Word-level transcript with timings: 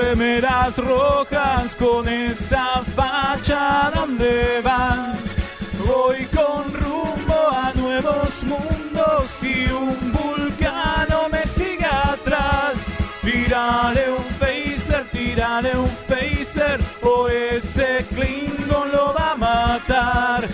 Remeras 0.00 0.78
rojas 0.78 1.76
con 1.76 2.08
esa 2.08 2.82
facha 2.96 3.90
donde 3.94 4.60
van. 4.64 5.14
Voy 5.86 6.24
con 6.34 6.72
rumbo 6.72 7.48
a 7.52 7.70
nuevos 7.74 8.42
mundos 8.44 9.42
y 9.42 9.70
un 9.70 10.12
vulcano 10.12 11.28
me 11.30 11.46
sigue 11.46 11.84
atrás. 11.84 12.78
Tírale 13.20 14.10
un 14.10 14.24
phaser, 14.40 15.04
tírale 15.12 15.76
un 15.76 15.90
phaser 16.08 16.80
o 17.02 17.28
ese 17.28 18.06
Klingon 18.14 18.90
lo 18.90 19.12
va 19.12 19.32
a 19.32 19.36
matar. 19.36 20.49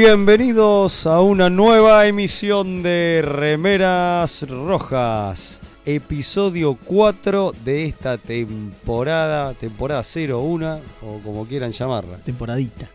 Bienvenidos 0.00 1.06
a 1.06 1.22
una 1.22 1.48
nueva 1.48 2.06
emisión 2.06 2.82
de 2.82 3.22
Remeras 3.24 4.46
Rojas, 4.46 5.58
episodio 5.86 6.76
4 6.84 7.54
de 7.64 7.84
esta 7.84 8.18
temporada, 8.18 9.54
temporada 9.54 10.02
01 10.02 10.80
o 11.00 11.18
como 11.24 11.46
quieran 11.46 11.72
llamarla. 11.72 12.18
Temporadita. 12.18 12.90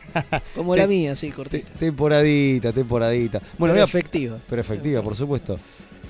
Como 0.54 0.74
la 0.74 0.86
mía, 0.86 1.14
sí, 1.14 1.28
cortita. 1.28 1.68
Te- 1.74 1.78
temporadita, 1.78 2.72
temporadita. 2.72 3.42
Bueno, 3.58 3.74
Pero 3.74 3.84
efectiva. 3.84 4.38
pero 4.48 4.62
efectiva, 4.62 5.02
por 5.02 5.14
supuesto. 5.14 5.58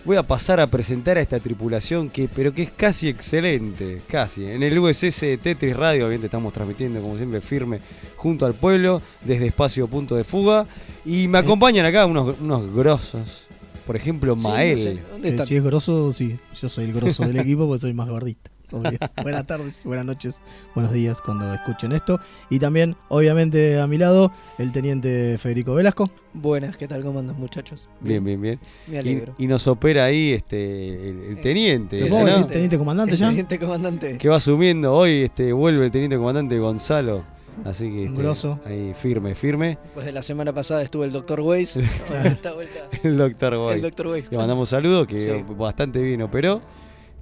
Voy 0.07 0.17
a 0.17 0.23
pasar 0.23 0.61
a 0.61 0.69
presentar 0.69 1.19
a 1.19 1.21
esta 1.21 1.41
tripulación 1.41 2.09
que, 2.11 2.29
pero 2.33 2.55
que 2.55 2.63
es 2.63 2.71
casi 2.71 3.09
excelente, 3.09 4.01
casi. 4.09 4.47
En 4.47 4.63
el 4.63 4.79
USS 4.79 5.19
Tetris 5.43 5.77
Radio, 5.77 6.05
obviamente 6.07 6.27
estamos 6.27 6.53
transmitiendo 6.53 7.03
como 7.03 7.17
siempre 7.17 7.41
firme 7.41 7.81
junto 8.15 8.47
al 8.47 8.55
pueblo, 8.55 9.03
desde 9.25 9.49
Espacio 9.49 9.89
Punto 9.89 10.15
de 10.15 10.23
Fuga. 10.23 10.65
Y 11.05 11.27
me 11.27 11.39
acompañan 11.39 11.85
acá 11.87 12.07
unos, 12.07 12.39
unos 12.41 12.73
grosos. 12.73 13.47
Por 13.85 13.97
ejemplo, 13.97 14.37
Sí, 14.39 14.47
Mael. 14.47 14.77
no 14.77 14.83
sé, 14.83 14.99
¿Dónde 15.11 15.29
Eh, 15.29 15.31
está? 15.33 15.45
si 15.45 15.57
es 15.57 15.63
grosso, 15.65 16.13
sí. 16.13 16.39
Yo 16.61 16.69
soy 16.69 16.85
el 16.85 16.93
grosso 16.93 17.25
del 17.27 17.37
equipo 17.41 17.67
porque 17.67 17.81
soy 17.81 17.93
más 17.93 18.09
gordita. 18.09 18.51
buenas 19.23 19.47
tardes, 19.47 19.85
buenas 19.85 20.05
noches, 20.05 20.43
buenos 20.75 20.93
días 20.93 21.21
cuando 21.23 21.53
escuchen 21.55 21.93
esto. 21.93 22.19
Y 22.51 22.59
también, 22.59 22.97
obviamente, 23.09 23.79
a 23.81 23.87
mi 23.87 23.97
lado, 23.97 24.33
el 24.59 24.73
teniente 24.73 25.39
Federico 25.39 25.75
Velasco. 25.75 26.11
Buenas, 26.35 26.77
¿qué 26.77 26.89
tal? 26.89 27.03
¿Cómo 27.03 27.21
andan, 27.21 27.39
muchachos? 27.39 27.89
Bien, 28.01 28.23
bien, 28.25 28.41
bien. 28.41 28.61
Me 28.89 28.97
Y, 28.97 28.99
alegro. 28.99 29.35
y 29.39 29.47
nos 29.47 29.67
opera 29.69 30.05
ahí 30.05 30.33
este 30.33 31.11
el, 31.11 31.23
el 31.31 31.41
teniente. 31.41 31.99
¿Te 32.03 32.07
puedo 32.07 32.23
¿no? 32.25 32.27
decir 32.27 32.45
teniente 32.47 32.77
comandante 32.79 33.13
El 33.15 33.19
ya? 33.21 33.29
Teniente 33.29 33.59
comandante. 33.59 34.19
Que 34.19 34.29
va 34.29 34.37
asumiendo 34.37 34.93
hoy, 34.95 35.23
este, 35.23 35.53
vuelve 35.53 35.87
el 35.87 35.91
teniente 35.93 36.17
comandante 36.17 36.59
Gonzalo. 36.59 37.25
Así 37.65 37.85
que 37.85 38.01
Un 38.03 38.09
este, 38.09 38.19
grosso. 38.23 38.61
ahí 38.67 38.93
firme, 38.95 39.35
firme. 39.35 39.79
Después 39.83 40.05
de 40.05 40.13
la 40.13 40.23
semana 40.23 40.53
pasada 40.53 40.83
estuvo 40.83 41.05
el 41.05 41.13
Dr. 41.13 41.41
Weiss. 41.41 41.77
Esta 42.25 42.53
vuelta. 42.53 42.81
El 43.03 43.17
doctor 43.17 43.57
Boy. 43.57 43.75
El 43.77 43.83
Dr. 43.83 44.09
Weiss. 44.09 44.31
Le 44.31 44.37
mandamos 44.37 44.69
saludos, 44.69 45.07
que 45.07 45.23
Sí. 45.23 45.31
bastante 45.57 46.01
bien 46.03 46.21
operó. 46.21 46.61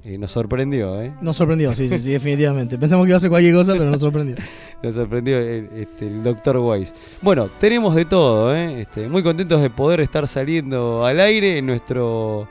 Nos 0.05 0.33
sorprendió, 0.33 1.01
¿eh? 1.01 1.15
Nos 1.23 1.37
sorprendió, 1.37 1.75
sí, 1.75 1.89
sí, 1.89 1.99
sí, 1.99 2.11
definitivamente. 2.11 2.77
Pensamos 2.79 3.07
que 3.07 3.11
iba 3.11 3.17
a 3.17 3.19
hacer 3.19 3.31
cualquier 3.31 3.55
cosa, 3.55 3.73
pero 3.73 3.87
nos 3.87 4.01
sorprendió. 4.01 4.37
Nos 4.83 4.95
sorprendió 4.95 5.39
el, 5.39 5.71
este, 5.75 6.07
el 6.07 6.23
doctor 6.23 6.59
Weiss. 6.59 6.93
Bueno, 7.23 7.49
tenemos 7.59 7.95
de 7.95 8.05
todo, 8.05 8.55
¿eh? 8.55 8.83
Este, 8.83 9.09
muy 9.09 9.23
contentos 9.23 9.63
de 9.63 9.71
poder 9.71 10.01
estar 10.01 10.29
saliendo 10.29 11.07
al 11.07 11.21
aire 11.21 11.57
en 11.57 11.65
nuestro 11.65 12.47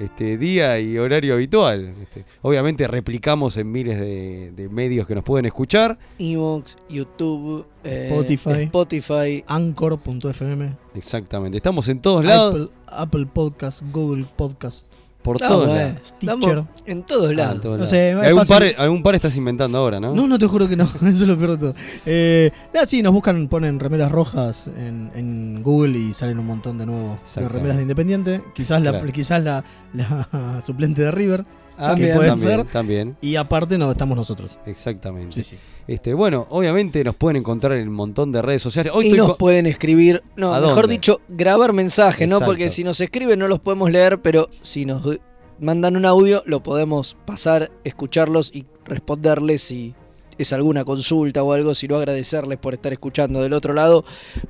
este, 0.00 0.36
día 0.36 0.78
y 0.78 0.98
horario 0.98 1.34
habitual. 1.34 1.94
Este, 2.02 2.24
obviamente 2.42 2.86
replicamos 2.86 3.56
en 3.56 3.70
miles 3.70 3.98
de, 3.98 4.52
de 4.54 4.68
medios 4.68 5.06
que 5.06 5.14
nos 5.14 5.24
pueden 5.24 5.46
escuchar. 5.46 5.98
Evox, 6.18 6.76
YouTube, 6.88 7.66
eh, 7.84 8.08
Spotify. 8.10 8.62
Spotify. 8.64 9.44
Anchor.fm, 9.46 10.76
Exactamente. 10.94 11.56
Estamos 11.56 11.88
en 11.88 12.00
todos 12.00 12.24
lados, 12.24 12.54
Apple, 12.54 12.68
Apple 12.86 13.26
Podcast, 13.26 13.82
Google 13.92 14.24
Podcast, 14.36 14.86
por 15.22 15.36
Ah, 15.42 15.48
todos 15.48 15.68
lados. 15.68 15.94
Estamos 16.02 16.46
en 16.86 17.02
todos 17.02 17.26
Ah, 17.28 17.30
en 17.30 17.36
lados. 17.36 17.60
todos 17.60 17.64
No 17.72 17.76
lados. 17.84 17.88
sé, 17.90 18.10
es 18.10 18.16
algún, 18.16 18.46
par, 18.46 18.62
algún 18.78 19.02
par 19.02 19.14
estás 19.14 19.36
inventando 19.36 19.78
ahora, 19.78 20.00
¿no? 20.00 20.14
No, 20.14 20.26
no 20.26 20.38
te 20.38 20.46
juro 20.46 20.68
que 20.68 20.76
no, 20.76 20.84
eso 21.02 21.08
es 21.08 21.28
lo 21.28 21.36
peor 21.36 21.50
de 21.52 21.56
todo. 21.58 21.74
Eh, 22.06 22.50
nada, 22.72 22.86
sí, 22.86 23.02
nos 23.02 23.12
buscan, 23.12 23.48
ponen 23.48 23.78
remeras 23.80 24.10
rojas 24.10 24.68
en, 24.78 25.10
en 25.14 25.62
Google 25.62 25.98
y 25.98 26.12
salen 26.14 26.38
un 26.38 26.46
montón 26.46 26.78
de 26.78 26.86
nuevo 26.86 27.08
de 27.08 27.14
Exactamente. 27.22 27.52
remeras 27.54 27.76
de 27.76 27.82
Independiente. 27.82 28.42
Quizás 28.54 28.82
la, 28.82 28.90
Claro. 28.92 29.12
quizás 29.12 29.42
la, 29.42 29.64
la 29.92 30.60
suplente 30.66 31.02
de 31.02 31.10
River. 31.10 31.44
Ah, 31.80 31.94
que 31.94 32.02
bien, 32.04 32.16
también, 32.16 32.38
ser. 32.38 32.64
también. 32.66 33.16
Y 33.20 33.36
aparte 33.36 33.78
no 33.78 33.90
estamos 33.90 34.16
nosotros. 34.16 34.58
Exactamente. 34.66 35.34
Sí, 35.34 35.42
sí. 35.42 35.56
Este, 35.86 36.14
bueno, 36.14 36.46
obviamente 36.50 37.02
nos 37.02 37.16
pueden 37.16 37.36
encontrar 37.38 37.78
en 37.78 37.88
un 37.88 37.94
montón 37.94 38.30
de 38.30 38.42
redes 38.42 38.62
sociales. 38.62 38.92
Hoy 38.94 39.08
y 39.08 39.12
nos 39.12 39.36
pueden 39.36 39.66
escribir, 39.66 40.22
no, 40.36 40.54
¿A 40.54 40.60
mejor 40.60 40.82
dónde? 40.82 40.92
dicho, 40.92 41.20
grabar 41.28 41.72
mensajes, 41.72 42.28
¿no? 42.28 42.40
Porque 42.40 42.70
si 42.70 42.84
nos 42.84 43.00
escriben 43.00 43.38
no 43.38 43.48
los 43.48 43.58
podemos 43.60 43.90
leer, 43.90 44.20
pero 44.20 44.48
si 44.60 44.84
nos 44.84 45.18
mandan 45.58 45.96
un 45.96 46.04
audio 46.06 46.42
lo 46.46 46.62
podemos 46.62 47.16
pasar, 47.26 47.70
escucharlos 47.84 48.50
y 48.54 48.66
responderles 48.84 49.62
si 49.62 49.94
es 50.38 50.52
alguna 50.52 50.84
consulta 50.84 51.42
o 51.42 51.52
algo, 51.52 51.74
si 51.74 51.86
no 51.88 51.96
agradecerles 51.96 52.58
por 52.58 52.74
estar 52.74 52.92
escuchando 52.92 53.42
del 53.42 53.52
otro 53.52 53.74
lado. 53.74 54.04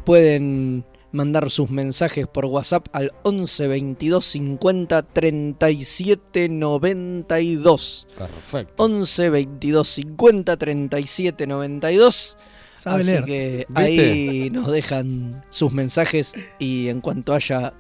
Pueden 0.05 0.85
mandar 1.13 1.51
sus 1.51 1.71
mensajes 1.71 2.27
por 2.27 2.47
WhatsApp 2.47 2.87
al 2.93 3.13
11 3.23 3.69
22 3.69 4.25
50 4.25 5.03
37 5.03 6.49
92. 6.49 8.09
Perfecto. 8.17 8.83
11 8.85 9.31
22 9.31 9.89
50 9.89 10.57
37 10.57 11.47
92. 11.47 12.39
Sabe 12.77 13.01
Así 13.01 13.11
leer. 13.11 13.25
que 13.25 13.67
¿Viste? 13.69 13.83
ahí 13.83 14.51
nos 14.51 14.71
dejan 14.71 15.45
sus 15.51 15.73
mensajes 15.73 16.33
y 16.59 16.89
en 16.89 17.01
cuanto 17.01 17.35
haya 17.35 17.75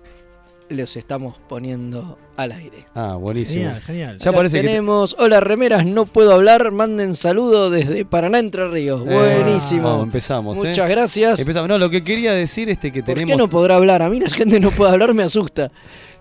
los 0.71 0.97
estamos 0.97 1.37
poniendo 1.49 2.17
al 2.37 2.53
aire. 2.53 2.87
Ah, 2.95 3.17
buenísimo. 3.17 3.61
Genial, 3.65 3.81
genial. 3.83 4.19
Ya 4.19 4.33
parece 4.33 4.61
que- 4.61 4.67
tenemos, 4.67 5.15
hola 5.19 5.41
remeras, 5.41 5.85
no 5.85 6.07
puedo 6.07 6.33
hablar, 6.33 6.71
manden 6.73 7.15
saludo 7.15 7.69
desde 7.71 8.05
Paraná 8.07 8.39
Entre 8.39 8.67
Ríos. 8.69 9.03
Eh, 9.07 9.13
Buenísimo. 9.13 9.83
vamos, 9.89 10.05
empezamos. 10.05 10.57
¿eh? 10.59 10.69
Muchas 10.69 10.89
gracias. 10.89 11.41
Empezamos. 11.41 11.69
No, 11.69 11.77
lo 11.79 11.91
que 11.91 12.03
quería 12.03 12.33
decir 12.33 12.71
este 12.71 12.91
que 12.93 13.03
¿Por 13.03 13.15
tenemos. 13.15 13.31
qué 13.31 13.37
no 13.37 13.49
podrá 13.49 13.77
hablar? 13.77 14.01
A 14.03 14.09
mí 14.09 14.19
la 14.21 14.31
gente 14.31 14.59
no 14.61 14.71
puede 14.71 14.93
hablar, 14.93 15.13
me 15.13 15.23
asusta. 15.25 15.71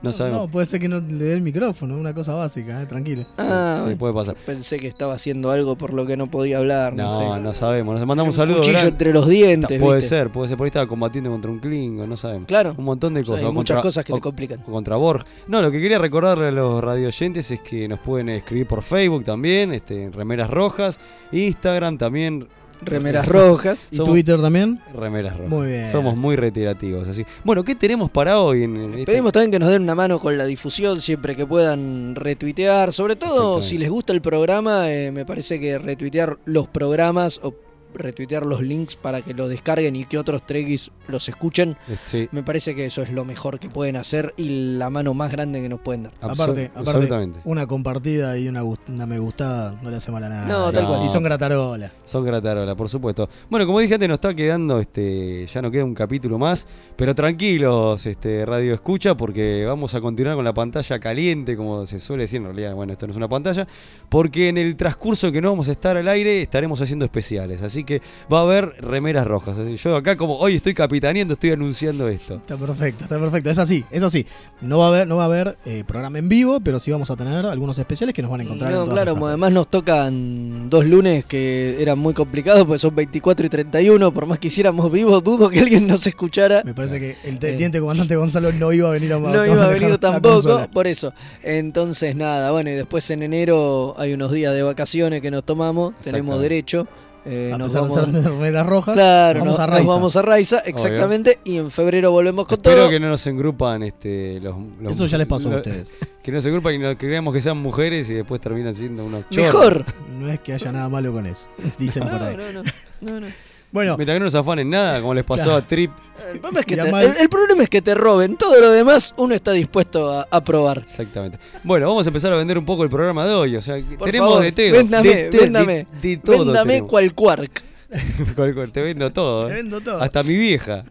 No 0.02 0.12
sabemos. 0.12 0.42
No, 0.42 0.48
puede 0.48 0.66
ser 0.66 0.80
que 0.80 0.88
no 0.88 1.00
le 1.00 1.24
dé 1.26 1.34
el 1.34 1.42
micrófono, 1.42 1.98
una 1.98 2.14
cosa 2.14 2.34
básica, 2.34 2.82
eh, 2.82 2.86
tranquilo. 2.86 3.26
Ah, 3.38 3.86
Sí, 3.88 3.96
puede 3.96 4.14
pasar. 4.14 4.36
pensé 4.46 4.78
que 4.80 4.88
estaba 4.88 5.14
haciendo 5.14 5.52
algo 5.52 5.78
por 5.78 5.94
lo 5.94 6.06
que 6.06 6.16
no 6.18 6.28
podía 6.28 6.58
hablar. 6.60 6.94
No, 6.94 7.04
No, 7.06 7.12
sé. 7.36 7.42
no 7.42 7.54
sabemos. 7.54 7.98
Nos 8.00 8.08
mandamos 8.08 8.36
un 8.36 8.42
Un 8.42 8.48
saludo. 8.48 8.58
cuchillo 8.62 8.88
entre 8.88 9.14
los 9.14 9.28
dientes. 9.28 9.80
puede 9.82 9.98
¿viste? 9.98 10.10
ser, 10.10 10.30
puede 10.30 10.48
ser. 10.50 10.58
Por 10.58 10.66
ahí 10.66 10.70
estaba 10.70 10.88
combatiendo 10.88 11.30
contra 11.30 11.52
un 11.52 11.60
Klingon, 11.60 12.08
no 12.10 12.18
sabemos. 12.18 12.48
Claro. 12.48 12.74
Un 12.78 12.86
montón 12.86 13.14
de 13.14 13.22
O 13.22 13.26
sea, 13.26 13.34
cosas. 13.34 13.48
hay 13.48 13.54
muchas 13.54 13.76
contra- 13.76 13.88
cosas 13.90 14.06
que 14.06 14.14
o- 14.14 14.16
te 14.16 14.22
complican. 14.22 14.60
o 14.68 14.72
contra 14.72 14.96
Borg. 14.96 15.26
No, 15.48 15.62
lo 15.62 15.72
que 15.72 15.82
quería 15.82 15.98
recordarle 16.00 16.48
a 16.48 16.52
los 16.52 16.84
radioyentes 16.84 17.52
es 17.52 17.62
que 17.62 17.88
nos 17.88 18.00
pueden 18.00 18.30
escribir 18.30 18.68
por 18.68 18.82
Facebook 18.84 19.24
también, 19.26 19.74
este, 19.74 20.04
en 20.04 20.14
Remeras 20.14 20.50
Rojas, 20.50 21.00
Instagram 21.32 21.98
también, 21.98 22.48
Remeras 22.82 23.28
rojas. 23.28 23.88
¿Y 23.92 23.98
Somos- 23.98 24.14
Twitter 24.14 24.40
también? 24.42 24.80
Remeras 24.96 25.36
Rojas. 25.36 25.50
Muy 25.50 25.68
bien. 25.68 25.92
Somos 25.92 26.16
muy 26.16 26.36
retirativos, 26.36 27.08
así. 27.08 27.26
Bueno, 27.44 27.64
¿qué 27.64 27.76
tenemos 27.76 28.10
para 28.10 28.40
hoy? 28.40 28.64
En, 28.64 28.94
este- 28.94 29.06
Pedimos 29.12 29.32
también 29.34 29.52
que 29.52 29.60
nos 29.60 29.70
den 29.70 29.84
una 29.84 29.96
mano 29.96 30.18
con 30.20 30.38
la 30.38 30.46
difusión 30.46 31.00
siempre 31.00 31.36
que 31.36 31.46
puedan 31.46 32.16
retuitear. 32.16 32.92
Sobre 32.94 33.16
todo 33.16 33.62
si 33.62 33.78
les 33.78 33.90
gusta 33.90 34.14
el 34.14 34.22
programa, 34.22 34.92
eh, 34.92 35.12
me 35.12 35.26
parece 35.26 35.60
que 35.60 35.78
retuitear 35.78 36.38
los 36.46 36.68
programas 36.68 37.40
o 37.44 37.54
retuitear 37.94 38.46
los 38.46 38.62
links 38.62 38.96
para 38.96 39.22
que 39.22 39.34
lo 39.34 39.48
descarguen 39.48 39.96
y 39.96 40.06
que 40.06 40.18
otros 40.18 40.46
trekkies 40.46 40.92
los 41.08 41.28
escuchen. 41.30 41.76
Eh, 41.88 41.98
Sí, 42.06 42.30
Me 42.32 42.44
parece 42.44 42.76
que 42.76 42.86
eso 42.86 43.02
es 43.02 43.12
lo 43.12 43.26
mejor 43.26 43.60
que 43.60 43.70
pueden 43.70 43.96
hacer 43.96 44.34
y 44.38 44.76
la 44.78 44.90
mano 44.90 45.14
más 45.14 45.32
grande 45.32 45.62
que 45.62 45.70
nos 45.70 45.80
pueden 45.80 46.04
dar. 46.04 46.14
absol- 46.22 46.32
Aparte, 46.34 46.66
aparte 46.68 46.90
absolutamente. 46.92 47.40
una 47.46 47.66
compartida 47.68 48.38
y 48.38 48.48
una, 48.48 48.64
una 48.64 49.06
me 49.06 49.20
gustada 49.20 49.80
no 49.82 49.90
le 49.90 49.98
hace 49.98 50.12
mal 50.12 50.24
a 50.24 50.30
nada. 50.30 50.46
No, 50.48 50.72
tal 50.72 50.88
cual. 50.88 51.04
Y 51.06 51.10
son 51.10 51.24
gratarola. 51.24 51.92
Son 52.06 52.24
gratarola, 52.24 52.76
por 52.76 52.90
supuesto. 52.90 53.30
Bueno, 53.50 53.66
como 53.66 53.80
dije 53.80 53.94
antes, 53.96 54.08
nos 54.10 54.16
está 54.16 54.34
quedando, 54.34 54.80
este, 54.80 55.46
ya 55.48 55.62
no 55.62 55.72
queda 55.72 55.84
un 55.86 55.94
capítulo 55.96 56.38
más, 56.38 56.68
pero 56.96 57.14
tranquilos, 57.16 58.06
este, 58.06 58.46
Radio 58.46 58.74
Escucha, 58.74 59.16
porque 59.16 59.66
vamos 59.66 59.96
a 59.96 60.02
continuar 60.02 60.36
con 60.36 60.46
la 60.46 60.54
pantalla 60.54 61.00
caliente, 61.00 61.56
como 61.58 61.86
se 61.88 62.00
suele 62.00 62.24
decir, 62.24 62.38
en 62.38 62.46
realidad, 62.46 62.76
bueno, 62.76 62.94
esto 62.94 63.08
no 63.08 63.12
es 63.12 63.18
una 63.18 63.28
pantalla, 63.28 63.68
porque 64.10 64.50
en 64.50 64.58
el 64.58 64.76
transcurso 64.76 65.32
que 65.32 65.42
no 65.42 65.50
vamos 65.50 65.68
a 65.70 65.72
estar 65.72 65.98
al 65.98 66.08
aire, 66.08 66.42
estaremos 66.42 66.80
haciendo 66.82 67.06
especiales, 67.06 67.62
así 67.62 67.79
que 67.84 68.02
va 68.32 68.40
a 68.40 68.44
haber 68.44 68.76
remeras 68.82 69.26
rojas. 69.28 69.58
Así, 69.58 69.76
yo 69.78 69.96
acá 69.96 70.16
como 70.18 70.38
hoy 70.38 70.56
estoy 70.56 70.74
capitaneando, 70.74 71.34
estoy 71.34 71.52
anunciando 71.52 72.08
esto. 72.08 72.36
Está 72.36 72.58
perfecto, 72.58 73.04
está 73.06 73.20
perfecto. 73.20 73.50
Es 73.50 73.58
así, 73.60 73.84
es 73.92 74.04
así. 74.04 74.26
No 74.62 74.80
va 74.80 74.86
a 74.86 74.90
haber, 74.90 75.08
no 75.08 75.18
va 75.18 75.24
a 75.24 75.26
haber 75.28 75.58
eh, 75.66 75.84
programa 75.86 76.20
en 76.20 76.30
vivo, 76.30 76.60
pero 76.60 76.80
sí 76.80 76.92
vamos 76.92 77.10
a 77.12 77.16
tener 77.16 77.46
algunos 77.46 77.78
especiales 77.80 78.14
que 78.14 78.22
nos 78.22 78.32
van 78.32 78.42
a 78.42 78.44
encontrar. 78.44 78.72
en 78.72 78.78
No, 78.78 78.84
todas 78.86 79.04
claro, 79.04 79.26
además 79.28 79.52
nos 79.52 79.68
tocan 79.70 80.70
dos 80.70 80.86
lunes 80.86 81.26
que 81.26 81.82
eran 81.82 82.00
muy 82.00 82.14
complicados, 82.14 82.66
porque 82.66 82.80
son 82.80 82.96
24 82.96 83.46
y 83.46 83.50
31. 83.50 84.14
Por 84.14 84.26
más 84.26 84.40
que 84.40 84.48
hiciéramos 84.48 84.92
vivos, 84.92 85.24
dudo 85.24 85.50
que 85.50 85.60
alguien 85.60 85.88
nos 85.88 86.06
escuchara. 86.08 86.62
Me 86.64 86.74
parece 86.74 87.00
que 87.00 87.16
el 87.24 87.36
Eh. 87.36 87.38
teniente 87.40 87.80
comandante 87.80 88.16
Gonzalo 88.16 88.52
no 88.52 88.72
iba 88.74 88.90
a 88.90 88.92
venir 88.92 89.14
a 89.14 89.20
No 89.20 89.46
iba 89.46 89.66
a 89.66 89.70
venir 89.70 89.98
tampoco, 89.98 90.68
por 90.74 90.88
eso. 90.88 91.14
Entonces, 91.44 92.16
nada, 92.16 92.52
bueno, 92.52 92.70
y 92.70 92.74
después 92.74 93.10
en 93.12 93.24
enero 93.24 93.96
hay 93.98 94.14
unos 94.14 94.32
días 94.32 94.54
de 94.54 94.62
vacaciones 94.64 95.22
que 95.22 95.32
nos 95.32 95.44
tomamos, 95.44 95.98
tenemos 96.04 96.42
derecho. 96.42 96.88
Eh, 97.26 97.52
A 97.54 97.58
nos 97.58 97.74
pesar 97.74 97.90
vamos, 97.90 98.14
de 98.14 98.22
remeras 98.22 98.66
rojas, 98.66 98.94
claro, 98.96 99.40
vamos 99.40 99.58
nos, 99.58 99.60
a 99.60 99.68
nos 99.68 99.86
vamos 99.86 100.16
a 100.16 100.22
Raiza, 100.22 100.60
exactamente, 100.60 101.40
y 101.44 101.58
en 101.58 101.70
febrero 101.72 102.12
volvemos 102.12 102.46
con 102.48 102.58
Espero 102.58 102.76
todo. 102.78 102.90
que 102.90 103.00
no 103.00 103.10
nos 103.10 103.26
engrupan 103.28 103.84
este, 103.84 104.40
los, 104.42 104.56
los- 104.82 104.94
Eso 104.94 105.06
ya 105.06 105.18
les 105.18 105.28
pasó 105.28 105.52
a 105.52 105.58
ustedes. 105.58 105.94
Que 106.24 106.34
no 106.34 106.42
se 106.42 106.50
engrupan 106.50 106.76
y 106.76 106.78
no 106.80 106.96
creamos 106.98 107.34
que 107.34 107.42
sean 107.42 107.58
mujeres 107.58 108.08
y 108.10 108.14
después 108.14 108.40
terminan 108.42 108.76
siendo 108.76 109.06
unos 109.06 109.24
chorros. 109.30 109.46
Mejor. 109.54 109.86
No 110.20 110.30
es 110.30 110.40
que 110.42 110.54
haya 110.54 110.72
nada 110.72 110.88
malo 110.90 111.12
con 111.14 111.26
eso. 111.26 111.48
Dicen 111.80 112.04
por 112.04 112.12
No, 112.20 112.26
ahí. 112.28 112.36
no, 112.38 112.52
no, 112.62 112.64
no, 113.02 113.20
no. 113.22 113.28
Bueno, 113.72 113.98
Mientras 113.98 114.16
que 114.16 114.20
no 114.20 114.26
nos 114.26 114.36
afanen 114.36 114.70
nada, 114.70 115.00
como 115.00 115.14
les 115.14 115.24
pasó 115.24 115.44
Claro. 115.44 115.58
a 115.58 115.62
Trip. 115.62 115.92
El 116.32 116.40
problema, 116.40 116.60
es 116.60 116.66
que 116.66 116.76
te, 116.76 116.92
mal- 116.92 117.04
el- 117.06 117.18
el 117.18 117.30
problema 117.30 117.64
es 117.64 117.70
que 117.70 117.82
te 117.82 117.94
roben. 117.96 118.36
Todo 118.36 118.60
lo 118.60 118.72
demás 118.72 119.14
uno 119.18 119.34
está 119.36 119.52
dispuesto 119.52 120.12
a, 120.12 120.28
a 120.30 120.44
probar. 120.44 120.80
Exactamente. 120.80 121.38
Bueno, 121.64 121.88
vamos 121.88 122.06
a 122.06 122.10
empezar 122.10 122.34
a 122.34 122.36
vender 122.38 122.58
un 122.58 122.66
poco 122.66 122.84
el 122.84 122.90
programa 122.90 123.26
de 123.26 123.34
hoy. 123.34 123.56
O 123.56 123.62
sea, 123.62 123.76
Por 123.98 124.08
tenemos 124.10 124.30
favor, 124.30 124.44
de 124.44 124.52
todo. 124.52 124.72
véndame, 124.72 125.10
de, 125.16 125.30
véndame. 125.30 125.88
de- 126.02 126.10
de 126.10 126.18
todo. 126.18 126.46
Véndame 126.46 126.72
tenemos. 126.74 126.90
cual 126.90 127.14
quark. 127.14 127.64
Te 128.72 128.82
vendo 128.84 129.12
todo. 129.12 129.48
te 129.48 129.54
¿eh? 129.54 129.56
vendo 129.58 129.82
todo. 129.82 130.02
Hasta 130.02 130.22
mi 130.24 130.36
vieja. 130.36 130.84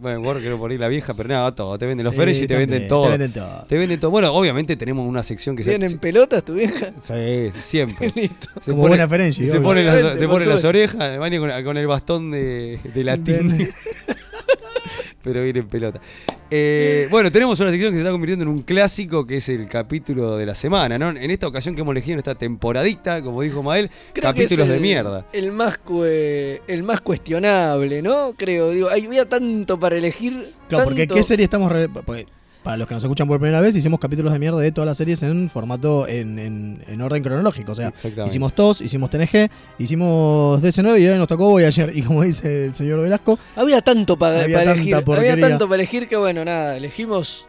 bueno, 0.00 0.20
bueno, 0.20 0.40
quiero 0.40 0.58
poner 0.58 0.80
la 0.80 0.88
vieja, 0.88 1.14
pero 1.14 1.28
nada, 1.28 1.54
todo. 1.54 1.78
Te 1.78 1.86
venden 1.86 2.04
los 2.04 2.14
Sí, 2.14 2.44
y 2.44 2.46
te 2.46 2.56
venden 2.56 2.88
todo. 2.88 3.04
Te 3.04 3.10
venden 3.10 3.32
todo. 3.32 3.64
Te 3.68 3.78
venden 3.78 4.00
todo. 4.00 4.10
Bueno, 4.10 4.32
obviamente 4.32 4.76
tenemos 4.76 5.06
una 5.06 5.22
sección 5.22 5.54
que 5.54 5.62
se- 5.64 5.70
¿Tienen 5.70 5.98
pelotas 5.98 6.44
tu 6.44 6.54
vieja? 6.54 6.92
Sí, 7.02 7.50
siempre. 7.62 8.10
Listo. 8.14 8.48
Se 8.60 8.70
Como 8.72 8.82
pone- 8.82 8.88
buena 8.90 9.08
Ferengi. 9.08 9.46
Se 9.46 9.52
obvio. 9.52 9.62
pone, 9.62 9.84
las, 9.84 10.18
se 10.18 10.26
pone 10.28 10.46
las 10.46 10.64
orejas, 10.64 11.18
con, 11.18 11.64
con 11.64 11.76
el 11.76 11.86
bastón 11.86 12.30
de, 12.32 12.80
de 12.94 13.04
latín. 13.04 13.68
Pero 15.22 15.42
viene 15.42 15.60
en 15.60 15.68
pelota. 15.68 16.00
Eh, 16.50 17.08
bueno, 17.10 17.30
tenemos 17.30 17.60
una 17.60 17.70
sección 17.70 17.90
que 17.90 17.96
se 17.96 18.00
está 18.00 18.10
convirtiendo 18.10 18.44
en 18.44 18.50
un 18.50 18.58
clásico, 18.58 19.26
que 19.26 19.36
es 19.36 19.48
el 19.48 19.68
capítulo 19.68 20.36
de 20.36 20.46
la 20.46 20.54
semana, 20.54 20.98
¿no? 20.98 21.10
En 21.10 21.30
esta 21.30 21.46
ocasión 21.46 21.74
que 21.74 21.82
hemos 21.82 21.92
elegido 21.92 22.14
en 22.14 22.18
esta 22.20 22.34
temporadita, 22.34 23.22
como 23.22 23.42
dijo 23.42 23.62
Mael, 23.62 23.90
Creo 24.14 24.32
que 24.34 24.44
es 24.44 24.48
capítulos 24.50 24.68
de 24.68 24.78
mierda. 24.80 25.26
El 25.32 25.52
más, 25.52 25.78
cue- 25.84 26.60
el 26.66 26.82
más 26.82 27.00
cuestionable, 27.02 28.00
¿no? 28.02 28.34
Creo, 28.36 28.70
digo, 28.70 28.88
hay- 28.88 29.06
había 29.06 29.28
tanto 29.28 29.78
para 29.78 29.96
elegir. 29.98 30.54
Claro, 30.68 30.84
porque 30.84 31.06
¿qué 31.06 31.22
serie 31.22 31.44
estamos.? 31.44 31.70
re- 31.70 31.88
porque 31.88 32.26
para 32.62 32.76
los 32.76 32.86
que 32.88 32.94
nos 32.94 33.02
escuchan 33.02 33.26
por 33.28 33.38
primera 33.38 33.60
vez, 33.60 33.74
hicimos 33.76 33.98
capítulos 34.00 34.32
de 34.32 34.38
mierda 34.38 34.58
de 34.58 34.70
todas 34.72 34.86
las 34.86 34.96
series 34.96 35.22
en 35.22 35.48
formato, 35.48 36.06
en, 36.06 36.38
en- 36.38 36.82
en 36.86 37.00
orden 37.02 37.22
cronológico. 37.22 37.72
O 37.72 37.74
sea, 37.74 37.92
hicimos 38.26 38.52
TOS, 38.54 38.80
hicimos 38.82 39.08
TNG, 39.10 39.48
hicimos 39.78 40.62
DC9 40.62 41.00
y 41.00 41.06
ahora 41.06 41.18
nos 41.18 41.28
tocó 41.28 41.48
Voyager. 41.50 41.96
Y 41.96 42.02
como 42.02 42.22
dice 42.22 42.66
el 42.66 42.74
señor 42.74 43.00
Velasco, 43.00 43.38
Había 43.56 43.80
tanto 43.80 44.18
para 44.18 44.42
Había 44.42 44.62
elegir. 44.62 44.92
tanta 44.92 44.96
Había 44.98 45.04
porquería. 45.04 45.48
tanto 45.48 45.66
para 45.68 45.76
elegir 45.82 46.06
que, 46.08 46.16
bueno, 46.16 46.44
nada, 46.44 46.76
elegimos 46.76 47.47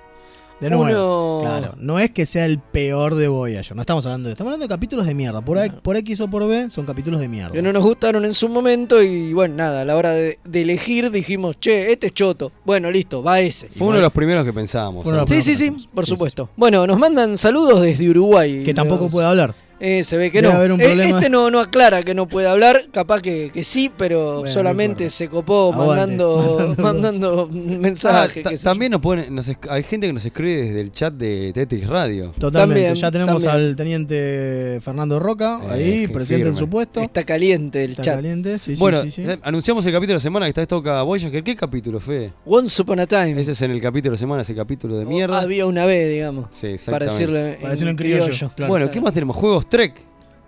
de 0.60 0.70
nuevo. 0.70 1.40
uno. 1.40 1.50
Claro, 1.60 1.76
no 1.80 2.00
es 2.00 2.12
que 2.12 2.26
sea 2.26 2.46
el 2.46 2.60
peor 2.60 3.16
de 3.16 3.28
Voyager, 3.28 3.76
no 3.76 3.82
estamos 3.82 4.06
hablando 4.06 4.28
de 4.28 4.34
Estamos 4.34 4.50
hablando 4.52 4.66
de 4.66 4.70
capítulos 4.70 5.06
de 5.06 5.14
mierda. 5.14 5.42
Por, 5.42 5.58
A- 5.60 5.68
por 5.82 5.96
X 5.98 6.20
o 6.22 6.30
por 6.30 6.48
B 6.48 6.70
son 6.70 6.86
capítulos 6.86 7.20
de 7.20 7.28
mierda. 7.28 7.52
Que 7.52 7.62
no 7.62 7.72
nos 7.74 7.84
gustaron 7.84 8.26
en 8.26 8.34
su 8.34 8.50
momento 8.50 9.02
y, 9.02 9.34
bueno, 9.34 9.56
nada, 9.56 9.82
a 9.82 9.86
la 9.86 9.96
hora 9.96 10.12
de, 10.12 10.40
de 10.44 10.62
elegir 10.62 11.10
dijimos, 11.12 11.60
che, 11.60 11.92
este 11.92 12.08
es 12.08 12.14
choto. 12.14 12.52
Bueno, 12.66 12.92
listo, 12.92 13.24
va 13.24 13.40
ese. 13.40 13.70
Fue 13.70 13.88
uno 13.88 13.98
de 13.98 14.02
los 14.04 14.12
primeros 14.14 14.44
que 14.46 14.54
pensábamos. 14.54 15.06
Sí, 15.28 15.42
sí, 15.42 15.56
sí, 15.56 15.72
por 15.94 16.06
Sí, 16.06 16.12
supuesto. 16.12 16.50
Bueno, 16.56 16.86
nos 16.88 17.00
mandan 17.00 17.38
saludos 17.38 17.82
desde 17.82 18.10
Uruguay. 18.10 18.64
Que 18.64 18.74
tampoco 18.74 19.06
Los- 19.06 19.12
puede 19.12 19.28
hablar. 19.28 19.56
Eh, 19.80 20.04
se 20.04 20.18
ve 20.18 20.32
que 20.32 20.42
Debe 20.42 20.54
no. 20.54 20.60
haber 20.60 20.72
un 20.74 20.82
Eh. 20.82 20.86
Este 21.10 21.30
no, 21.30 21.50
no 21.50 21.60
aclara 21.60 22.04
que 22.04 22.14
no 22.14 22.28
puede 22.28 22.48
hablar, 22.48 22.82
capaz 22.92 23.22
que, 23.22 23.50
que 23.54 23.64
sí, 23.64 23.92
pero 23.98 24.40
Bueno, 24.40 24.52
solamente 24.54 25.06
no 25.06 25.10
se 25.10 25.28
copó 25.30 25.72
Aguante. 25.74 25.88
mandando, 26.18 26.76
Mandando- 26.78 27.50
Ah, 27.52 27.80
mensajes. 27.80 28.44
sé 28.60 28.64
también 28.66 28.92
nos 28.92 29.02
ponen, 29.02 29.34
nos 29.34 29.50
hay 29.70 29.84
gente 29.84 30.08
que 30.08 30.14
nos 30.14 30.26
escribe 30.26 30.62
desde 30.64 30.82
el 30.82 30.92
chat 30.92 31.14
de 31.14 31.52
Tetris 31.54 31.88
Radio. 31.88 32.34
Totalmente. 32.38 32.82
También, 32.84 32.96
ya 32.96 33.12
tenemos 33.12 33.44
también. 33.44 33.70
al 33.70 33.76
teniente 33.76 34.80
Fernando 34.82 35.20
Roca 35.20 35.60
Eh, 35.64 35.72
ahí, 35.72 36.08
que 36.08 36.14
presidente 36.14 36.48
en 36.50 36.54
firme. 36.56 36.60
su 36.66 36.70
puesto. 36.70 37.02
Está 37.02 37.24
caliente 37.24 37.84
el 37.84 37.92
Está 37.92 38.04
chat. 38.04 38.16
caliente, 38.16 38.60
sí, 38.60 38.76
sí, 38.76 38.80
bueno, 38.80 39.02
sí, 39.04 39.12
sí. 39.12 39.24
eh, 39.26 39.40
anunciamos 39.44 39.86
el 39.86 39.92
capítulo 39.94 40.14
de 40.14 40.18
la 40.20 40.20
semana 40.24 40.46
que 40.46 40.50
esta 40.50 40.62
vez 40.62 40.68
toca 40.68 41.02
Voyager. 41.04 41.44
¿Qué 41.44 41.56
capítulo 41.56 42.00
fue? 42.00 42.32
Once 42.46 42.82
Upon 42.82 43.00
a 43.00 43.08
Time. 43.08 43.40
Ese 43.40 43.52
es 43.52 43.62
en 43.62 43.72
el 43.72 43.82
capítulo 43.82 44.14
de 44.14 44.18
semana, 44.18 44.42
ese 44.42 44.56
capítulo 44.56 44.98
de 44.98 45.06
O 45.06 45.10
mierda. 45.10 45.40
Había 45.40 45.66
una 45.66 45.86
vez, 45.86 46.10
digamos. 46.12 46.48
Sí, 46.52 46.62
Para 46.62 47.06
exactamente. 47.06 47.06
decirlo 47.14 47.38
en, 47.40 47.56
Para 47.58 47.70
decirlo 47.70 47.92
en 47.92 47.98
criollo, 47.98 48.52
claro. 48.56 48.68
Bueno, 48.70 48.92
¿qué 48.92 49.02
más 49.02 49.14
tenemos? 49.14 49.36
Juegos 49.36 49.69
Trek. 49.70 49.96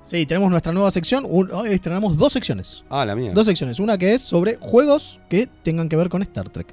Sí, 0.03 0.25
tenemos 0.25 0.49
nuestra 0.49 0.73
nueva 0.73 0.91
sección. 0.91 1.25
Un- 1.29 1.51
hoy 1.51 1.69
estrenamos 1.69 2.17
dos 2.17 2.33
secciones. 2.33 2.83
Ah, 2.89 3.05
la 3.05 3.15
mía. 3.15 3.31
Dos 3.33 3.45
secciones. 3.45 3.79
Una 3.79 3.97
que 3.97 4.13
es 4.13 4.21
sobre 4.21 4.57
juegos 4.59 5.21
que 5.29 5.47
tengan 5.63 5.87
que 5.89 5.95
ver 5.95 6.09
con 6.09 6.21
Star 6.23 6.49
Trek. 6.49 6.67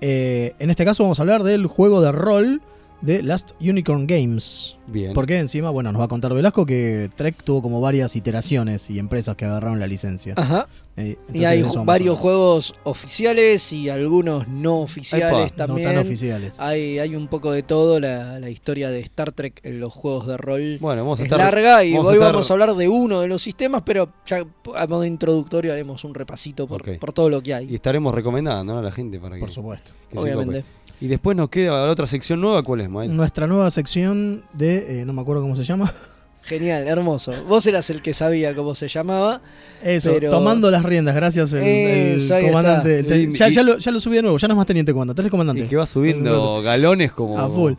Eh, 0.00 0.54
en 0.58 0.70
este 0.70 0.84
caso 0.84 1.02
vamos 1.02 1.18
a 1.18 1.22
hablar 1.22 1.42
del 1.42 1.66
juego 1.66 2.00
de 2.00 2.12
rol 2.12 2.62
de 3.02 3.22
Last 3.22 3.52
Unicorn 3.60 4.06
Games. 4.06 4.76
Bien. 4.90 5.12
Porque 5.12 5.38
encima, 5.38 5.70
bueno, 5.70 5.92
nos 5.92 6.00
va 6.00 6.06
a 6.06 6.08
contar 6.08 6.34
Velasco 6.34 6.66
que 6.66 7.10
Trek 7.16 7.42
tuvo 7.44 7.62
como 7.62 7.80
varias 7.80 8.16
iteraciones 8.16 8.90
y 8.90 8.98
empresas 8.98 9.36
que 9.36 9.44
agarraron 9.44 9.78
la 9.78 9.86
licencia. 9.86 10.34
Ajá. 10.36 10.66
Eh, 10.96 11.16
Y 11.32 11.44
hay 11.44 11.62
varios 11.84 12.18
juegos 12.18 12.74
oficiales 12.84 13.72
y 13.72 13.88
algunos 13.88 14.48
no 14.48 14.78
oficiales 14.80 15.28
Epa, 15.52 15.56
también. 15.66 15.88
No 15.88 15.94
tan 15.94 16.02
oficiales. 16.06 16.56
Hay, 16.58 16.98
hay 16.98 17.14
un 17.16 17.28
poco 17.28 17.52
de 17.52 17.62
todo, 17.62 18.00
la, 18.00 18.38
la 18.38 18.50
historia 18.50 18.90
de 18.90 19.00
Star 19.00 19.32
Trek 19.32 19.60
en 19.64 19.80
los 19.80 19.92
juegos 19.94 20.26
de 20.26 20.36
rol 20.36 20.78
Bueno, 20.80 21.02
vamos 21.02 21.20
a 21.20 21.22
es 21.22 21.26
estar. 21.30 21.38
larga 21.38 21.84
y 21.84 21.92
vamos 21.92 22.06
a 22.06 22.10
hoy 22.10 22.16
estar- 22.16 22.32
vamos 22.32 22.50
a 22.50 22.54
hablar 22.54 22.74
de 22.74 22.88
uno 22.88 23.20
de 23.20 23.28
los 23.28 23.40
sistemas, 23.42 23.82
pero 23.84 24.10
ya 24.26 24.44
a 24.76 24.86
modo 24.86 25.04
introductorio 25.04 25.72
haremos 25.72 26.04
un 26.04 26.14
repasito 26.14 26.66
por, 26.66 26.98
por 26.98 27.12
todo 27.12 27.30
lo 27.30 27.40
que 27.42 27.54
hay, 27.54 27.70
Y 27.70 27.74
estaremos 27.76 28.14
recomendando 28.14 28.72
¿no? 28.72 28.78
a 28.78 28.82
la 28.82 28.92
gente 28.92 29.18
para 29.18 29.36
que, 29.36 29.40
Por 29.40 29.50
supuesto. 29.52 29.92
que 30.10 30.18
obviamente. 30.18 30.64
Y 31.02 31.06
después 31.08 31.34
nos 31.34 31.48
queda 31.48 31.86
la 31.86 31.90
otra 31.90 32.06
sección 32.06 32.42
nueva. 32.42 32.62
¿Cuál 32.62 32.82
es, 32.82 32.90
Mael? 32.90 33.16
Nuestra 33.16 33.46
nueva 33.46 33.70
sección 33.70 34.42
de. 34.52 34.79
Eh, 34.88 35.04
no 35.04 35.12
me 35.12 35.20
acuerdo 35.22 35.42
cómo 35.42 35.56
se 35.56 35.64
llama. 35.64 35.92
Genial, 36.42 36.88
hermoso. 36.88 37.32
Vos 37.46 37.66
eras 37.66 37.90
el 37.90 38.00
que 38.00 38.14
sabía 38.14 38.54
cómo 38.54 38.74
se 38.74 38.88
llamaba. 38.88 39.42
Eso, 39.82 40.10
Pero- 40.14 40.30
tomando 40.30 40.70
las 40.70 40.82
riendas, 40.82 41.14
gracias 41.14 41.52
el, 41.52 41.62
Eso, 41.62 42.34
comandante. 42.40 43.00
Y- 43.18 43.32
ya, 43.36 43.48
y- 43.48 43.52
ya 43.52 43.62
lo, 43.62 43.76
ya 43.78 43.90
lo 43.90 44.00
subí 44.00 44.16
de 44.16 44.22
nuevo, 44.22 44.38
ya 44.38 44.48
no 44.48 44.54
es 44.54 44.56
más 44.56 44.66
teniente 44.66 44.92
comandante, 44.92 45.20
tres 45.22 45.28
Y 45.28 45.30
comandantes. 45.30 45.68
que 45.68 45.76
va 45.76 45.84
subiendo 45.86 46.62
galones 46.62 47.12
como. 47.12 47.38
A 47.38 47.48
full. 47.50 47.74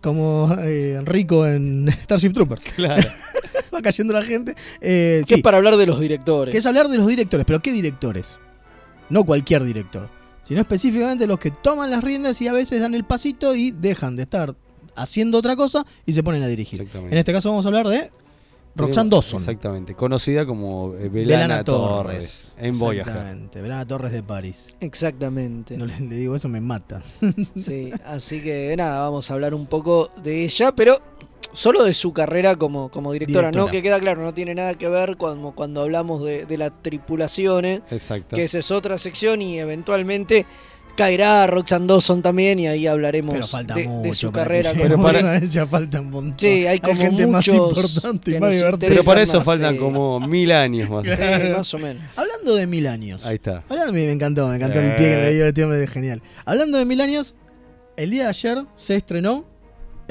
Como 0.00 0.56
eh, 0.62 1.00
Rico 1.04 1.46
en 1.46 1.88
Starship 2.04 2.32
Troopers. 2.32 2.64
Claro. 2.64 3.08
Va 3.74 3.80
cayendo 3.80 4.12
la 4.12 4.22
gente. 4.24 4.54
Eh, 4.80 5.22
Que 5.26 5.28
sí, 5.28 5.34
es 5.36 5.42
para 5.42 5.56
hablar 5.58 5.76
de 5.76 5.86
los 5.86 5.98
directores. 6.00 6.52
que 6.52 6.58
es 6.58 6.66
hablar 6.66 6.88
de 6.88 6.98
los 6.98 7.06
directores, 7.06 7.46
pero 7.46 7.60
¿qué 7.62 7.72
directores? 7.72 8.38
No 9.08 9.24
cualquier 9.24 9.62
director, 9.64 10.08
sino 10.44 10.60
específicamente 10.60 11.26
los 11.26 11.38
que 11.38 11.50
toman 11.50 11.90
las 11.90 12.02
riendas 12.04 12.40
y 12.42 12.48
a 12.48 12.52
veces 12.52 12.80
dan 12.80 12.94
el 12.94 13.04
pasito 13.04 13.54
y 13.54 13.70
dejan 13.70 14.16
de 14.16 14.24
estar 14.24 14.54
haciendo 14.94 15.38
otra 15.38 15.56
cosa 15.56 15.84
y 16.06 16.12
se 16.12 16.22
ponen 16.22 16.42
a 16.42 16.48
dirigir. 16.48 16.86
En 16.94 17.16
este 17.18 17.32
caso 17.32 17.50
vamos 17.50 17.64
a 17.66 17.68
hablar 17.68 17.88
de 17.88 18.10
Roxanne 18.74 19.10
Dawson. 19.10 19.40
Exactamente. 19.40 19.94
Conocida 19.94 20.46
como 20.46 20.94
eh, 20.94 21.08
Belana, 21.08 21.62
Torres. 21.62 22.54
En 22.58 22.78
Voyager. 22.78 23.08
Exactamente, 23.08 23.60
Belana 23.60 23.86
Torres 23.86 24.12
de 24.12 24.22
París. 24.22 24.74
Exactamente. 24.80 25.76
No 25.76 25.86
le, 25.86 25.98
le 26.00 26.16
digo 26.16 26.34
eso, 26.34 26.48
me 26.48 26.60
mata. 26.60 27.02
Sí, 27.54 27.90
así 28.06 28.40
que 28.40 28.74
nada, 28.76 29.00
vamos 29.00 29.30
a 29.30 29.34
hablar 29.34 29.54
un 29.54 29.66
poco 29.66 30.10
de 30.22 30.44
ella, 30.44 30.72
pero 30.74 30.98
solo 31.52 31.84
de 31.84 31.92
su 31.92 32.12
carrera 32.14 32.56
como, 32.56 32.88
como 32.90 33.12
directora, 33.12 33.48
Directora. 33.48 33.66
¿no? 33.66 33.70
Que 33.70 33.82
queda 33.82 34.00
claro, 34.00 34.22
no 34.22 34.32
tiene 34.32 34.54
nada 34.54 34.74
que 34.74 34.88
ver 34.88 35.18
cuando, 35.18 35.52
cuando 35.52 35.82
hablamos 35.82 36.24
de, 36.24 36.46
de 36.46 36.56
las 36.56 36.72
tripulaciones, 36.82 37.82
Exacto. 37.90 38.36
que 38.36 38.44
esa 38.44 38.58
es 38.58 38.70
otra 38.70 38.96
sección 38.96 39.42
y 39.42 39.58
eventualmente 39.58 40.46
caerá 40.96 41.46
Roxanne 41.46 41.86
Dawson 41.86 42.22
también 42.22 42.58
y 42.60 42.66
ahí 42.66 42.86
hablaremos 42.86 43.34
Pero 43.34 43.46
falta 43.46 43.74
de, 43.74 43.88
mucho. 43.88 44.08
de 44.08 44.14
su 44.14 44.30
para 44.32 44.44
carrera. 44.44 44.72
que 44.72 44.80
Pero 44.80 45.02
para- 45.02 45.36
ella 45.42 45.66
falta 45.66 46.00
un 46.00 46.10
montón. 46.10 46.38
Sí, 46.38 46.66
hay 46.66 46.78
como 46.78 46.96
gente 47.00 47.26
más 47.26 47.46
muchos 47.48 47.54
importante 47.92 48.30
y 48.36 48.40
más 48.40 48.54
divertida. 48.54 48.88
Pero 48.88 49.02
para 49.04 49.22
eso 49.22 49.36
más, 49.38 49.44
faltan 49.46 49.74
sí. 49.74 49.78
como 49.80 50.20
mil 50.28 50.52
años 50.52 50.88
más. 50.90 51.04
Sí, 51.04 51.22
más 51.56 51.74
o 51.74 51.78
menos. 51.78 52.02
Hablando 52.16 52.54
de 52.54 52.66
mil 52.66 52.86
años. 52.86 53.24
Ahí 53.26 53.36
está. 53.36 53.62
Hablando, 53.68 53.92
me 53.92 54.10
encantó, 54.12 54.48
me 54.48 54.56
encantó 54.56 54.78
el 54.80 54.86
Eh. 54.90 54.94
pie 54.98 55.08
que 55.10 55.16
le 55.16 55.34
dio 55.34 55.46
este 55.46 55.64
hombre, 55.64 55.86
genial. 55.86 56.22
Hablando 56.44 56.78
de 56.78 56.84
mil 56.84 57.00
años, 57.00 57.34
el 57.96 58.10
día 58.10 58.24
de 58.24 58.28
ayer 58.30 58.64
se 58.76 58.96
estrenó. 58.96 59.44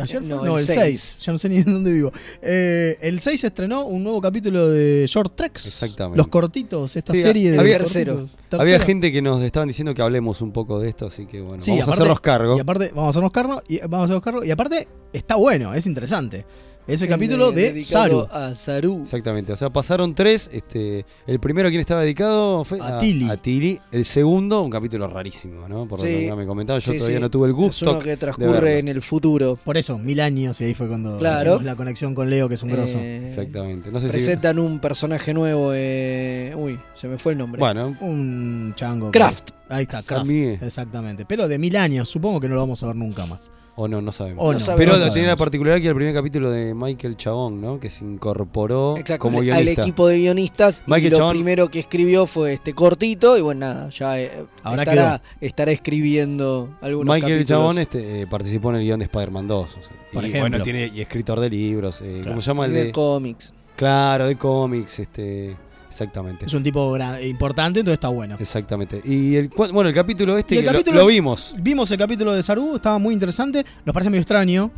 ¿Ayer? 0.04 0.20
fue? 0.20 0.28
No, 0.30 0.44
No, 0.46 0.56
el 0.56 0.60
el 0.62 0.66
6. 0.66 0.80
6. 0.80 1.20
Ya 1.26 1.32
no 1.32 1.38
sé 1.38 1.50
ni 1.50 1.58
en 1.60 1.66
dónde 1.66 1.92
vivo. 1.92 2.12
Eh, 2.42 2.98
el 3.02 3.20
6 3.20 3.42
se 3.42 3.48
estrenó 3.48 3.86
un 3.86 4.04
nuevo 4.04 4.22
capítulo 4.22 4.70
de 4.70 5.06
Short 5.08 5.36
Treks. 5.36 5.66
Exactamente. 5.68 6.18
Los 6.18 6.28
cortitos, 6.28 6.96
esta 6.96 7.14
Sí, 7.14 7.22
serie 7.22 7.52
de. 7.52 7.60
había- 7.60 7.78
Tercero. 7.78 8.28
Había 8.52 8.80
gente 8.80 9.12
que 9.12 9.22
nos 9.22 9.42
estaban 9.42 9.68
diciendo 9.70 9.94
que 9.94 10.02
hablemos 10.02 10.42
un 10.42 10.52
poco 10.52 10.80
de 10.80 10.90
esto, 10.90 11.08
así 11.08 11.26
que 11.26 11.40
bueno, 11.42 11.62
Sí, 11.62 11.72
vamos 11.72 11.84
aparte- 11.84 11.92
a 11.92 12.04
hacernos 12.04 12.20
cargo. 12.22 12.58
Y 12.58 12.60
aparte, 12.60 12.88
vamos 12.90 13.06
a 13.06 13.10
hacernos 13.12 13.32
cargo. 13.32 13.62
Y, 13.70 13.80
vamos 13.80 14.00
a 14.02 14.04
hacernos 14.04 14.24
cargo. 14.24 14.44
Y 14.44 14.52
aparte, 14.52 14.88
está 15.14 15.36
bueno, 15.36 15.74
es 15.74 15.86
interesante. 15.88 16.46
Es 16.88 17.02
el 17.02 17.08
capítulo 17.08 17.52
de 17.52 17.74
dedicado 17.74 18.28
Saru. 18.28 18.28
A 18.32 18.56
Saru. 18.56 19.02
Exactamente, 19.04 19.54
o 19.54 19.56
sea, 19.56 19.70
pasaron 19.70 20.14
tres. 20.16 20.50
Este, 20.52 21.06
el 21.28 21.40
primero, 21.40 21.68
¿a 21.68 21.72
quién 21.72 21.80
estaba 21.80 22.02
dedicado? 22.02 22.64
Fue 22.66 22.80
A 22.82 23.00
Tilly. 23.00 23.30
A 23.30 23.38
Tilly. 23.38 23.80
El 23.92 24.04
segundo, 24.04 24.62
un 24.62 24.70
capítulo 24.72 25.08
rarísimo, 25.08 25.68
¿no? 25.70 25.88
Por 25.88 26.00
lo 26.00 26.06
que 26.06 26.34
me 26.36 26.46
comentaban, 26.46 26.82
yo 26.82 26.92
Sí, 26.92 26.98
todavía 26.98 27.18
sí. 27.20 27.22
no 27.22 27.30
tuve 27.30 27.46
el 27.48 27.52
Es 27.52 27.58
gusto. 27.58 27.92
uno 27.92 28.00
que 28.00 28.18
transcurre 28.18 28.80
en 28.80 28.88
el 28.88 29.02
futuro. 29.02 29.58
Por 29.64 29.78
eso, 29.78 29.98
mil 29.98 30.20
años. 30.20 30.60
Y 30.60 30.66
ahí 30.66 30.74
fue 30.74 30.88
cuando 30.88 31.18
Claro. 31.18 31.52
hicimos 31.52 31.66
la 31.66 31.76
conexión 31.76 32.16
con 32.16 32.30
Leo, 32.30 32.50
que 32.50 32.56
es 32.56 32.64
un 32.64 32.72
grosso. 32.72 32.98
Eh, 33.00 33.28
Exactamente. 33.30 33.92
No 33.92 34.00
sé 34.00 34.08
si. 34.08 34.12
Presentan 34.12 34.60
un 34.60 34.80
personaje 34.80 35.34
nuevo. 35.34 35.72
eh, 35.74 36.54
Uy, 36.58 36.80
se 36.94 37.08
me 37.08 37.18
fue 37.18 37.34
el 37.34 37.38
nombre. 37.38 37.60
Bueno, 37.60 37.96
Un 38.02 38.74
chango. 38.76 39.12
Kraft. 39.12 39.52
Ahí 39.72 39.84
está, 39.84 40.04
Kraft. 40.04 40.30
Exactamente. 40.30 41.26
Pero 41.26 41.48
de 41.48 41.58
mil 41.58 41.76
años, 41.78 42.10
supongo 42.10 42.40
que 42.40 42.48
no 42.50 42.56
lo 42.56 42.62
vamos 42.62 42.84
a 42.84 42.88
ver 42.88 42.96
nunca 42.96 43.26
más. 43.26 43.50
o 43.78 43.88
no, 43.88 44.02
no 44.02 44.12
sabemos. 44.12 44.44
O 44.46 44.52
no. 44.54 44.60
Pero 44.78 44.92
No 44.94 44.98
sabemos. 45.00 45.28
la 45.28 45.36
particularidad 45.38 45.82
que 45.82 45.88
el 45.88 45.96
primer 45.96 46.14
capítulo 46.14 46.52
de 46.52 46.76
Michael 46.76 47.16
Chabón, 47.16 47.62
¿no? 47.62 47.80
Que 47.80 47.90
se 47.90 48.04
incorporó 48.04 48.98
Exacto, 48.98 49.22
como 49.24 49.40
al 49.40 49.46
guionista. 49.46 49.82
equipo 49.82 50.08
de 50.10 50.18
guionistas 50.20 50.84
y 50.86 50.92
Michael 50.92 51.12
lo 51.14 51.18
Chabón- 51.20 51.30
primero 51.32 51.70
que 51.70 51.80
escribió 51.80 52.26
fue 52.26 52.54
este 52.54 52.74
cortito 52.74 53.38
y 53.38 53.42
bueno 53.42 53.62
nada 53.62 53.90
ya 53.90 54.20
eh, 54.20 54.46
Ahora 54.64 54.84
estará, 54.84 55.22
estará 55.40 55.72
escribiendo 55.72 56.78
algunos 56.82 57.16
Michael 57.16 57.34
capítulos. 57.34 57.48
Chabón 57.62 57.80
este, 57.80 58.22
eh, 58.22 58.28
participó 58.28 58.70
en 58.72 58.76
el 58.76 58.84
guion 58.84 59.00
de 59.00 59.06
Spider-Man 59.06 59.48
2. 59.48 59.70
o 59.70 59.74
sea, 59.84 59.92
Por 60.14 60.24
y, 60.26 60.28
ejemplo. 60.28 60.50
Bueno, 60.50 60.64
tiene 60.64 60.92
y 60.94 61.02
escritor 61.02 61.40
de 61.40 61.50
libros. 61.50 62.02
eh, 62.02 62.18
Claro. 62.22 62.32
¿Cómo 62.32 62.42
se 62.42 62.48
llama 62.48 62.66
el 62.66 62.74
de 62.74 62.84
de? 62.86 62.92
cómics 62.92 63.54
Claro, 63.78 64.28
de 64.28 64.36
cómics. 64.36 65.00
Este, 65.00 65.56
exactamente. 65.92 66.46
Es 66.46 66.54
un 66.54 66.64
tipo 66.64 66.92
gran- 66.94 67.22
importante, 67.24 67.82
entonces 67.82 67.96
está 67.98 68.08
bueno. 68.08 68.38
Exactamente. 68.40 69.02
Y 69.06 69.36
el, 69.36 69.50
bueno, 69.50 69.90
el 69.90 69.94
capítulo 69.96 70.38
este 70.38 70.56
el 70.56 70.62
que 70.62 70.66
lo- 70.72 70.72
capítulo- 70.80 71.00
lo, 71.02 71.06
vimos. 71.08 71.54
Vimos 71.60 71.92
el 71.92 71.98
capítulo 71.98 72.34
de 72.34 72.42
Saru, 72.42 72.76
estaba 72.78 72.98
muy 72.98 73.14
interesante. 73.14 73.66
Nos 73.86 73.94
parece 73.94 74.10
medio 74.10 74.22
extraño, 74.22 74.72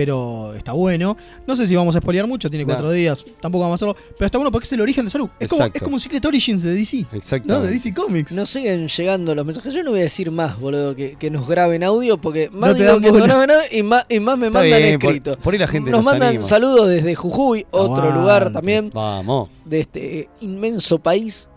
pero 0.00 0.54
está 0.56 0.72
bueno. 0.72 1.14
No 1.46 1.54
sé 1.54 1.66
si 1.66 1.76
vamos 1.76 1.94
a 1.94 2.00
spoilear 2.00 2.26
mucho, 2.26 2.48
tiene 2.48 2.64
No. 2.64 2.68
cuatro 2.68 2.90
días, 2.90 3.22
tampoco 3.38 3.62
vamos 3.64 3.74
a 3.74 3.84
hacerlo. 3.84 3.96
Pero 4.16 4.24
está 4.26 4.38
bueno 4.38 4.50
porque 4.50 4.64
es 4.64 4.72
el 4.72 4.80
origen 4.80 5.04
de 5.04 5.10
Saru. 5.10 5.28
Es 5.38 5.46
como, 5.48 5.60
Exacto. 5.60 5.76
es 5.78 5.82
como 5.82 5.96
un 5.96 6.00
Secret 6.00 6.24
Origins 6.24 6.62
de 6.62 6.72
DC, 6.74 7.02
¿no? 7.02 7.18
Exactamente. 7.18 7.66
De 7.68 7.72
DC 7.74 7.92
Comics. 7.92 8.32
nos 8.32 8.48
siguen 8.48 8.88
llegando 8.88 9.34
los 9.34 9.44
mensajes 9.44 9.74
yo 9.74 9.82
no 9.84 9.90
voy 9.90 10.00
a 10.00 10.04
decir 10.04 10.30
más 10.30 10.58
boludo 10.58 10.94
que, 10.94 11.16
que 11.18 11.30
nos 11.30 11.46
graben 11.46 11.84
audio 11.84 12.18
porque 12.18 12.48
más 12.50 12.70
No 12.70 12.74
digo 12.78 13.00
que 13.00 13.10
nos 13.12 13.20
bola. 13.20 13.26
graben 13.26 13.50
audio 13.50 13.62
y 13.78 13.82
más, 13.82 14.06
y 14.08 14.20
más 14.20 14.38
me 14.38 14.46
Está 14.46 14.58
mandan 14.60 14.80
bien, 14.80 14.98
por- 14.98 15.10
escrito 15.14 15.32
Por, 15.42 15.52
ahí 15.52 15.58
la 15.58 15.68
gente 15.68 15.90
nos 15.90 15.98
nos 15.98 16.04
mandan 16.06 16.28
anima. 16.30 16.44
saludos 16.44 16.88
desde 16.88 17.14
Jujuy 17.14 17.66
otro 17.70 17.96
Aguante. 17.96 18.18
lugar 18.18 18.52
también 18.52 18.90
Vamos. 18.94 19.50
de 19.66 19.80
este 19.80 20.28
inmenso 20.40 20.98
país 20.98 21.49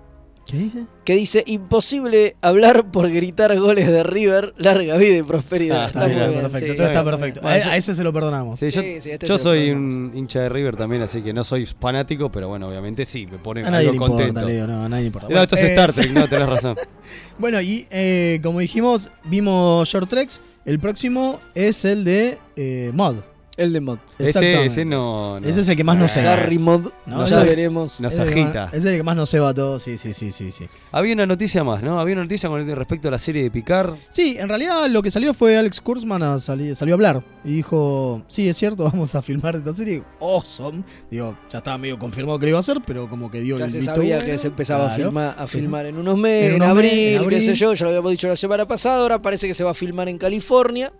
¿Qué 0.45 0.57
dice? 0.57 0.85
que 1.05 1.15
dice 1.15 1.43
imposible 1.47 2.35
hablar 2.41 2.91
por 2.91 3.09
gritar 3.09 3.57
goles 3.59 3.87
de 3.87 4.03
River, 4.03 4.53
larga 4.57 4.97
vida 4.97 5.17
y 5.17 5.23
prosperidad. 5.23 5.83
Ah, 5.83 5.87
Está, 5.87 5.99
Está 6.05 6.05
bien, 6.07 6.19
muy 6.19 6.29
bien, 6.29 6.41
perfecto. 6.43 6.71
sí. 6.71 6.77
todo 6.77 6.87
está 6.87 7.01
Bueno, 7.01 7.17
perfecto. 7.17 7.41
bueno, 7.41 7.71
a, 7.71 7.77
ese 7.77 7.95
se 7.95 8.03
lo 8.03 8.13
perdonamos. 8.13 8.59
Sí, 8.59 8.69
yo, 8.69 8.81
Sí, 8.81 9.09
este 9.11 9.25
yo 9.27 9.37
soy 9.37 9.71
un 9.71 10.11
hincha 10.15 10.41
de 10.41 10.49
River 10.49 10.75
también, 10.75 11.01
así 11.01 11.21
que 11.21 11.33
no 11.33 11.43
soy 11.43 11.65
fanático, 11.65 12.31
pero 12.31 12.47
bueno, 12.49 12.67
obviamente 12.67 13.05
sí, 13.05 13.25
me 13.31 13.37
pone 13.37 13.61
A 13.65 13.71
nadie 13.71 13.85
le 13.85 13.89
algo 13.91 14.05
importa, 14.05 14.25
contento. 14.25 14.47
Leo, 14.49 14.67
no, 14.67 14.83
a 14.83 14.89
nadie 14.89 15.03
le 15.03 15.07
importa. 15.07 15.27
No, 15.29 15.41
esto 15.41 15.55
es 15.55 15.61
eh, 15.63 15.69
Star 15.71 15.93
Trek, 15.93 16.11
no, 16.11 16.27
tenés 16.27 16.49
razón. 16.49 16.77
Bueno, 17.37 17.59
y 17.61 17.87
eh, 17.89 18.39
como 18.43 18.59
dijimos, 18.59 19.09
vimos 19.25 19.87
Short 19.89 20.09
Treks. 20.09 20.41
El 20.65 20.79
próximo 20.79 21.39
es 21.55 21.83
el 21.83 22.03
de 22.03 22.37
eh, 22.55 22.91
Mod. 22.93 23.15
El 23.55 23.71
de 23.71 23.81
Mod. 23.81 23.99
Ese, 24.17 24.83
no, 24.83 25.39
no. 25.39 25.47
Ese 25.47 25.61
es 25.61 25.69
el 25.69 25.77
que 25.77 25.83
más 25.83 25.95
nos 25.95 26.11
ceba. 26.11 26.33
Harry 26.33 26.57
Mod, 26.57 26.89
No, 27.05 27.23
ya 27.27 27.37
ese- 27.41 27.49
veremos. 27.49 27.99
Nos 27.99 28.11
Es 28.13 28.19
el 28.19 28.29
que 28.29 28.35
más- 28.45 28.55
agita. 28.55 28.69
Es 28.75 28.83
el 28.85 28.97
que 28.97 29.03
más 29.03 29.15
nos 29.15 29.29
ceba 29.29 29.49
a 29.49 29.53
todos, 29.53 29.83
sí, 29.83 29.99
sí, 29.99 30.11
sí, 30.13 30.31
sí, 30.31 30.49
sí. 30.51 30.65
Había 30.91 31.13
una 31.13 31.27
noticia 31.27 31.63
más, 31.63 31.83
¿no? 31.83 31.99
Había 31.99 32.13
una 32.15 32.23
noticia 32.23 32.49
con 32.49 32.67
respecto 32.75 33.09
a 33.09 33.11
la 33.11 33.19
serie 33.19 33.43
de 33.43 33.51
Picard. 33.51 33.93
Sí, 34.09 34.37
en 34.39 34.49
realidad 34.49 34.87
lo 34.89 35.03
que 35.03 35.11
salió 35.11 35.35
fue 35.35 35.55
Alex 35.55 35.81
a 36.23 36.37
sali- 36.39 36.73
salió 36.73 36.93
a 36.93 36.95
hablar 36.95 37.23
y 37.45 37.53
dijo, 37.57 38.23
sí, 38.27 38.49
es 38.49 38.57
cierto, 38.57 38.85
vamos 38.91 39.13
a 39.13 39.21
filmar 39.21 39.55
esta 39.55 39.71
serie. 39.71 40.01
Awesome. 40.19 40.83
Digo, 41.11 41.37
ya 41.51 41.59
estaba 41.59 41.77
medio 41.77 41.99
confirmado 41.99 42.39
que 42.39 42.45
lo 42.47 42.49
iba 42.49 42.57
a 42.57 42.61
hacer, 42.61 42.79
pero 42.85 43.07
como 43.07 43.29
que 43.29 43.39
dio 43.41 43.57
Ya 43.59 43.65
el 43.65 43.69
se 43.71 43.77
visto 43.77 43.93
sabía 43.93 44.15
bueno. 44.15 44.31
que 44.31 44.37
se 44.39 44.47
empezaba 44.47 44.87
a, 44.87 44.89
filmar, 44.89 45.35
a 45.37 45.45
en 45.85 45.97
unos 45.97 46.17
meses, 46.17 46.55
En 46.55 46.63
en, 46.63 46.63
abril, 46.63 46.89
en 46.89 47.29
qué 47.29 47.39
sé 47.39 47.51
abril. 47.51 47.55
yo, 47.59 47.73
ya 47.75 47.83
lo 47.85 47.89
habíamos 47.91 48.11
dicho 48.11 48.27
la 48.27 48.35
semana 48.35 48.67
pasada, 48.67 49.01
ahora 49.01 49.21
parece 49.21 49.47
que 49.47 49.53
se 49.53 49.63
va 49.63 49.69
a 49.71 49.75
filmar 49.75 50.09
en 50.09 50.17
California. 50.17 50.91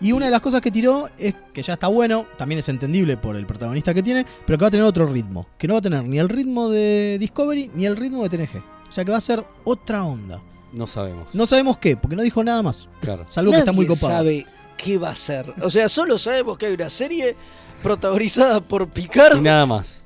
Y 0.00 0.12
una 0.12 0.26
de 0.26 0.30
las 0.32 0.40
cosas 0.40 0.60
que 0.60 0.70
tiró 0.70 1.08
es 1.18 1.34
que 1.52 1.62
ya 1.62 1.74
está 1.74 1.86
bueno, 1.88 2.26
también 2.36 2.58
es 2.58 2.68
entendible 2.68 3.16
por 3.16 3.36
el 3.36 3.46
protagonista 3.46 3.94
que 3.94 4.02
tiene, 4.02 4.26
pero 4.46 4.58
que 4.58 4.62
va 4.64 4.68
a 4.68 4.70
tener 4.70 4.84
otro 4.86 5.06
ritmo. 5.06 5.46
Que 5.56 5.66
no 5.68 5.74
va 5.74 5.78
a 5.78 5.82
tener 5.82 6.04
ni 6.04 6.18
el 6.18 6.28
ritmo 6.28 6.68
de 6.68 7.16
Discovery 7.20 7.70
ni 7.74 7.86
el 7.86 7.96
ritmo 7.96 8.26
de 8.26 8.36
TNG. 8.36 8.58
O 8.88 8.92
sea 8.92 9.04
que 9.04 9.10
va 9.10 9.16
a 9.18 9.20
ser 9.22 9.44
otra 9.64 10.04
onda. 10.04 10.40
No 10.72 10.86
sabemos. 10.86 11.26
No 11.32 11.46
sabemos 11.46 11.78
qué, 11.78 11.96
porque 11.96 12.16
no 12.16 12.22
dijo 12.22 12.42
nada 12.42 12.62
más. 12.62 12.88
Claro. 13.00 13.24
Salvo 13.30 13.52
que 13.52 13.58
está 13.58 13.72
muy 13.72 13.86
Nadie 13.86 13.96
copado. 14.00 14.18
sabe 14.18 14.46
qué 14.76 14.98
va 14.98 15.10
a 15.10 15.14
ser. 15.14 15.54
O 15.62 15.70
sea, 15.70 15.88
solo 15.88 16.18
sabemos 16.18 16.58
que 16.58 16.66
hay 16.66 16.74
una 16.74 16.90
serie 16.90 17.36
protagonizada 17.82 18.60
por 18.60 18.88
Picard. 18.88 19.38
Y 19.38 19.42
nada 19.42 19.66
más. 19.66 20.02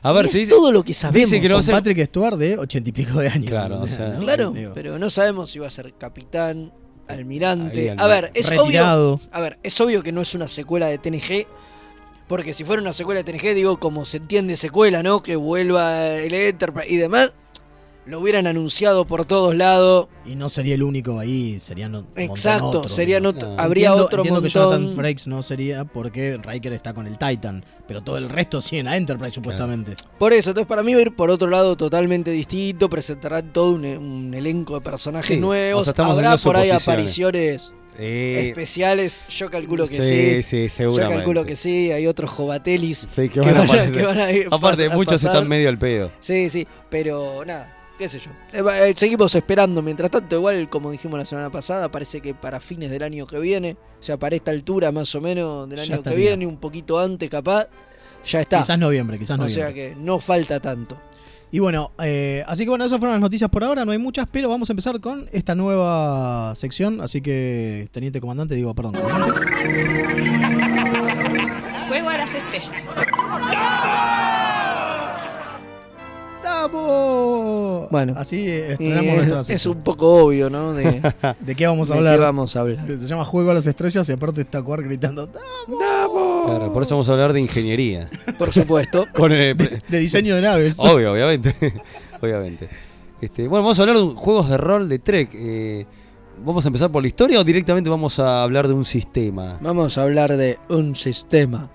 A 0.00 0.12
ver, 0.12 0.26
y 0.26 0.28
si 0.28 0.40
es 0.42 0.46
dice- 0.48 0.56
todo 0.56 0.70
lo 0.70 0.84
que 0.84 0.94
sabemos. 0.94 1.28
dice 1.30 1.40
que 1.42 1.48
no 1.48 1.54
va 1.54 1.58
a 1.58 1.62
Con 1.62 1.66
ser- 1.66 1.74
Patrick 1.74 2.06
Stewart 2.06 2.36
de 2.38 2.56
ochenta 2.58 2.88
y 2.88 2.92
pico 2.92 3.18
de 3.18 3.28
años. 3.28 3.46
Claro, 3.50 3.80
o 3.80 3.86
sea, 3.88 4.08
¿no? 4.10 4.20
Claro, 4.20 4.52
pero 4.72 4.98
no 4.98 5.10
sabemos 5.10 5.50
si 5.50 5.58
va 5.58 5.66
a 5.66 5.70
ser 5.70 5.92
capitán, 5.98 6.72
almirante. 7.08 7.90
Ahí, 7.90 7.96
a 7.98 8.06
ver, 8.06 8.30
es 8.34 8.50
obvio, 8.50 9.20
a 9.32 9.40
ver, 9.40 9.58
es 9.62 9.80
obvio 9.80 10.02
que 10.02 10.12
no 10.12 10.20
es 10.20 10.34
una 10.34 10.48
secuela 10.48 10.86
de 10.86 10.98
TNG. 10.98 11.46
Porque 12.26 12.52
si 12.52 12.62
fuera 12.62 12.82
una 12.82 12.92
secuela 12.92 13.22
de 13.22 13.32
TNG, 13.32 13.54
digo, 13.54 13.80
como 13.80 14.04
se 14.04 14.18
entiende 14.18 14.54
secuela, 14.56 15.02
¿no? 15.02 15.22
Que 15.22 15.36
vuelva 15.36 16.08
el 16.08 16.34
Enterprise 16.34 16.92
y 16.92 16.96
demás. 16.96 17.32
Lo 18.08 18.20
hubieran 18.20 18.46
anunciado 18.46 19.06
por 19.06 19.24
todos 19.26 19.54
lados. 19.54 20.08
Y 20.24 20.34
no 20.34 20.48
sería 20.48 20.74
el 20.74 20.82
único 20.82 21.18
ahí, 21.18 21.60
serían 21.60 21.94
un 21.94 22.02
montón 22.04 22.22
Exacto, 22.24 22.66
otros, 22.68 22.92
serían 22.92 23.24
otro- 23.26 23.50
No. 23.50 23.60
habría 23.62 23.88
entiendo, 23.88 24.04
otro 24.06 24.18
entiendo 24.20 24.42
que 24.42 24.48
Jonathan 24.48 24.80
montón. 24.82 24.96
Frakes 24.96 25.26
no 25.28 25.42
sería 25.42 25.84
porque 25.84 26.38
Riker 26.42 26.72
está 26.72 26.92
con 26.94 27.06
el 27.06 27.16
Titan, 27.18 27.64
pero 27.86 28.02
todo 28.02 28.16
el 28.18 28.28
resto 28.28 28.60
sí 28.60 28.76
en 28.78 28.86
la 28.86 28.96
Enterprise 28.96 29.34
supuestamente. 29.34 29.94
Por 30.18 30.32
eso, 30.32 30.50
entonces 30.50 30.66
para 30.68 30.82
mí 30.82 30.92
va 30.94 30.98
a 30.98 31.02
ir 31.02 31.14
por 31.16 31.30
otro 31.30 31.48
lado 31.48 31.76
totalmente 31.76 32.30
distinto. 32.30 32.88
Presentarán 32.90 33.52
todo 33.52 33.72
un, 33.72 33.84
un 33.84 34.34
elenco 34.34 34.74
de 34.74 34.80
personajes 34.80 35.28
Sí, 35.28 35.36
nuevos. 35.36 35.82
o 35.82 35.84
sea, 35.84 35.90
estamos 35.92 36.14
Habrá 36.16 36.36
por 36.36 36.56
ahí 36.56 36.70
apariciones 36.70 37.74
Eh, 37.98 38.48
especiales. 38.48 39.22
Yo 39.28 39.50
calculo 39.50 39.86
que 39.86 40.00
sí, 40.02 40.42
sí. 40.42 40.68
sí, 40.68 40.82
Yo 40.82 40.94
calculo 40.96 41.44
que 41.44 41.56
sí. 41.56 41.90
Hay 41.90 42.06
otros 42.06 42.30
jovatelis 42.30 43.08
Sí, 43.14 43.28
que 43.28 43.40
van 43.40 43.48
a 43.48 43.52
van 43.52 43.60
a, 43.60 43.64
aparecer. 43.64 43.96
que 43.96 44.06
van 44.06 44.18
a 44.20 44.32
ir 44.32 44.48
Aparte, 44.50 44.86
a 44.86 44.90
muchos 44.90 45.14
pasar. 45.22 45.32
están 45.32 45.48
medio 45.48 45.68
al 45.68 45.78
pedo. 45.78 46.10
Sí, 46.20 46.48
sí, 46.50 46.66
pero 46.90 47.44
nada, 47.46 47.74
qué 47.98 48.08
sé 48.08 48.18
yo. 48.18 48.30
Eh, 48.52 48.88
eh, 48.88 48.94
Seguimos 48.96 49.34
esperando. 49.34 49.82
Mientras 49.82 50.10
tanto, 50.10 50.36
igual, 50.36 50.68
como 50.70 50.90
dijimos 50.90 51.18
la 51.18 51.24
semana 51.24 51.50
pasada, 51.50 51.90
parece 51.90 52.20
que 52.20 52.34
para 52.34 52.60
fines 52.60 52.90
del 52.90 53.02
año 53.02 53.26
que 53.26 53.38
viene, 53.38 53.76
o 53.98 54.02
sea, 54.02 54.16
para 54.16 54.36
esta 54.36 54.52
altura 54.52 54.92
más 54.92 55.14
o 55.14 55.20
menos 55.20 55.68
del 55.68 55.80
Ya 55.80 55.94
año 55.94 56.02
que 56.02 56.14
viene, 56.14 56.46
un 56.46 56.58
poquito 56.58 56.98
antes 56.98 57.28
capaz, 57.28 57.66
ya 58.24 58.40
está. 58.40 58.58
Quizás 58.60 58.78
noviembre, 58.78 59.18
quizás 59.18 59.34
o 59.34 59.42
noviembre. 59.42 59.62
sea 59.62 59.74
que 59.74 59.96
no 59.96 60.20
falta 60.20 60.60
tanto. 60.60 60.96
Y 61.50 61.60
bueno, 61.60 61.92
eh, 62.02 62.44
así 62.46 62.64
que 62.64 62.68
bueno, 62.68 62.84
esas 62.84 62.98
fueron 62.98 63.14
las 63.14 63.22
noticias 63.22 63.48
por 63.48 63.64
ahora, 63.64 63.84
no 63.86 63.92
hay 63.92 63.98
muchas, 63.98 64.26
pero 64.30 64.50
vamos 64.50 64.68
a 64.68 64.72
empezar 64.74 65.00
con 65.00 65.30
esta 65.32 65.54
nueva 65.54 66.54
sección, 66.56 67.00
así 67.00 67.22
que 67.22 67.88
teniente 67.90 68.20
comandante, 68.20 68.54
digo, 68.54 68.74
perdón, 68.74 68.94
comandante. 68.94 69.40
Juego 71.88 72.08
a 72.10 72.18
las 72.18 72.34
estrellas. 72.34 72.72
¡Tamo! 76.62 77.86
Bueno. 77.90 78.14
así 78.16 78.46
eh, 78.48 78.72
estrenamos 78.72 79.26
nuestra 79.26 79.54
es, 79.54 79.66
un 79.66 79.82
poco 79.82 80.24
obvio, 80.24 80.50
¿no? 80.50 80.72
De, 80.74 81.00
¿De 81.40 81.54
qué 81.54 81.66
vamos 81.66 81.90
a 81.90 81.94
de 81.94 81.98
hablar? 81.98 82.16
qué 82.18 82.20
vamos 82.24 82.56
a 82.56 82.60
hablar. 82.60 82.86
Se 82.86 83.06
llama 83.06 83.24
Juego 83.24 83.50
a 83.50 83.54
las 83.54 83.66
Estrellas 83.66 84.08
y 84.08 84.12
aparte 84.12 84.40
está 84.42 84.62
Cuar 84.62 84.82
gritando 84.82 85.28
¡Tamo! 85.28 86.42
Claro, 86.44 86.72
por 86.72 86.82
eso 86.82 86.94
vamos 86.96 87.08
a 87.08 87.12
hablar 87.12 87.32
de 87.32 87.40
ingeniería. 87.40 88.10
Por 88.38 88.52
supuesto. 88.52 89.06
Con 89.14 89.32
el- 89.32 89.56
De 89.56 89.98
diseño 89.98 90.34
de 90.36 90.42
naves. 90.42 90.76
Obvio, 90.78 91.12
obviamente. 91.12 91.54
obviamente. 92.20 92.68
Este, 93.20 93.48
bueno, 93.48 93.62
vamos 93.64 93.78
a 93.78 93.82
hablar 93.82 93.96
de 93.98 94.02
juegos 94.14 94.48
de 94.48 94.56
rol 94.56 94.88
de 94.88 94.98
Trek. 94.98 95.30
Eh, 95.34 95.86
¿Vamos 96.44 96.64
a 96.64 96.68
empezar 96.68 96.90
por 96.90 97.02
la 97.02 97.08
historia 97.08 97.40
o 97.40 97.44
directamente 97.44 97.90
vamos 97.90 98.18
a 98.18 98.42
hablar 98.44 98.68
de 98.68 98.74
un 98.74 98.84
sistema? 98.84 99.58
Vamos 99.60 99.96
a 99.98 100.02
hablar 100.02 100.36
de 100.36 100.58
un 100.68 100.94
sistema. 100.94 101.68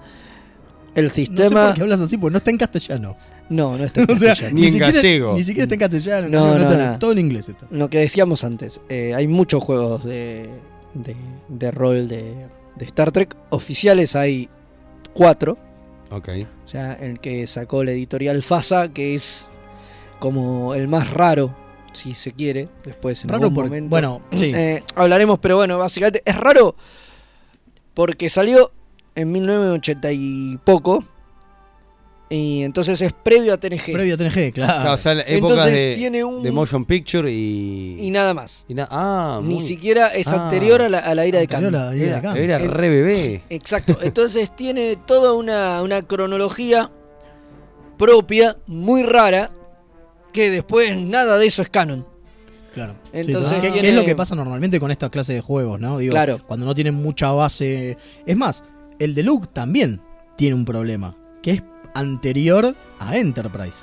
El 0.96 1.06
No 1.06 1.10
sé 1.10 1.16
sistema. 1.26 1.66
por 1.68 1.76
qué 1.76 1.82
hablas 1.82 2.00
así, 2.02 2.18
porque 2.18 2.32
no 2.34 2.38
está 2.38 2.52
en 2.52 2.58
castellano. 2.58 3.18
No, 3.54 3.78
no 3.78 3.84
está 3.86 4.02
en 4.04 4.12
o 4.12 4.16
sea, 4.16 4.30
castellano. 4.30 4.56
Ni 4.56 4.66
en 4.66 4.72
siquiera, 4.72 4.92
gallego. 4.92 5.34
Ni 5.34 5.44
siquiera 5.44 5.64
está 5.64 5.76
en 5.76 5.80
castellano. 5.80 6.28
No, 6.30 6.48
no, 6.58 6.58
no, 6.60 6.72
está- 6.72 7.00
todo 7.00 7.12
en 7.12 7.20
inglés 7.20 7.50
está. 7.50 7.68
Lo 7.72 7.90
que 7.90 8.00
decíamos 8.00 8.44
antes, 8.44 8.82
eh, 8.90 9.14
hay 9.16 9.28
muchos 9.28 9.64
juegos 9.64 10.04
de, 10.04 10.50
de, 10.94 11.16
de 11.50 11.72
rol 11.72 12.08
de, 12.08 12.34
de 12.76 12.86
Star 12.86 13.12
Trek. 13.12 13.36
Oficiales 13.50 14.16
hay 14.16 14.50
cuatro. 15.14 15.58
Ok. 16.12 16.30
O 16.64 16.68
sea, 16.68 16.94
el 16.94 17.20
que 17.20 17.48
sacó 17.48 17.84
la 17.84 17.92
editorial 17.92 18.42
FASA, 18.44 18.90
que 18.90 19.16
es 19.16 19.52
como 20.20 20.74
el 20.74 20.88
más 20.88 21.10
raro, 21.12 21.56
si 21.94 22.14
se 22.14 22.32
quiere, 22.32 22.70
después 22.84 23.24
en 23.24 23.30
Raro 23.30 23.44
algún 23.44 23.54
porque, 23.56 23.70
momento. 23.70 23.90
bueno, 23.90 24.22
sí. 24.36 24.52
Eh, 24.56 24.82
hablaremos, 24.96 25.38
pero 25.40 25.58
bueno, 25.58 25.78
básicamente 25.78 26.22
es 26.26 26.36
raro 26.38 26.76
porque 27.94 28.30
salió 28.30 28.72
en 29.16 29.32
1980 29.32 30.12
y 30.14 30.58
poco. 30.64 31.04
Y 32.36 32.64
entonces 32.64 33.00
es 33.02 33.14
previo 33.14 33.54
a 33.54 33.58
TNG. 33.58 33.92
Previo 33.94 34.16
a 34.16 34.18
TNG, 34.18 34.52
claro. 34.54 34.74
Claro, 34.82 34.94
o 34.94 34.98
sea, 34.98 35.12
épocas 35.12 35.28
entonces 35.68 35.80
de, 35.80 35.96
tiene 35.96 36.24
un. 36.24 36.42
de 36.42 36.52
motion 36.52 36.84
picture 36.86 37.32
y. 37.32 37.98
y 38.00 38.10
nada 38.10 38.34
más. 38.34 38.66
y 38.68 38.74
na- 38.74 38.88
ah, 38.90 39.40
Ni 39.44 39.56
muy- 39.56 39.62
siquiera 39.64 40.08
es 40.08 40.28
Ah. 40.30 40.44
anterior 40.46 40.82
a 40.82 40.90
la, 40.90 41.00
a 41.00 41.14
la 41.14 41.28
ira 41.28 41.38
de 41.40 41.44
Anterior 41.44 41.72
Khan. 41.72 41.82
a 41.82 41.86
la 41.92 41.96
ira 41.96 42.22
de 42.22 42.44
Era, 42.44 42.58
era 42.60 42.74
re 42.74 42.90
bebé. 42.90 43.44
Exacto. 43.50 43.98
Entonces 44.02 44.56
tiene 44.56 44.96
toda 45.06 45.34
una, 45.34 45.82
una 45.84 46.02
cronología 46.02 46.90
propia, 47.98 48.58
muy 48.68 49.04
rara, 49.04 49.52
que 50.32 50.50
después 50.50 50.98
nada 50.98 51.38
de 51.38 51.46
eso 51.46 51.62
es 51.62 51.70
canon. 51.70 52.06
Claro. 52.74 52.96
Entonces 53.14 53.60
¿Qué, 53.62 53.70
tiene- 53.70 53.90
es 53.90 53.96
lo 53.96 54.04
que 54.06 54.16
pasa 54.16 54.34
normalmente 54.34 54.80
con 54.80 54.90
esta 54.90 55.10
clase 55.12 55.34
de 55.34 55.42
juegos, 55.42 55.80
no? 55.80 56.00
Digo, 56.00 56.12
Claro. 56.12 56.40
Cuando 56.48 56.66
no 56.66 56.74
tienen 56.74 56.96
mucha 56.96 57.32
base. 57.32 57.98
Es 58.26 58.36
más, 58.36 58.64
el 58.98 59.14
de 59.14 59.22
Luke 59.22 59.48
también 59.54 60.02
tiene 60.36 60.56
un 60.56 60.66
problema, 60.66 61.16
que 61.44 61.52
es 61.52 61.64
anterior 61.94 62.76
a 63.00 63.18
Enterprise. 63.18 63.80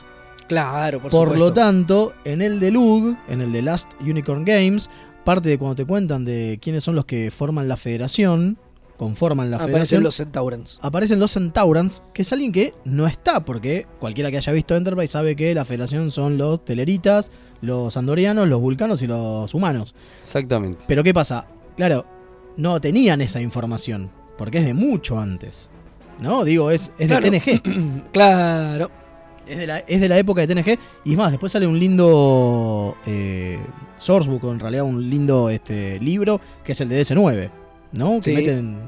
Claro, 0.49 1.01
por, 1.01 1.11
Por, 1.11 1.39
lo 1.39 1.53
tanto, 1.53 2.13
en 2.25 2.43
el 2.43 2.59
de 2.59 2.71
Luke, 2.73 3.17
en 3.29 3.41
el 3.41 3.53
de 3.53 3.63
Last 3.63 3.93
Unicorn 4.01 4.45
Games, 4.45 4.91
parte 5.25 5.49
de 5.49 5.59
cuando 5.59 5.77
te 5.77 5.85
cuentan 5.85 6.25
de 6.25 6.59
quiénes 6.61 6.83
son 6.83 6.97
los 6.97 7.05
que 7.05 7.31
forman 7.31 7.69
la 7.69 7.77
federación, 7.77 8.59
conforman 8.97 9.51
la 9.51 9.57
Aparecen 9.57 9.73
federación, 9.73 10.03
los 10.03 10.17
Centaurans. 10.17 10.79
aparecen 10.83 11.21
los 11.21 11.33
Centaurans, 11.33 12.03
que 12.13 12.23
es 12.23 12.33
alguien 12.33 12.53
que 12.53 12.75
no 12.85 13.07
está, 13.07 13.45
porque 13.45 13.87
cualquiera 13.99 14.31
que 14.31 14.39
haya 14.39 14.53
visto 14.53 14.75
Enterprise 14.75 15.13
sabe 15.13 15.37
que 15.37 15.55
la 15.55 15.65
federación 15.65 16.11
son 16.11 16.37
los 16.37 16.65
teleritas, 16.65 17.31
los 17.63 17.97
andorianos, 17.97 18.49
los 18.49 18.61
vulcanos 18.61 19.03
y 19.03 19.07
los 19.07 19.55
humanos. 19.55 19.95
Exactamente. 20.25 20.85
Pero 20.87 21.03
¿qué 21.05 21.15
pasa? 21.15 21.47
Claro, 21.77 22.05
no 22.57 22.81
tenían 22.81 23.21
esa 23.21 23.41
información, 23.41 24.11
porque 24.37 24.59
es 24.59 24.65
de 24.67 24.75
mucho 24.75 25.19
antes. 25.19 25.71
¿No? 26.21 26.45
Digo, 26.45 26.71
es, 26.71 26.93
es 26.99 27.07
Claro. 27.09 27.31
de 27.31 27.41
TNG. 27.41 27.63
Claro. 28.13 28.91
Es 29.47 29.59
de, 29.59 29.67
la, 29.67 29.79
es 29.81 30.01
de 30.01 30.09
la 30.09 30.19
época 30.19 30.47
de 30.47 30.55
TNG. 30.55 30.79
Y 31.05 31.13
es 31.13 31.17
más, 31.17 31.31
después 31.33 31.51
sale 31.51 31.67
un 31.67 31.79
lindo 31.79 32.97
eh, 33.07 33.59
sourcebook, 33.97 34.45
o 34.45 34.53
en 34.53 34.61
realidad 34.61 34.85
un 34.85 35.11
lindo 35.11 35.51
este, 35.51 35.99
libro, 35.99 36.41
que 36.65 36.73
es 36.73 36.81
el 36.81 36.89
de 36.89 37.01
DS9. 37.03 37.51
¿No? 37.93 38.21
Que 38.21 38.31
Sí. 38.31 38.37
meten 38.37 38.79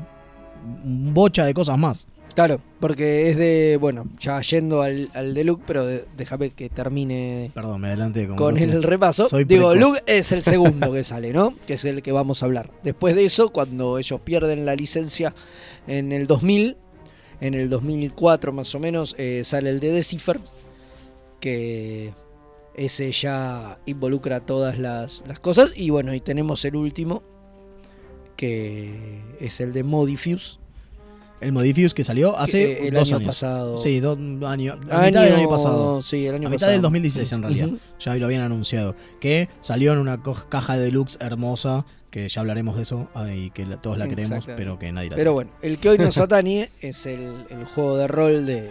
un 0.85 1.13
bocha 1.15 1.45
de 1.45 1.55
cosas 1.55 1.77
más. 1.79 2.07
Claro, 2.37 2.61
porque 2.81 3.29
es 3.29 3.37
de, 3.37 3.77
bueno, 3.79 4.07
ya 4.19 4.41
yendo 4.41 4.81
al, 4.81 5.11
al 5.13 5.35
de 5.35 5.45
Luke, 5.45 5.65
pero 5.67 5.85
de- 5.85 6.07
déjame 6.17 6.49
que 6.51 6.71
termine 6.71 7.51
Perdón, 7.53 7.81
me 7.83 7.89
adelanté 7.89 8.27
con, 8.27 8.37
con 8.39 8.57
el 8.57 8.83
repaso. 8.83 9.29
Soy 9.29 9.45
Digo, 9.45 9.71
precoz. 9.73 9.87
Luke 9.89 10.03
es 10.07 10.33
el 10.33 10.41
segundo 10.43 10.91
que 10.93 11.05
sale, 11.05 11.33
¿no? 11.33 11.53
Que 11.67 11.75
es 11.75 11.85
el 11.85 12.01
que 12.01 12.11
vamos 12.13 12.43
a 12.43 12.47
hablar. 12.47 12.71
Después 12.85 13.15
de 13.17 13.25
eso, 13.27 13.51
cuando 13.51 13.99
ellos 13.99 14.19
pierden 14.23 14.65
la 14.65 14.75
licencia 14.77 15.35
en 15.87 16.11
el 16.13 16.27
2000, 16.27 16.77
en 17.43 17.55
el 17.55 17.69
2004 17.69 18.53
más 18.53 18.73
o 18.75 18.79
menos, 18.79 19.17
eh, 19.19 19.43
sale 19.45 19.71
el 19.71 19.81
de 19.81 19.91
Decipher, 19.91 20.39
que 21.41 22.15
ese 22.75 23.11
ya 23.11 23.81
involucra 23.85 24.41
todas 24.41 24.79
las, 24.79 25.25
las 25.27 25.41
cosas. 25.41 25.73
Y 25.77 25.91
bueno, 25.91 26.15
y 26.15 26.21
tenemos 26.21 26.65
el 26.65 26.77
último, 26.77 27.23
que 28.37 29.21
es 29.41 29.61
el 29.61 29.73
de 29.73 29.83
Modifuse. 29.83 30.59
El 31.41 31.51
Modifius 31.53 31.93
que 31.93 32.05
salió 32.05 32.39
hace 32.39 32.65
que, 32.65 32.73
eh, 32.85 32.89
el 32.89 32.95
dos 32.95 33.09
año 33.09 33.17
años. 33.17 33.27
pasado. 33.27 33.77
Sí, 33.77 33.99
dos 33.99 34.17
años. 34.47 34.79
A 34.89 35.03
mitad 35.03 35.25
del 35.25 35.35
año 35.35 35.49
pasado. 35.49 36.01
Sí, 36.01 36.25
el 36.25 36.37
año 36.37 36.47
A 36.47 36.51
mitad 36.51 36.67
pasado. 36.67 36.73
del 36.73 36.83
2016 36.83 37.33
en 37.33 37.43
realidad. 37.43 37.69
Ya 37.99 38.15
lo 38.15 38.27
habían 38.27 38.43
anunciado. 38.43 38.95
Que 39.21 39.49
salió 39.61 39.93
en 39.93 39.99
una 39.99 40.23
caja 40.23 40.79
de 40.79 40.85
deluxe 40.85 41.17
hermosa. 41.19 41.85
Que 42.13 42.29
ya 42.29 42.41
hablaremos 42.43 42.77
de 42.77 42.83
eso. 42.83 43.09
ah, 43.15 43.33
Y 43.33 43.51
que 43.51 43.67
la- 43.67 43.81
todos 43.81 43.99
la 43.99 44.07
queremos, 44.07 44.47
pero 44.57 44.79
que 44.79 44.93
nadie 44.93 45.11
la 45.11 45.17
Pero 45.17 45.31
tiene. 45.33 45.35
bueno, 45.35 45.51
el 45.63 45.79
que 45.79 45.89
hoy 45.89 45.99
nos 45.99 46.19
atañe 46.19 46.69
es 46.81 47.07
el, 47.07 47.47
el 47.51 47.65
juego 47.65 47.97
de 47.97 48.07
rol 48.07 48.47
de, 48.47 48.71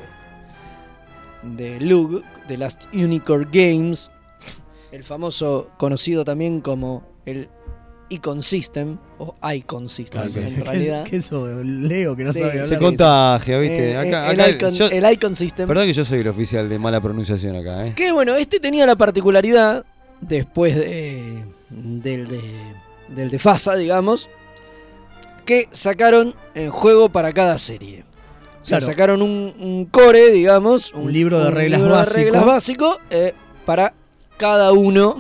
de 1.44 1.80
Lug, 1.82 2.24
de 2.48 2.58
Last 2.58 2.84
Unicorn 2.94 3.50
Games, 3.52 4.12
el 4.92 5.04
famoso 5.04 5.72
conocido 5.78 6.24
también 6.24 6.62
como 6.62 7.04
el 7.26 7.50
Icon 8.10 8.44
System, 8.44 8.98
o 9.18 9.36
Icon 9.54 9.88
System 9.90 10.22
Claro, 10.28 10.48
en 10.48 10.56
que- 10.56 10.64
realidad. 10.70 11.04
que 11.06 11.16
eso, 11.16 11.48
Leo, 11.64 12.16
que 12.16 12.26
no 12.26 12.34
Sí, 12.34 12.40
sabe 12.40 12.52
hablar. 12.60 12.68
Se 12.68 12.78
contagia, 12.78 13.58
¿viste? 13.58 13.92
Eh, 13.92 13.98
Acá- 13.98 14.32
el, 14.32 14.40
acá 14.42 14.50
Icon, 14.52 14.74
yo- 14.76 14.88
el 14.90 15.12
Icon 15.14 15.34
System. 15.36 15.68
Perdón 15.68 15.88
que 15.88 15.94
yo 15.94 16.06
soy 16.06 16.20
el 16.20 16.28
oficial 16.28 16.68
de 16.70 16.78
mala 16.78 17.02
pronunciación 17.02 17.56
acá, 17.56 17.88
¿eh? 17.88 17.94
Que 17.96 18.12
bueno, 18.12 18.36
este 18.36 18.60
tenía 18.60 18.86
la 18.86 18.96
particularidad, 18.98 19.86
después 20.20 20.76
de, 20.76 21.44
del, 21.70 22.28
de, 22.28 22.42
del 23.12 23.30
de 23.30 23.40
FASA, 23.40 23.76
digamos, 23.76 24.30
que 25.46 25.68
sacaron 25.72 26.34
el 26.54 26.70
juego 26.70 27.10
para 27.10 27.32
cada 27.32 27.58
serie. 27.58 28.06
O 28.62 28.66
sea, 28.66 28.78
Claro. 28.78 28.86
sacaron 28.94 29.22
un, 29.22 29.56
un 29.60 29.86
core, 29.86 30.30
digamos, 30.32 30.94
Un 30.94 31.12
libro 31.12 31.40
de 31.44 31.50
reglas 31.52 31.80
libro 31.80 31.94
de 31.96 32.00
básico. 32.00 32.18
reglas 32.18 32.46
básico 32.46 33.00
eh, 33.10 33.34
para 33.66 33.94
cada 34.38 34.72
uno 34.72 35.18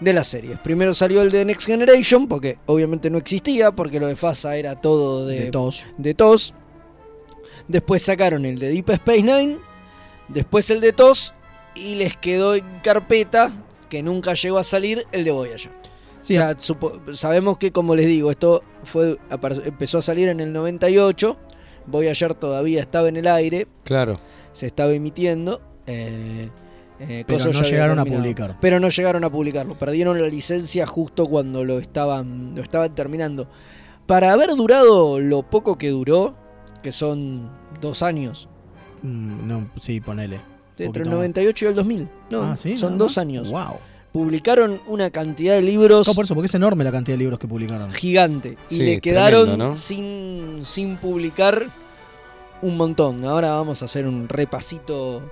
de 0.00 0.12
las 0.12 0.26
series. 0.26 0.58
Primero 0.58 0.92
salió 0.94 1.22
el 1.22 1.30
de 1.30 1.44
Next 1.44 1.66
Generation, 1.66 2.26
porque 2.26 2.58
obviamente 2.66 3.08
no 3.08 3.18
existía, 3.18 3.70
porque 3.70 4.00
lo 4.00 4.08
de 4.08 4.16
FASA 4.16 4.56
era 4.56 4.80
todo 4.80 5.26
de 5.26 5.50
tos. 5.52 5.86
de 5.96 6.14
TOS. 6.14 6.54
Después 7.68 8.02
sacaron 8.02 8.44
el 8.44 8.58
de 8.58 8.70
Deep 8.70 8.90
Space 8.90 9.22
Nine. 9.22 9.58
Después 10.28 10.68
el 10.70 10.80
de 10.80 10.92
TOS. 10.92 11.34
Y 11.76 11.94
les 11.94 12.16
quedó 12.16 12.54
en 12.56 12.64
carpeta, 12.82 13.50
que 13.88 14.02
nunca 14.02 14.34
llegó 14.34 14.58
a 14.58 14.64
salir, 14.64 15.06
el 15.12 15.22
de 15.24 15.30
Voyager. 15.30 15.70
Sí, 16.22 16.34
o 16.34 16.36
sea, 16.38 16.56
supo- 16.58 17.12
sabemos 17.12 17.58
que, 17.58 17.70
como 17.72 17.94
les 17.94 18.06
digo, 18.06 18.30
esto 18.30 18.62
fue 18.84 19.18
empezó 19.64 19.98
a 19.98 20.02
salir 20.02 20.28
en 20.28 20.40
el 20.40 20.52
98. 20.52 21.36
Voyager 21.86 22.34
todavía 22.34 22.80
estaba 22.80 23.08
en 23.08 23.16
el 23.16 23.26
aire, 23.26 23.66
Claro. 23.84 24.14
se 24.52 24.66
estaba 24.66 24.92
emitiendo. 24.92 25.60
eh, 25.86 26.48
eh, 27.00 27.24
pero 27.26 27.44
no 27.52 27.62
llegaron 27.62 27.98
a 27.98 28.04
publicar. 28.04 28.56
Pero 28.60 28.78
no 28.78 28.88
llegaron 28.88 29.24
a 29.24 29.30
publicarlo. 29.30 29.76
Perdieron 29.76 30.22
la 30.22 30.28
licencia 30.28 30.86
justo 30.86 31.26
cuando 31.26 31.64
lo 31.64 31.78
estaban, 31.80 32.54
lo 32.54 32.62
estaban 32.62 32.94
terminando. 32.94 33.48
Para 34.06 34.32
haber 34.32 34.50
durado 34.54 35.18
lo 35.18 35.42
poco 35.42 35.76
que 35.76 35.90
duró, 35.90 36.36
que 36.82 36.92
son 36.92 37.50
dos 37.80 38.02
años, 38.04 38.48
Mm, 39.02 39.48
no, 39.48 39.70
sí, 39.80 40.00
ponele. 40.00 40.40
entre 40.78 41.02
el 41.02 41.08
más. 41.08 41.16
98 41.16 41.64
y 41.64 41.68
el 41.68 41.74
2000. 41.74 42.08
No, 42.30 42.42
Ah, 42.44 42.56
¿sí? 42.56 42.76
son 42.76 42.90
¿Nada 42.92 42.98
dos 42.98 43.10
más? 43.12 43.18
años. 43.18 43.50
Wow. 43.50 43.76
Publicaron 44.12 44.80
una 44.86 45.10
cantidad 45.10 45.54
de 45.54 45.62
libros 45.62 46.06
No, 46.06 46.14
por 46.14 46.24
eso, 46.26 46.34
porque 46.34 46.46
es 46.46 46.54
enorme 46.54 46.84
la 46.84 46.92
cantidad 46.92 47.14
de 47.16 47.20
libros 47.20 47.38
que 47.38 47.48
publicaron. 47.48 47.90
gigante. 47.92 48.58
Y 48.68 48.74
Sí, 48.76 48.82
le 48.82 49.00
quedaron 49.00 49.42
tremendo, 49.44 49.68
¿no? 49.70 49.74
sin, 49.76 50.58
sin 50.62 50.96
publicar 50.98 51.66
un 52.60 52.76
montón. 52.76 53.24
Ahora 53.24 53.52
vamos 53.54 53.80
a 53.82 53.86
hacer 53.86 54.06
un 54.06 54.28
repasito 54.28 55.22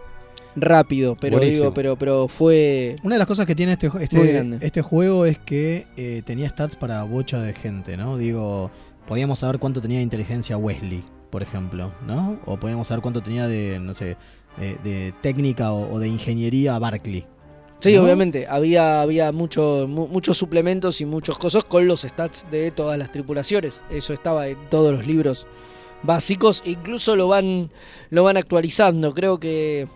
rápido, 0.56 1.16
pero 1.20 1.36
Buenísimo. 1.36 1.64
digo, 1.64 1.74
pero, 1.74 1.96
pero 1.96 2.26
fue. 2.28 2.96
Una 3.02 3.16
de 3.16 3.18
las 3.18 3.28
cosas 3.28 3.46
que 3.46 3.54
tiene 3.54 3.72
este, 3.72 3.90
este, 4.00 4.58
este 4.60 4.82
juego 4.82 5.26
es 5.26 5.38
que 5.38 5.86
eh, 5.96 6.22
tenía 6.24 6.48
stats 6.48 6.74
para 6.76 7.02
bocha 7.04 7.40
de 7.40 7.52
gente, 7.54 7.96
¿no? 7.96 8.16
Digo, 8.16 8.70
podíamos 9.06 9.40
saber 9.40 9.58
cuánto 9.58 9.80
tenía 9.80 9.98
de 9.98 10.04
inteligencia 10.04 10.56
Wesley, 10.56 11.04
por 11.30 11.42
ejemplo, 11.42 11.92
¿no? 12.06 12.40
O 12.46 12.56
podíamos 12.58 12.88
saber 12.88 13.02
cuánto 13.02 13.22
tenía 13.22 13.46
de, 13.46 13.78
no 13.78 13.94
sé, 13.94 14.16
eh, 14.58 14.76
de 14.82 15.14
técnica 15.20 15.72
o, 15.72 15.92
o 15.92 15.98
de 15.98 16.08
ingeniería 16.08 16.78
Barclay. 16.78 17.26
Sí, 17.80 17.96
¿no? 17.96 18.02
obviamente. 18.04 18.46
Había, 18.48 19.00
había 19.02 19.32
mucho, 19.32 19.86
mu- 19.88 20.06
muchos 20.08 20.36
suplementos 20.36 21.00
y 21.00 21.06
muchos 21.06 21.38
cosas 21.38 21.64
con 21.64 21.86
los 21.88 22.02
stats 22.02 22.46
de 22.50 22.70
todas 22.70 22.98
las 22.98 23.10
tripulaciones. 23.10 23.82
Eso 23.90 24.12
estaba 24.12 24.48
en 24.48 24.58
todos 24.68 24.94
los 24.94 25.06
libros 25.06 25.46
básicos. 26.02 26.62
Incluso 26.64 27.16
lo 27.16 27.28
van, 27.28 27.70
lo 28.10 28.24
van 28.24 28.36
actualizando. 28.36 29.14
Creo 29.14 29.38
que. 29.40 29.88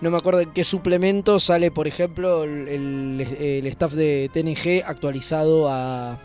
No 0.00 0.10
me 0.10 0.16
acuerdo 0.16 0.40
en 0.40 0.50
qué 0.52 0.64
suplemento 0.64 1.38
sale, 1.38 1.70
por 1.70 1.86
ejemplo, 1.86 2.44
el, 2.44 3.20
staff 3.66 3.92
de 3.92 4.30
TNG 4.32 4.82
actualizado 4.88 5.68
a, 5.68 6.18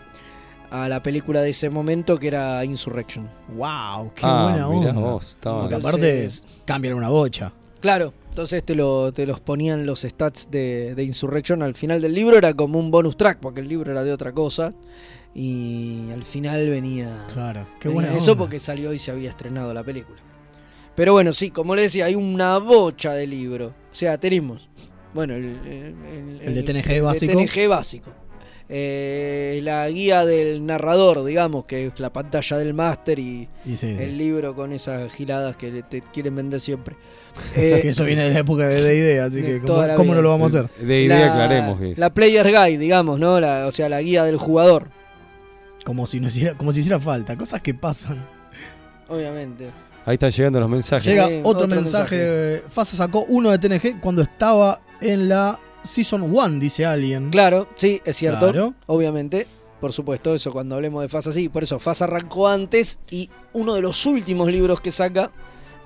a 0.72 0.88
la 0.88 1.04
película 1.04 1.42
de 1.42 1.50
ese 1.50 1.70
momento 1.70 2.18
que 2.18 2.30
era 2.30 2.64
Insurrection. 2.64 3.30
¡Wow! 3.50 4.14
¡Qué 4.16 4.22
ah, 4.24 4.48
buena 4.50 4.70
onda! 4.70 4.94
vos, 4.94 5.38
Porque 5.42 5.76
aparte 5.76 6.30
cambian 6.64 6.94
una 6.94 7.10
bocha. 7.10 7.52
Claro, 7.86 8.16
entonces 8.30 8.64
te, 8.66 8.74
lo, 8.74 9.14
te 9.14 9.28
los 9.28 9.40
ponían 9.42 9.86
los 9.86 10.02
stats 10.02 10.50
de, 10.50 10.96
de 10.96 11.04
Insurrection 11.04 11.62
al 11.62 11.76
final 11.76 12.02
del 12.02 12.16
libro, 12.16 12.36
era 12.36 12.52
como 12.56 12.80
un 12.80 12.90
bonus 12.90 13.16
track, 13.16 13.38
porque 13.40 13.60
el 13.62 13.68
libro 13.68 13.92
era 13.92 14.04
de 14.04 14.12
otra 14.12 14.32
cosa. 14.32 14.74
Y 15.36 16.10
al 16.12 16.24
final 16.24 16.68
venía, 16.68 17.28
Claro, 17.32 17.68
qué 17.80 17.90
venía 17.90 18.06
buena 18.08 18.18
eso 18.18 18.32
onda. 18.32 18.44
porque 18.44 18.60
salió 18.60 18.92
y 18.92 18.98
se 18.98 19.12
había 19.12 19.30
estrenado 19.30 19.72
la 19.72 19.84
película. 19.84 20.18
Pero 20.96 21.14
bueno, 21.14 21.32
sí, 21.32 21.52
como 21.52 21.76
le 21.76 21.84
decía, 21.84 22.06
hay 22.06 22.16
una 22.16 22.58
bocha 22.58 23.14
de 23.14 23.28
libro. 23.28 23.68
O 23.68 23.74
sea, 23.94 24.18
tenemos, 24.18 24.68
bueno, 25.14 25.36
el, 25.36 25.60
El 26.42 26.56
de 26.56 26.64
TNG 26.64 27.04
básico. 27.04 27.34
TNG 27.34 27.68
básico. 27.70 28.12
Eh, 28.70 29.60
la 29.64 29.88
guía 29.90 30.26
del 30.26 30.66
narrador, 30.66 31.24
digamos, 31.24 31.66
que 31.66 31.88
es 31.88 32.00
la 32.00 32.12
pantalla 32.12 32.58
del 32.58 32.74
máster 32.74 33.20
y 33.20 33.48
Y 33.66 33.78
sí, 33.78 33.88
el 34.00 34.18
libro 34.18 34.56
con 34.56 34.74
esas 34.74 35.14
giladas 35.14 35.56
que 35.56 35.84
te 35.84 36.02
quieren 36.02 36.36
vender 36.36 36.60
siempre. 36.60 36.96
que 37.54 37.80
Eh, 37.80 37.88
eso 37.90 38.04
viene 38.06 38.24
de 38.24 38.34
la 38.34 38.40
época 38.40 38.68
de 38.68 38.82
D&D, 38.82 39.20
así 39.22 39.42
que 39.42 39.62
¿cómo, 39.62 40.16
no 40.16 40.22
lo 40.22 40.30
vamos 40.30 40.56
a 40.56 40.60
hacer? 40.62 40.86
De 40.86 41.02
idea 41.02 41.32
aclaremos 41.32 41.80
que 41.80 41.92
es. 41.92 41.98
la 41.98 42.14
Player 42.14 42.46
Guide, 42.48 42.78
digamos, 42.78 43.20
¿no? 43.20 43.40
La- 43.40 43.68
o 43.68 43.72
sea, 43.72 43.88
la 43.90 44.02
guía 44.02 44.24
del 44.24 44.38
jugador, 44.38 44.88
Como 45.84 46.08
si, 46.08 46.20
no 46.20 46.28
hiciera, 46.30 46.56
como 46.58 46.72
si 46.72 46.80
hiciera 46.80 47.00
falta, 47.00 47.36
cosas 47.38 47.62
que 47.62 47.74
pasan. 47.74 48.26
obviamente. 49.08 49.70
Ahí 50.08 50.14
están 50.16 50.30
llegando 50.32 50.60
los 50.60 50.70
mensajes. 50.70 51.06
Llega 51.06 51.28
Sí, 51.28 51.40
otro, 51.44 51.64
otro 51.64 51.68
mensaje. 51.76 52.64
Fasa 52.70 52.96
sacó 52.96 53.26
uno 53.28 53.52
de 53.52 53.58
TNG 53.58 54.00
cuando 54.00 54.22
estaba 54.22 54.80
en 55.02 55.28
la 55.30 55.60
Season 55.86 56.22
1, 56.24 56.60
dice 56.60 56.86
alguien. 56.86 57.30
Claro, 57.30 57.68
sí, 57.76 58.02
es 58.06 58.18
cierto. 58.18 58.52
Claro. 58.52 58.74
Obviamente, 58.88 59.48
por 59.80 59.94
supuesto, 59.94 60.34
eso 60.34 60.52
cuando 60.52 60.76
hablemos 60.76 61.02
de 61.02 61.10
FAS 61.10 61.28
así. 61.28 61.50
Por 61.50 61.64
eso, 61.64 61.80
FAS 61.80 62.02
arrancó 62.02 62.48
antes 62.48 63.00
y 63.10 63.30
uno 63.54 63.74
de 63.76 63.82
los 63.82 64.06
últimos 64.06 64.52
libros 64.52 64.82
que 64.82 64.92
saca 64.92 65.32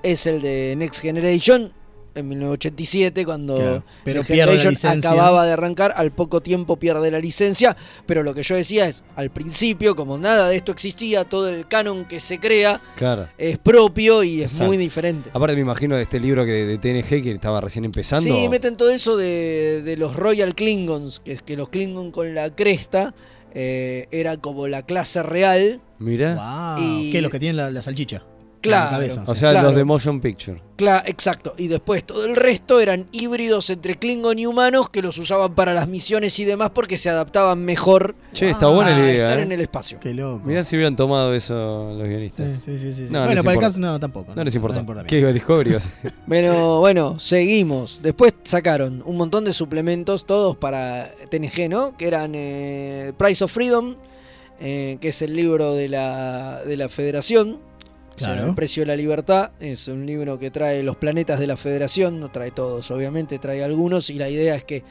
es 0.03 0.25
el 0.25 0.41
de 0.41 0.75
Next 0.77 1.01
Generation 1.01 1.73
en 2.15 2.27
1987, 2.27 3.25
cuando 3.25 3.55
Claro, 3.55 3.83
pero 4.03 4.23
pierde 4.23 4.55
la 4.57 4.69
licencia. 4.69 4.91
acababa 5.11 5.45
de 5.45 5.53
arrancar, 5.53 5.93
al 5.95 6.11
poco 6.11 6.41
tiempo 6.41 6.77
pierde 6.77 7.11
la 7.11 7.19
licencia. 7.19 7.75
Pero 8.05 8.23
lo 8.23 8.33
que 8.33 8.43
yo 8.43 8.55
decía 8.55 8.87
es, 8.87 9.03
al 9.15 9.29
principio, 9.29 9.95
como 9.95 10.17
nada 10.17 10.49
de 10.49 10.55
esto 10.57 10.71
existía, 10.71 11.23
todo 11.25 11.49
el 11.49 11.67
canon 11.67 12.05
que 12.05 12.19
se 12.19 12.39
crea 12.39 12.81
Claro. 12.95 13.27
es 13.37 13.57
propio 13.57 14.23
y 14.23 14.41
es 14.41 14.51
Exacto. 14.51 14.67
muy 14.67 14.77
diferente. 14.77 15.29
Aparte 15.33 15.55
me 15.55 15.61
imagino 15.61 15.95
de 15.95 16.03
este 16.03 16.19
libro 16.19 16.45
que 16.45 16.51
de 16.65 16.77
TNG 16.77 17.21
que 17.23 17.31
estaba 17.31 17.61
recién 17.61 17.85
empezando. 17.85 18.23
Sí, 18.33 18.49
meten 18.49 18.75
todo 18.75 18.89
eso 18.89 19.15
de, 19.17 19.81
de 19.83 19.97
los 19.97 20.15
Royal 20.15 20.55
Klingons, 20.55 21.19
que, 21.19 21.35
que 21.37 21.55
los 21.55 21.69
Klingons 21.69 22.13
con 22.13 22.33
la 22.35 22.53
cresta 22.55 23.13
eh, 23.53 24.07
era 24.11 24.37
como 24.37 24.67
la 24.67 24.83
clase 24.83 25.23
real. 25.23 25.81
Mirá. 25.99 26.35
Wow. 26.77 26.83
Y- 26.83 27.11
¿Qué? 27.11 27.21
Los 27.21 27.31
que 27.31 27.39
tienen 27.39 27.57
la, 27.57 27.71
la 27.71 27.81
salchicha. 27.81 28.23
Claro. 28.61 28.89
Cabeza. 28.91 29.23
O 29.25 29.35
sea, 29.35 29.51
Claro. 29.51 29.67
los 29.69 29.75
de 29.77 29.83
Motion 29.85 30.19
Picture. 30.19 30.61
Cla- 30.77 31.03
exacto. 31.05 31.53
Y 31.57 31.67
después 31.67 32.03
todo 32.03 32.25
el 32.25 32.35
resto 32.35 32.79
eran 32.79 33.05
híbridos 33.11 33.69
entre 33.69 33.95
Klingon 33.95 34.37
y 34.39 34.45
humanos 34.45 34.89
que 34.89 35.01
los 35.01 35.17
usaban 35.17 35.53
para 35.55 35.73
las 35.73 35.87
misiones 35.87 36.37
y 36.39 36.45
demás 36.45 36.71
porque 36.73 36.97
se 36.97 37.09
adaptaban 37.09 37.63
mejor 37.63 38.15
Che, 38.33 38.49
está 38.49 38.67
buena 38.67 38.95
a 38.95 38.97
la 38.99 39.05
idea. 39.05 39.25
estar 39.25 39.39
¿eh? 39.39 39.43
en 39.43 39.51
el 39.53 39.61
espacio. 39.61 39.99
Qué 39.99 40.13
loco. 40.13 40.41
Mirá 40.45 40.63
si 40.63 40.75
hubieran 40.75 40.95
tomado 40.95 41.33
eso 41.33 41.93
los 41.97 42.07
guionistas. 42.07 42.51
Sí, 42.51 42.59
sí, 42.65 42.79
sí, 42.79 42.93
sí, 42.93 43.07
sí. 43.07 43.13
No, 43.13 43.21
no 43.21 43.25
bueno, 43.27 43.43
para 43.43 43.53
el 43.55 43.59
caso, 43.61 43.79
no, 43.79 43.99
tampoco. 43.99 44.33
No 44.35 44.43
les 44.43 44.55
importa. 44.55 44.81
mí. 44.81 45.03
¿Qué 45.07 45.33
Discovery? 45.33 45.77
Bueno, 46.27 46.79
bueno, 46.79 47.19
seguimos. 47.19 48.01
Después 48.01 48.33
sacaron 48.43 49.01
un 49.05 49.17
montón 49.17 49.45
de 49.45 49.53
suplementos, 49.53 50.25
todos 50.25 50.57
para 50.57 51.09
TNG, 51.29 51.69
¿no? 51.69 51.95
Que 51.97 52.07
eran 52.07 52.31
eh, 52.35 53.13
Price 53.17 53.43
of 53.43 53.51
Freedom, 53.51 53.95
eh, 54.59 54.97
que 55.01 55.09
es 55.09 55.21
el 55.21 55.33
libro 55.35 55.73
de 55.75 55.87
la, 55.89 56.61
de 56.65 56.77
la 56.77 56.89
Federación. 56.89 57.59
Claro. 58.25 58.47
el 58.49 58.55
precio 58.55 58.81
de 58.83 58.87
la 58.87 58.95
libertad 58.95 59.51
es 59.59 59.87
un 59.87 60.05
libro 60.05 60.37
que 60.39 60.51
trae 60.51 60.83
los 60.83 60.95
planetas 60.97 61.39
de 61.39 61.47
la 61.47 61.57
Federación, 61.57 62.19
no 62.19 62.29
trae 62.29 62.51
todos, 62.51 62.89
obviamente, 62.91 63.39
trae 63.39 63.63
algunos, 63.63 64.09
y 64.09 64.13
la 64.15 64.29
idea 64.29 64.55
es 64.55 64.63
que 64.63 64.83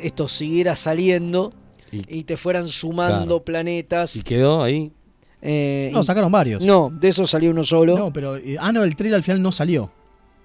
esto 0.00 0.26
siguiera 0.28 0.74
saliendo 0.76 1.52
y, 1.90 2.18
y 2.20 2.24
te 2.24 2.36
fueran 2.36 2.68
sumando 2.68 3.24
Claro. 3.26 3.44
planetas. 3.44 4.16
y 4.16 4.22
quedó 4.22 4.62
ahí. 4.62 4.92
eh, 5.42 5.90
No, 5.92 6.00
y- 6.00 6.04
sacaron 6.04 6.30
varios. 6.32 6.62
no, 6.64 6.90
de 6.92 7.08
eso 7.08 7.26
salió 7.26 7.50
uno 7.50 7.64
solo. 7.64 7.96
No, 7.98 8.12
pero. 8.12 8.36
eh, 8.36 8.56
Ah, 8.60 8.72
no, 8.72 8.84
el 8.84 8.94
trailer 8.96 9.16
al 9.16 9.22
final 9.22 9.42
no 9.42 9.52
salió. 9.52 9.90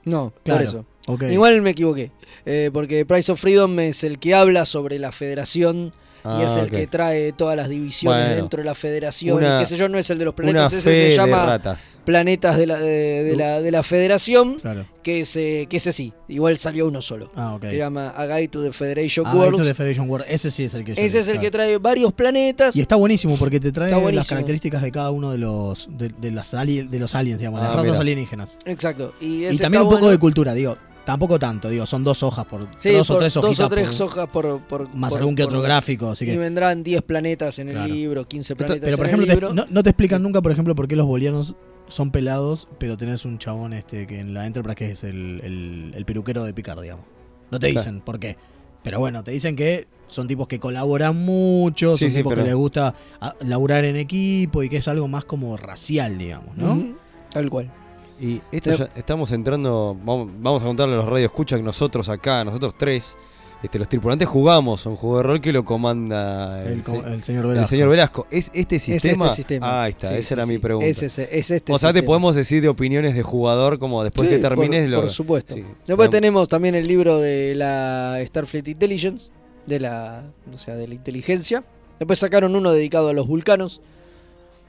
No, 0.05 0.33
Claro. 0.43 0.59
por 0.59 0.67
eso. 0.67 0.85
Igual 1.31 1.61
me 1.61 1.69
equivoqué, 1.69 2.11
eh, 2.45 2.69
porque 2.73 3.05
Price 3.05 3.31
of 3.31 3.39
Freedom 3.39 3.79
es 3.79 4.03
el 4.03 4.19
que 4.19 4.33
habla 4.35 4.65
sobre 4.65 4.99
la 4.99 5.11
federación 5.13 5.93
y 6.39 6.43
es 6.43 6.55
Ah, 6.57 6.61
el 6.61 6.71
que 6.71 6.87
trae 6.87 7.31
todas 7.33 7.55
las 7.55 7.69
divisiones 7.69 8.21
Bueno. 8.27 8.35
dentro 8.35 8.57
de 8.59 8.65
la 8.65 8.75
federación 8.75 9.37
Una- 9.37 9.57
y 9.57 9.59
qué 9.59 9.65
sé 9.65 9.77
yo, 9.77 9.87
no 9.89 9.97
es 9.97 10.09
el 10.09 10.17
de 10.17 10.25
los 10.25 10.33
planetas, 10.33 10.73
ese 10.73 11.09
se 11.09 11.15
llama 11.15 11.45
ratas. 11.45 11.97
Planetas 12.05 12.57
de 12.57 12.67
la, 12.67 12.77
de, 12.77 13.23
de 13.23 13.35
la, 13.35 13.61
de 13.61 13.71
la 13.71 13.83
Federación, 13.83 14.55
Claro. 14.61 14.85
que, 15.03 15.21
ese, 15.21 15.67
que 15.69 15.77
ese 15.77 15.91
sí, 15.91 16.13
igual 16.27 16.57
salió 16.57 16.87
uno 16.87 17.01
solo. 17.01 17.31
Ah, 17.35 17.55
ok. 17.55 17.63
Se 17.65 17.77
llama 17.77 18.09
A 18.15 18.25
Guide 18.27 18.47
to 18.47 18.63
the 18.63 18.71
Federation 18.71 19.25
Ah, 19.27 19.33
de 19.35 19.73
Federation 19.73 20.09
World. 20.09 20.25
Ese 20.29 20.49
sí 20.51 20.63
es 20.63 20.73
el 20.75 20.83
que 20.85 20.95
yo 20.95 21.01
Ese 21.01 21.17
vi, 21.17 21.21
es 21.21 21.27
el 21.27 21.33
claro. 21.33 21.41
que 21.41 21.51
trae 21.51 21.77
varios 21.77 22.13
planetas. 22.13 22.75
Y 22.75 22.81
está 22.81 22.95
buenísimo 22.95 23.35
porque 23.37 23.59
te 23.59 23.71
trae 23.71 23.91
las 24.11 24.27
características 24.29 24.81
de 24.81 24.91
cada 24.91 25.11
uno 25.11 25.31
de 25.31 25.37
los 25.37 25.87
de, 25.91 26.09
de 26.09 26.31
las 26.31 26.53
ali- 26.53 26.87
de 26.87 26.99
los 26.99 27.13
aliens, 27.15 27.39
digamos, 27.39 27.59
Ah, 27.61 27.65
las 27.65 27.71
razas 27.75 27.87
mira. 27.91 28.01
alienígenas. 28.01 28.57
Exacto. 28.65 29.13
Y, 29.19 29.45
también 29.57 29.81
un 29.83 29.87
poco 29.89 29.99
bueno. 29.99 30.09
de 30.11 30.17
cultura, 30.17 30.53
digo, 30.53 30.77
tampoco 31.07 31.39
tanto, 31.39 31.69
digo, 31.69 31.85
son 31.85 32.03
dos 32.03 32.21
hojas 32.21 32.43
por 32.45 32.59
Sí, 32.75 32.91
dos 32.91 33.09
o 33.09 33.17
tres 33.17 33.33
dos 33.33 33.45
hojitas 33.45 33.65
o 33.65 33.69
tres 33.69 33.89
por- 33.97 34.07
hojas 34.07 34.27
por, 34.27 34.59
por- 34.67 34.93
más 34.93 35.13
por- 35.13 35.19
algún 35.21 35.35
que 35.35 35.43
por- 35.43 35.53
otro 35.53 35.61
gráfico, 35.61 36.09
así 36.11 36.25
Y 36.25 36.27
que 36.27 36.37
vendrán 36.37 36.83
10 36.83 37.01
planetas 37.01 37.57
en 37.59 37.69
el 37.69 37.75
Claro. 37.75 37.87
libro, 37.93 38.27
15 38.27 38.55
Pero, 38.57 38.67
planetas 38.67 38.85
pero, 38.87 38.97
por 38.97 39.05
en 39.05 39.09
ejemplo, 39.09 39.23
el 39.23 39.29
te- 39.39 39.45
libro. 39.47 39.53
no, 39.53 39.65
no 39.69 39.83
te 39.83 39.89
explican 39.89 40.21
nunca, 40.21 40.41
por 40.41 40.51
ejemplo, 40.51 40.75
por 40.75 40.87
qué 40.89 40.97
los 40.97 41.05
bolianos 41.05 41.55
son 41.87 42.11
pelados, 42.11 42.67
pero 42.77 42.97
tenés 42.97 43.23
un 43.23 43.37
chabón 43.37 43.71
este 43.71 44.05
que 44.05 44.19
en 44.19 44.33
la 44.33 44.45
Enterprise 44.45 44.75
que 44.75 44.91
es 44.91 45.03
el, 45.05 45.39
el- 45.45 45.93
el 45.95 46.05
peluquero 46.05 46.43
de 46.43 46.53
Picard, 46.53 46.81
digamos. 46.81 47.05
No 47.51 47.57
te 47.59 47.71
Claro. 47.71 47.79
dicen 47.79 48.01
por 48.01 48.19
qué. 48.19 48.35
Pero 48.83 48.99
bueno, 48.99 49.23
te 49.23 49.31
dicen 49.31 49.55
que 49.55 49.87
son 50.07 50.27
tipos 50.27 50.47
que 50.49 50.59
colaboran 50.59 51.15
mucho, 51.15 51.95
Sí, 51.95 52.05
son 52.05 52.11
sí, 52.11 52.17
tipos 52.17 52.31
pero- 52.31 52.43
que 52.43 52.49
les 52.49 52.55
gusta 52.57 52.93
ah, 53.21 53.33
laburar 53.39 53.85
en 53.85 53.95
equipo 53.95 54.61
y 54.61 54.67
que 54.69 54.77
es 54.77 54.87
algo 54.89 55.07
más 55.07 55.23
como 55.23 55.55
racial, 55.55 56.17
digamos, 56.17 56.57
¿no? 56.57 56.95
Tal 57.31 57.49
cual. 57.49 57.71
Y 58.19 58.41
esto 58.51 58.71
ya 58.75 58.89
estamos 58.95 59.31
entrando, 59.31 59.95
vamos, 60.03 60.29
vamos 60.39 60.61
a 60.63 60.65
contarle 60.65 60.95
a 60.95 60.97
los 60.97 61.05
radio 61.07 61.25
escucha 61.27 61.55
que 61.55 61.63
nosotros 61.63 62.09
acá, 62.09 62.43
nosotros 62.43 62.73
tres, 62.75 63.15
este, 63.61 63.77
los 63.77 63.87
tripulantes 63.87 64.27
jugamos 64.27 64.85
a 64.85 64.89
un 64.89 64.95
juego 64.95 65.17
de 65.17 65.23
rol 65.23 65.41
que 65.41 65.51
lo 65.51 65.63
comanda 65.63 66.63
el, 66.63 66.73
El, 66.73 66.83
co- 66.83 66.91
se- 67.03 67.13
el 67.13 67.23
señor 67.23 67.45
el 67.45 67.51
Velasco. 67.51 67.69
señor 67.69 67.89
Velasco. 67.89 68.27
¿Es 68.31 68.49
este 68.53 68.77
Es 68.77 68.83
sistema? 68.83 69.25
este 69.25 69.35
sistema. 69.35 69.67
Ah, 69.67 69.83
ahí 69.83 69.91
está, 69.91 70.07
Sí, 70.07 70.13
esa 70.15 70.27
sí, 70.27 70.33
era 70.33 70.43
sí. 70.45 70.51
mi 70.53 70.57
pregunta. 70.59 70.87
Es, 70.87 71.03
ese- 71.03 71.29
es 71.31 71.51
este 71.51 71.71
o 71.73 71.77
sea, 71.77 71.93
te 71.93 72.01
podemos 72.03 72.35
decir 72.35 72.61
de 72.61 72.69
opiniones 72.69 73.13
de 73.15 73.21
jugador 73.23 73.77
como 73.77 74.03
después 74.03 74.29
que 74.29 74.39
termines 74.39 74.83
por, 74.83 74.89
lo 74.91 75.01
por 75.01 75.09
supuesto. 75.09 75.55
Después 75.85 76.09
tenemos 76.09 76.49
también 76.49 76.73
el 76.75 76.87
libro 76.87 77.19
de 77.19 77.53
la 77.55 78.17
Starfleet 78.25 78.67
Intelligence, 78.67 79.31
de 79.67 79.79
la, 79.79 80.23
o 80.51 80.57
sea, 80.57 80.75
de 80.75 80.87
la 80.87 80.95
inteligencia. 80.95 81.63
Después 81.99 82.17
sacaron 82.19 82.55
uno 82.55 82.71
dedicado 82.71 83.09
a 83.09 83.13
los 83.13 83.27
vulcanos, 83.27 83.81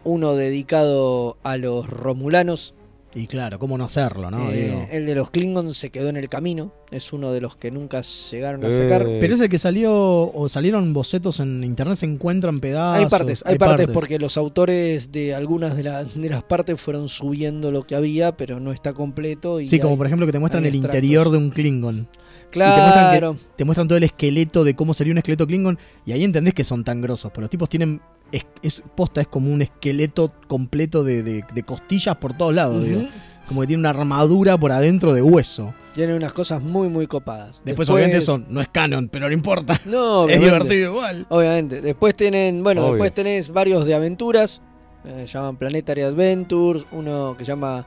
uno 0.05 0.35
dedicado 0.35 1.37
a 1.43 1.57
los 1.57 1.89
romulanos. 1.89 2.75
Y 3.15 3.27
claro, 3.27 3.59
¿cómo 3.59 3.79
no 3.79 3.85
hacerlo, 3.87 4.31
no? 4.31 4.51
Eh, 4.51 4.65
Digo. 4.67 4.87
el 4.93 5.07
de 5.07 5.15
los 5.15 5.31
Klingons 5.31 5.77
se 5.79 5.89
quedó 5.91 6.11
en 6.11 6.19
el 6.19 6.29
camino, 6.29 6.73
es 6.91 7.13
uno 7.15 7.33
de 7.33 7.41
los 7.41 7.57
que 7.57 7.71
nunca 7.71 8.03
llegaron 8.03 8.63
a 8.65 8.69
Eh, 8.69 8.73
sacar. 8.73 9.05
Pero 9.05 9.35
es 9.35 9.41
el 9.41 9.49
que 9.49 9.59
salió, 9.59 9.93
o 10.31 10.49
salieron 10.51 10.93
bocetos 10.93 11.41
en 11.41 11.65
internet, 11.65 11.97
se 11.97 12.07
encuentran 12.07 12.59
pedazos. 12.59 13.03
Hay 13.05 13.09
partes, 13.19 13.43
hay, 13.47 13.57
partes, 13.59 13.89
porque 13.89 14.19
los 14.19 14.37
autores 14.37 15.11
de 15.11 15.35
algunas 15.35 15.75
de, 15.77 15.85
la- 15.85 16.05
de 16.05 16.29
las 16.29 16.43
partes 16.45 16.79
fueron 16.81 17.09
subiendo 17.09 17.71
lo 17.73 17.87
que 17.87 17.95
había, 17.97 18.37
pero 18.37 18.61
no 18.61 18.73
está 18.73 18.93
completo. 18.93 19.59
Y 19.59 19.65
Sí, 19.67 19.79
como 19.81 19.93
hay- 19.93 19.97
por 19.99 20.07
ejemplo 20.07 20.27
que 20.27 20.33
te 20.33 20.39
muestran 20.39 20.65
el 20.67 20.75
extractos. 20.75 20.95
interior 20.99 21.31
de 21.31 21.39
un 21.39 21.51
Klingon. 21.51 22.09
Claro, 22.51 23.37
Te 23.57 23.65
muestran 23.65 23.89
todo 23.89 23.99
el 23.99 24.05
esqueleto 24.05 24.65
de 24.65 24.75
cómo 24.75 24.95
sería 24.95 25.13
un 25.13 25.19
esqueleto 25.19 25.47
Klingon. 25.47 25.79
Y 26.07 26.13
ahí 26.13 26.25
entendés 26.25 26.55
que 26.55 26.65
son 26.65 26.83
tan 26.85 27.01
grosos. 27.01 27.31
Pero 27.33 27.43
los 27.43 27.51
tipos 27.51 27.69
tienen. 27.69 28.01
Es, 28.33 28.47
es- 28.63 28.83
posta, 28.95 29.21
es 29.21 29.27
como 29.29 29.51
un 29.53 29.63
esqueleto 29.63 30.33
completo 30.47 31.03
de, 31.05 31.23
de- 31.23 31.45
de 31.53 31.63
costillas 31.63 32.17
por 32.17 32.37
todos 32.37 32.55
lados. 32.55 32.85
Digo. 32.85 33.03
Como 33.47 33.63
que 33.63 33.69
tiene 33.69 33.81
una 33.81 33.91
armadura 33.91 34.59
por 34.59 34.73
adentro 34.73 35.15
de 35.15 35.23
hueso. 35.23 35.73
tiene 35.95 36.15
unas 36.15 36.35
cosas 36.35 36.63
muy, 36.65 36.91
muy 36.91 37.07
copadas. 37.07 37.63
Después, 37.65 37.89
obviamente, 37.89 38.19
eso 38.19 38.43
no 38.47 38.61
es 38.61 38.69
canon, 38.69 39.09
pero 39.09 39.27
no 39.29 39.33
importa. 39.33 39.81
No, 39.87 40.29
es 40.29 40.39
divertido 40.39 40.93
igual. 40.93 41.25
Obviamente. 41.31 41.81
Después 41.81 42.15
tienen, 42.15 42.63
bueno, 42.63 42.83
Obvio. 42.83 42.93
después 42.95 43.15
tenés 43.15 43.49
varios 43.51 43.87
de 43.87 43.95
aventuras. 43.95 44.61
eh, 45.07 45.25
llaman 45.27 45.57
Planetary 45.57 46.03
Adventures. 46.03 46.85
Uno 46.93 47.35
que 47.39 47.45
llama 47.45 47.87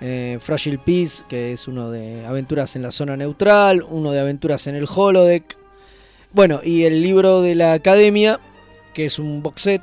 eh, 0.00 0.38
Fragile 0.40 0.78
Peace, 0.84 1.22
que 1.28 1.52
es 1.52 1.68
uno 1.68 1.92
de 1.92 2.26
aventuras 2.26 2.74
en 2.74 2.82
la 2.82 2.90
zona 2.90 3.16
neutral. 3.16 3.84
Uno 3.88 4.10
de 4.10 4.18
aventuras 4.18 4.66
en 4.66 4.74
el 4.74 4.86
holodeck. 4.92 5.56
Bueno, 6.32 6.58
y 6.64 6.82
el 6.82 7.00
libro 7.00 7.42
de 7.42 7.54
la 7.54 7.74
academia, 7.74 8.40
que 8.96 9.04
es 9.04 9.18
un 9.18 9.42
box 9.42 9.60
set. 9.62 9.82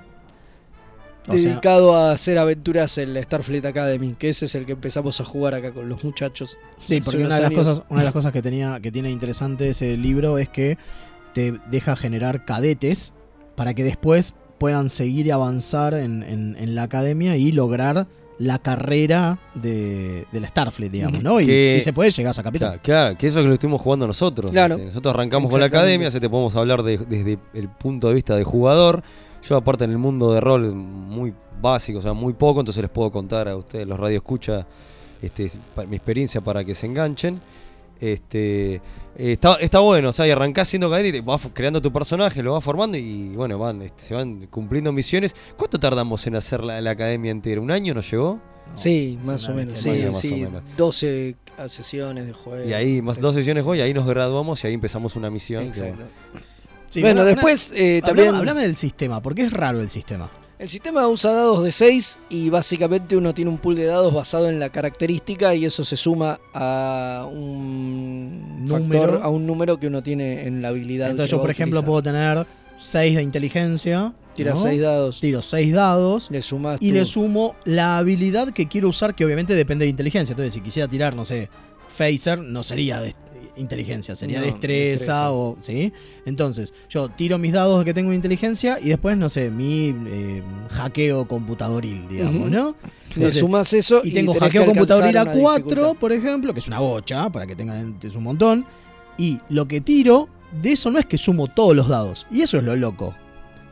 O 1.28 1.38
sea- 1.38 1.52
dedicado 1.52 1.96
a 1.96 2.12
hacer 2.12 2.38
aventuras 2.40 2.98
en 2.98 3.14
la 3.14 3.22
Starfleet 3.22 3.64
Academy, 3.66 4.16
que 4.18 4.30
ese 4.30 4.46
es 4.46 4.56
el 4.56 4.66
que 4.66 4.72
empezamos 4.74 5.22
a 5.22 5.24
jugar 5.24 5.54
acá 5.54 5.72
con 5.72 5.88
los 5.88 6.04
muchachos. 6.04 6.58
Sí, 6.78 7.00
porque 7.00 7.24
una 7.24 7.36
de 7.36 7.42
las 7.44 7.52
cosas, 7.52 7.84
una 7.90 8.00
de 8.02 8.06
las 8.06 8.14
cosas 8.14 8.32
que 8.34 8.42
tenía, 8.42 8.80
que 8.82 8.92
tiene 8.92 9.12
interesante 9.12 9.70
ese 9.70 9.96
libro 9.96 10.40
es 10.40 10.50
que 10.50 10.78
te 11.34 11.54
deja 11.70 11.96
generar 11.96 12.44
cadetes 12.44 13.14
para 13.56 13.74
que 13.76 13.84
después 13.84 14.34
puedan 14.58 14.90
seguir 14.90 15.28
y 15.28 15.32
avanzar 15.32 15.94
en, 15.94 16.24
en- 16.24 16.56
en 16.60 16.74
la 16.76 16.84
academia 16.84 17.38
y 17.38 17.52
lograr 17.52 18.08
la 18.40 18.60
carrera 18.60 19.40
de, 19.56 20.26
de 20.32 20.40
la 20.40 20.48
Starfleet, 20.48 20.90
digamos, 20.92 21.22
¿no? 21.22 21.40
Y 21.40 21.46
Que- 21.46 21.74
si 21.78 21.82
se 21.82 21.94
puede, 21.94 22.12
llegás 22.12 22.38
a 22.40 22.44
capitán. 22.44 22.70
Claro, 22.70 22.82
claro, 22.84 23.18
que 23.18 23.28
eso 23.28 23.40
es 23.40 23.44
que 23.44 23.48
lo 23.48 23.54
estuvimos 23.54 23.82
jugando 23.82 24.08
nosotros. 24.08 24.52
Claro. 24.52 24.78
Nosotros 24.78 25.14
arrancamos 25.14 25.50
con 25.52 25.60
la 25.60 25.68
academia, 25.68 26.08
así 26.08 26.20
te 26.20 26.30
podemos 26.30 26.56
hablar 26.56 26.84
de- 26.84 26.98
desde 26.98 27.38
el 27.54 27.70
punto 27.70 28.08
de 28.10 28.16
vista 28.16 28.36
de 28.36 28.44
jugador. 28.44 29.04
Yo 29.48 29.58
aparte 29.58 29.84
en 29.84 29.92
el 29.92 29.98
mundo 29.98 30.34
de 30.34 30.42
rol 30.42 30.74
muy 30.74 31.34
básico, 31.62 32.00
o 32.00 32.02
sea, 32.02 32.14
muy 32.14 32.34
poco, 32.34 32.60
entonces 32.62 32.82
les 32.82 32.90
puedo 32.92 33.12
contar 33.12 33.48
a 33.48 33.56
ustedes, 33.56 33.88
los 33.88 34.00
radio 34.00 34.18
escucha, 34.18 34.66
este, 35.22 35.52
mi 35.88 35.96
experiencia 35.98 36.42
para 36.42 36.64
que 36.64 36.74
se 36.76 36.86
enganchen. 36.88 37.40
Este, 38.12 38.76
eh, 38.76 38.82
está, 39.16 39.56
está 39.56 39.80
bueno, 39.80 40.10
o 40.10 40.14
sea, 40.14 40.28
y 40.28 40.32
arrancás 40.32 40.68
siendo 40.68 40.90
cadete 40.90 41.10
y 41.10 41.12
te 41.14 41.22
vas 41.22 41.48
creando 41.54 41.82
tu 41.82 41.92
personaje, 41.94 42.44
lo 42.44 42.54
vas 42.54 42.64
formando 42.64 42.98
y 42.98 43.30
bueno, 43.30 43.58
van, 43.58 43.82
este, 43.82 44.04
se 44.04 44.14
van 44.14 44.48
cumpliendo 44.48 44.92
misiones. 44.92 45.36
¿Cuánto 45.56 45.80
tardamos 45.80 46.28
en 46.28 46.36
hacer 46.36 46.64
la, 46.64 46.82
la 46.82 46.92
academia 46.92 47.32
entera? 47.32 47.62
¿Un 47.62 47.72
año 47.72 47.94
nos 47.94 48.12
llegó? 48.12 48.42
Sí, 48.76 49.18
más 49.24 49.48
o 49.48 49.54
menos. 49.54 49.80
Sí, 49.80 49.90
más 50.12 50.20
sí. 50.20 50.34
o 50.44 50.50
menos. 50.50 50.64
12 50.76 51.36
sesiones 51.68 52.26
de 52.28 52.34
juego. 52.34 52.68
Y 52.68 52.74
ahí, 52.74 53.02
más 53.02 53.16
dos 53.20 53.34
sesiones 53.36 53.64
sesiones. 53.64 53.64
voy, 53.64 53.78
y 53.78 53.82
ahí 53.82 53.94
nos 53.94 54.06
graduamos 54.08 54.64
y 54.64 54.68
ahí 54.68 54.74
empezamos 54.74 55.16
una 55.16 55.30
misión. 55.30 55.72
que, 55.72 55.80
Exacto. 55.80 56.04
Sí, 56.90 57.02
bueno, 57.02 57.24
después 57.26 57.72
eh, 57.76 58.00
una- 58.00 58.08
también. 58.08 58.28
hablame, 58.30 58.50
hablame 58.50 58.62
del 58.64 58.76
sistema, 58.76 59.22
porque 59.22 59.44
es 59.44 59.54
raro 59.54 59.80
el 59.80 59.90
sistema. 59.90 60.30
El 60.60 60.70
sistema 60.70 61.08
usa 61.08 61.34
dados 61.34 61.64
de 61.64 61.72
6 61.72 62.20
y 62.30 62.50
básicamente 62.50 63.18
uno 63.18 63.34
tiene 63.34 63.50
un 63.52 63.58
pool 63.58 63.76
de 63.76 63.86
dados 63.86 64.14
basado 64.14 64.48
en 64.48 64.60
la 64.60 64.70
característica 64.70 65.54
y 65.56 65.66
eso 65.66 65.84
se 65.84 65.98
suma 65.98 66.40
a 66.54 67.28
un 67.30 68.66
Número. 68.66 69.02
factor, 69.02 69.20
a 69.24 69.30
un 69.30 69.46
número 69.46 69.80
que 69.80 69.88
uno 69.88 70.02
tiene 70.04 70.46
en 70.48 70.62
la 70.62 70.70
habilidad. 70.70 71.10
Entonces 71.10 71.32
yo, 71.32 71.42
por 71.42 71.50
ejemplo, 71.52 71.80
utilizar. 71.80 71.88
puedo 71.90 72.04
tener 72.04 72.48
6 72.78 73.16
de 73.16 73.24
inteligencia. 73.24 74.14
Tiras 74.36 74.56
¿no? 74.60 74.64
6 74.64 74.82
dados, 74.82 75.20
Tiro 75.20 75.42
6 75.42 75.74
dados. 75.74 76.32
le 76.32 76.42
sumas 76.42 76.82
Y 76.82 76.92
le 76.92 77.06
sumo 77.06 77.56
la 77.66 77.98
habilidad 77.98 78.50
que 78.52 78.68
quiero 78.68 78.90
usar, 78.90 79.16
que 79.16 79.26
obviamente 79.26 79.56
depende 79.56 79.86
de 79.86 79.90
inteligencia. 79.90 80.34
Entonces, 80.34 80.54
si 80.54 80.62
quisiera 80.62 80.88
tirar, 80.88 81.16
no 81.16 81.26
sé, 81.26 81.50
Phaser, 81.90 82.40
no 82.40 82.64
sería 82.64 83.02
de 83.02 83.14
inteligencia, 83.56 84.16
sería 84.16 84.40
No, 84.40 84.46
destreza, 84.46 84.90
destreza. 84.92 85.32
o. 85.32 85.56
¿Sí? 85.60 85.92
Entonces, 86.26 86.74
yo 86.90 87.10
tiro 87.10 87.38
mis 87.38 87.54
dados 87.54 87.84
que 87.86 87.94
tengo 87.94 88.10
de 88.12 88.16
inteligencia 88.16 88.80
y 88.82 88.90
después, 88.90 89.18
no 89.18 89.30
sé, 89.30 89.50
mi 89.50 89.94
eh, 90.08 90.42
hackeo 90.72 91.28
computadoril, 91.28 92.08
digamos. 92.08 92.50
¿no? 92.50 92.76
le 93.10 93.16
Entonces, 93.16 93.40
sumas 93.40 93.72
eso 93.74 94.02
y 94.04 94.12
tengo 94.12 94.34
tenés 94.34 94.50
que 94.52 94.58
hackeo 94.60 94.74
computadoril 94.74 95.18
a 95.18 95.22
alcanzar 95.22 95.36
una 95.42 95.50
4, 95.52 95.66
dificultad. 95.70 96.00
por 96.00 96.12
ejemplo, 96.12 96.54
que 96.54 96.60
es 96.60 96.68
una 96.68 96.80
bocha, 96.80 97.30
para 97.32 97.46
que 97.46 97.56
tengan 97.56 97.98
es 98.02 98.16
un 98.16 98.24
montón. 98.24 98.66
Y 99.18 99.40
lo 99.50 99.68
que 99.68 99.82
tiro, 99.82 100.28
de 100.62 100.72
eso 100.72 100.90
no 100.90 100.98
es 100.98 101.06
que 101.06 101.18
sumo 101.20 101.48
todos 101.48 101.76
los 101.76 101.88
dados. 101.88 102.26
Y 102.32 102.42
eso 102.42 102.58
es 102.58 102.64
lo 102.64 102.76
loco. 102.76 103.14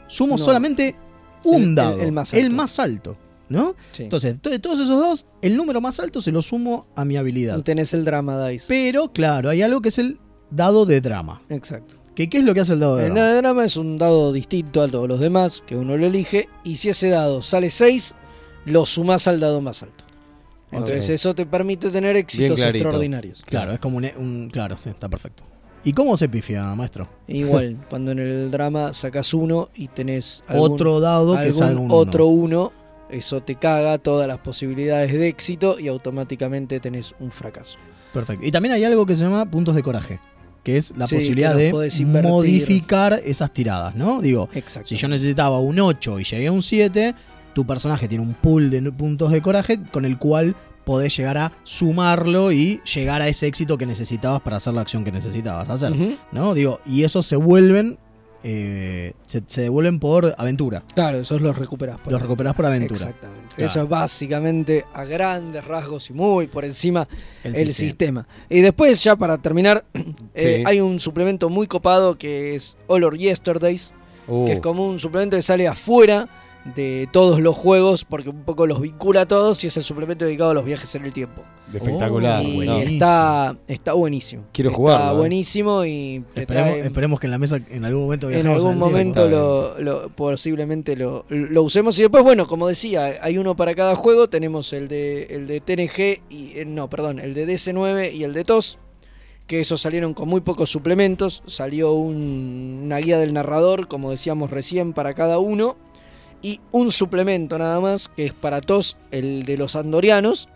Sumo 0.08 0.32
No. 0.38 0.38
solamente 0.38 0.96
un 1.44 1.64
El- 1.64 1.76
dado. 1.76 2.00
el 2.00 2.52
más 2.52 2.78
alto, 2.80 3.18
¿no? 3.52 3.76
Sí. 3.92 4.04
Entonces, 4.04 4.40
to- 4.42 4.50
de 4.50 4.60
todos 4.60 4.80
esos 4.80 5.00
dos, 5.00 5.26
el 5.42 5.56
número 5.58 5.80
más 5.82 6.00
alto 6.00 6.22
se 6.22 6.32
lo 6.32 6.42
sumo 6.42 6.88
a 6.96 7.06
mi 7.06 7.18
habilidad. 7.18 7.62
tenés 7.62 7.94
el 7.94 8.04
drama 8.06 8.48
dice. 8.48 8.66
Pero, 8.70 9.12
claro, 9.12 9.50
hay 9.50 9.62
algo 9.62 9.82
que 9.82 9.90
es 9.90 10.00
el 10.00 10.20
dado 10.50 10.86
de 10.86 11.02
drama. 11.02 11.42
Exacto. 11.50 11.96
¿Qué, 12.16 12.30
qué 12.30 12.40
es 12.40 12.44
lo 12.44 12.54
que 12.54 12.60
hace 12.62 12.74
el 12.74 12.80
dado 12.80 12.96
de 12.98 13.04
El 13.08 13.14
drama? 13.14 13.22
dado 13.22 13.36
de 13.36 13.42
drama 13.42 13.66
es 13.66 13.78
un 13.78 13.98
dado 13.98 14.34
distinto 14.34 14.82
a 14.82 14.88
todos 14.88 15.08
los 15.08 15.20
demás, 15.20 15.64
que 15.66 15.76
uno 15.78 15.96
lo 15.98 16.06
elige, 16.06 16.50
y 16.64 16.76
si 16.78 16.90
ese 16.90 17.10
dado 17.10 17.42
sale 17.42 17.70
6, 17.70 18.16
lo 18.66 18.86
sumás 18.86 19.28
al 19.28 19.40
dado 19.40 19.62
más 19.62 19.84
alto. 19.84 20.04
Entonces 20.72 21.10
eso 21.10 21.36
te 21.36 21.46
permite 21.46 21.90
tener 21.90 22.16
éxitos 22.16 22.64
extraordinarios. 22.64 23.44
Claro, 23.46 23.74
es 23.74 23.80
como 23.80 23.98
un, 23.98 24.06
un- 24.18 24.50
Claro, 24.50 24.78
sí, 24.78 24.90
está 24.90 25.10
perfecto. 25.10 25.44
¿Y 25.84 25.94
cómo 25.94 26.16
se 26.16 26.30
pifia, 26.30 26.64
maestro? 26.76 27.08
Igual, 27.28 27.78
cuando 27.90 28.12
en 28.12 28.20
el 28.20 28.52
drama 28.52 28.94
sacas 28.94 29.34
uno 29.34 29.70
y 29.76 29.88
tenés 29.88 30.44
algún, 30.48 30.72
Otro 30.74 31.00
dado 31.00 31.34
que 31.34 31.40
algún 31.40 31.54
salga 31.54 31.80
un 31.82 31.92
otro 31.92 32.28
uno. 32.28 32.72
Eso 33.12 33.42
te 33.42 33.56
caga 33.56 33.98
todas 33.98 34.28
las 34.28 34.40
posibilidades 34.40 35.12
de 35.12 35.28
éxito 35.28 35.80
y 35.80 35.88
automáticamente 35.88 36.80
tenés 36.80 37.14
un 37.20 37.32
fracaso. 37.32 37.78
Perfecto. 38.14 38.46
Y 38.46 38.52
también 38.52 38.74
hay 38.74 38.84
algo 38.84 39.06
que 39.06 39.16
se 39.16 39.24
llama 39.24 39.50
puntos 39.50 39.76
de 39.76 39.84
coraje, 39.84 40.20
que 40.64 40.78
es 40.78 40.96
la 40.98 41.08
Sí, 41.08 41.16
posibilidad 41.16 41.56
de 41.56 41.72
modificar 41.72 43.22
esas 43.24 43.52
tiradas, 43.54 43.96
¿no? 43.96 44.22
Digo, 44.22 44.50
si 44.84 44.96
yo 44.96 45.08
necesitaba 45.08 45.60
un 45.60 45.80
8 45.80 46.20
y 46.20 46.24
llegué 46.24 46.48
a 46.48 46.52
un 46.52 46.62
7, 46.62 47.16
tu 47.54 47.66
personaje 47.66 48.08
tiene 48.08 48.24
un 48.24 48.34
pool 48.34 48.70
de 48.70 48.82
puntos 48.92 49.32
de 49.32 49.42
coraje 49.42 49.80
con 49.92 50.06
el 50.06 50.18
cual 50.18 50.56
podés 50.84 51.16
llegar 51.16 51.38
a 51.38 51.52
sumarlo 51.64 52.52
y 52.52 52.82
llegar 52.94 53.22
a 53.22 53.28
ese 53.28 53.48
éxito 53.48 53.78
que 53.78 53.86
necesitabas 53.86 54.42
para 54.42 54.58
hacer 54.58 54.74
la 54.74 54.82
acción 54.82 55.04
que 55.04 55.12
necesitabas 55.12 55.70
hacer. 55.70 55.94
¿no? 56.32 56.54
Digo, 56.54 56.80
y 56.86 57.04
esos 57.04 57.26
se 57.26 57.36
vuelven, 57.36 57.98
eh, 58.44 59.14
se, 59.26 59.44
se 59.48 59.62
devuelven 59.62 60.00
por 60.00 60.34
aventura. 60.38 60.84
Claro, 60.96 61.20
esos 61.20 61.42
los 61.42 61.58
recuperás. 61.58 62.00
por 62.02 62.12
Los 62.14 62.22
recuperás 62.22 62.56
por 62.56 62.66
aventura. 62.66 62.94
Exactamente. 63.00 63.42
Claro. 63.56 63.66
Eso 63.66 63.82
es 63.84 63.90
básicamente 63.90 64.86
a 64.94 65.04
grandes 65.04 65.64
rasgos 65.66 66.10
y 66.10 66.14
muy 66.14 66.48
por 66.48 66.64
encima 66.66 67.08
El, 67.44 67.56
el, 67.56 67.74
sistema. 67.74 68.22
sistema. 68.24 68.28
Y 68.50 68.62
después, 68.62 69.04
ya 69.04 69.16
para 69.16 69.38
terminar, 69.38 69.84
eh, 70.34 70.58
Sí. 70.58 70.64
hay 70.66 70.80
un 70.82 71.00
suplemento 71.00 71.50
muy 71.50 71.68
copado 71.68 72.18
que 72.18 72.56
es 72.56 72.78
All 72.88 73.04
or 73.04 73.18
Yesterdays, 73.18 73.94
Uh, 74.28 74.46
que 74.46 74.54
es 74.54 74.60
como 74.60 74.86
un 74.88 75.00
suplemento 75.00 75.36
que 75.36 75.42
sale 75.42 75.68
afuera 75.68 76.30
de 76.76 77.10
todos 77.12 77.40
los 77.40 77.58
juegos, 77.58 78.06
porque 78.06 78.30
un 78.30 78.44
poco 78.44 78.68
los 78.68 78.80
vincula 78.82 79.22
a 79.22 79.28
todos 79.28 79.64
y 79.64 79.68
es 79.68 79.78
el 79.78 79.84
suplemento 79.84 80.26
dedicado 80.26 80.52
a 80.52 80.54
los 80.54 80.64
viajes 80.64 80.94
en 80.96 81.06
el 81.06 81.12
tiempo. 81.14 81.42
espectacular. 81.74 82.44
Oh, 82.46 82.48
y 82.48 82.56
buenísimo. 82.56 82.82
está, 82.94 83.58
está 83.68 83.94
buenísimo. 83.94 84.44
Quiero 84.52 84.70
está 84.70 84.78
jugarlo, 84.78 85.12
eh. 85.14 85.18
buenísimo 85.18 85.86
y 85.86 86.24
te 86.36 86.42
Esperemos, 86.42 86.70
trae- 86.74 86.86
esperemos 86.86 87.20
que 87.20 87.28
en 87.28 87.32
la 87.32 87.38
mesa 87.40 87.60
en 87.70 87.86
algún 87.86 88.04
momento 88.04 88.30
en 88.30 88.46
algún 88.48 88.78
momento 88.78 89.24
Está 89.26 89.36
lo, 89.36 89.80
lo- 89.80 90.10
posiblemente 90.10 90.96
lo, 90.96 91.26
lo 91.30 91.64
usemos 91.64 91.98
y 91.98 92.04
después 92.04 92.24
bueno 92.24 92.46
como 92.46 92.68
decía 92.68 93.14
hay 93.22 93.38
uno 93.40 93.56
para 93.56 93.74
cada 93.74 93.96
juego 93.96 94.30
tenemos 94.30 94.72
el 94.74 94.88
de 94.88 95.24
el 95.32 95.48
de 95.48 95.62
TNG 95.62 96.22
y 96.30 96.60
eh, 96.60 96.66
no 96.68 96.90
perdón 96.90 97.20
el 97.20 97.34
de 97.34 97.48
DC9 97.48 98.14
y 98.14 98.24
el 98.24 98.34
de 98.34 98.44
TOS 98.44 98.78
que 99.48 99.62
esos 99.62 99.82
salieron 99.82 100.14
con 100.14 100.28
muy 100.30 100.42
pocos 100.42 100.70
suplementos 100.70 101.42
salió 101.48 101.94
un- 101.94 102.82
una 102.84 102.98
guía 102.98 103.18
del 103.18 103.34
narrador 103.34 103.88
como 103.88 104.12
decíamos 104.12 104.52
recién 104.52 104.94
para 104.94 105.14
cada 105.14 105.40
uno 105.40 105.78
y 106.42 106.60
un 106.72 106.92
suplemento 106.92 107.58
nada 107.58 107.80
más 107.80 108.10
que 108.10 108.26
es 108.26 108.34
para 108.34 108.62
TOS 108.62 108.98
el 109.12 109.44
de 109.44 109.58
los 109.58 109.76
andorianos 109.76 110.48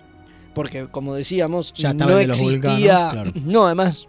porque 0.54 0.88
como 0.88 1.14
decíamos 1.16 1.74
Ya 1.74 1.94
no 1.94 2.08
los 2.10 2.22
existía 2.42 2.52
vulcanos, 2.54 3.14
claro. 3.14 3.32
no 3.46 3.66
además 3.66 4.08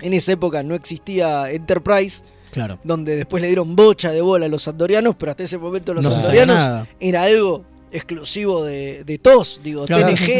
en 0.00 0.12
esa 0.14 0.32
época 0.32 0.62
no 0.62 0.74
existía 0.74 1.50
Enterprise 1.50 2.22
Claro. 2.50 2.78
donde 2.84 3.16
después 3.16 3.40
le 3.40 3.46
dieron 3.48 3.74
bocha 3.74 4.10
de 4.12 4.20
bola 4.20 4.44
a 4.44 4.48
los 4.50 4.68
andorianos, 4.68 5.16
pero 5.18 5.30
hasta 5.30 5.42
ese 5.44 5.56
momento 5.56 5.94
los 5.94 6.04
no 6.04 6.14
andorianos 6.14 6.86
era 7.00 7.22
algo 7.22 7.64
exclusivo 7.90 8.62
de, 8.64 9.04
de 9.04 9.16
TOS, 9.18 9.60
digo, 9.64 9.84
Claro, 9.86 10.06
TNG, 10.06 10.16
sí. 10.18 10.32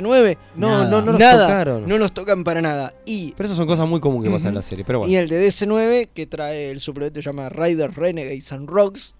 DC9, 0.00 0.36
No, 0.56 0.68
Nada. 0.70 0.90
no, 0.90 1.00
no 1.02 1.12
nos 1.12 1.20
nada, 1.20 1.46
tocaron. 1.46 1.86
no 1.88 1.98
nos 1.98 2.12
tocan 2.12 2.42
para 2.44 2.62
nada. 2.62 2.94
Y, 3.04 3.32
Pero 3.36 3.46
esas 3.46 3.56
son 3.58 3.66
cosas 3.66 3.86
muy 3.86 4.00
comunes 4.00 4.28
que 4.30 4.34
pasan 4.34 4.48
en 4.50 4.54
la 4.54 4.62
serie. 4.62 4.84
Pero 4.86 5.00
y 5.00 5.08
bueno. 5.08 5.18
el 5.18 5.28
de 5.28 5.46
DC9, 5.48 6.08
que 6.14 6.26
trae 6.26 6.70
el 6.70 6.80
suplemento 6.80 7.18
que 7.18 7.22
se 7.22 7.28
llama 7.28 7.48
Riders, 7.50 7.94
Renegades 7.96 8.50
and 8.52 8.68
Rocks, 8.68 9.14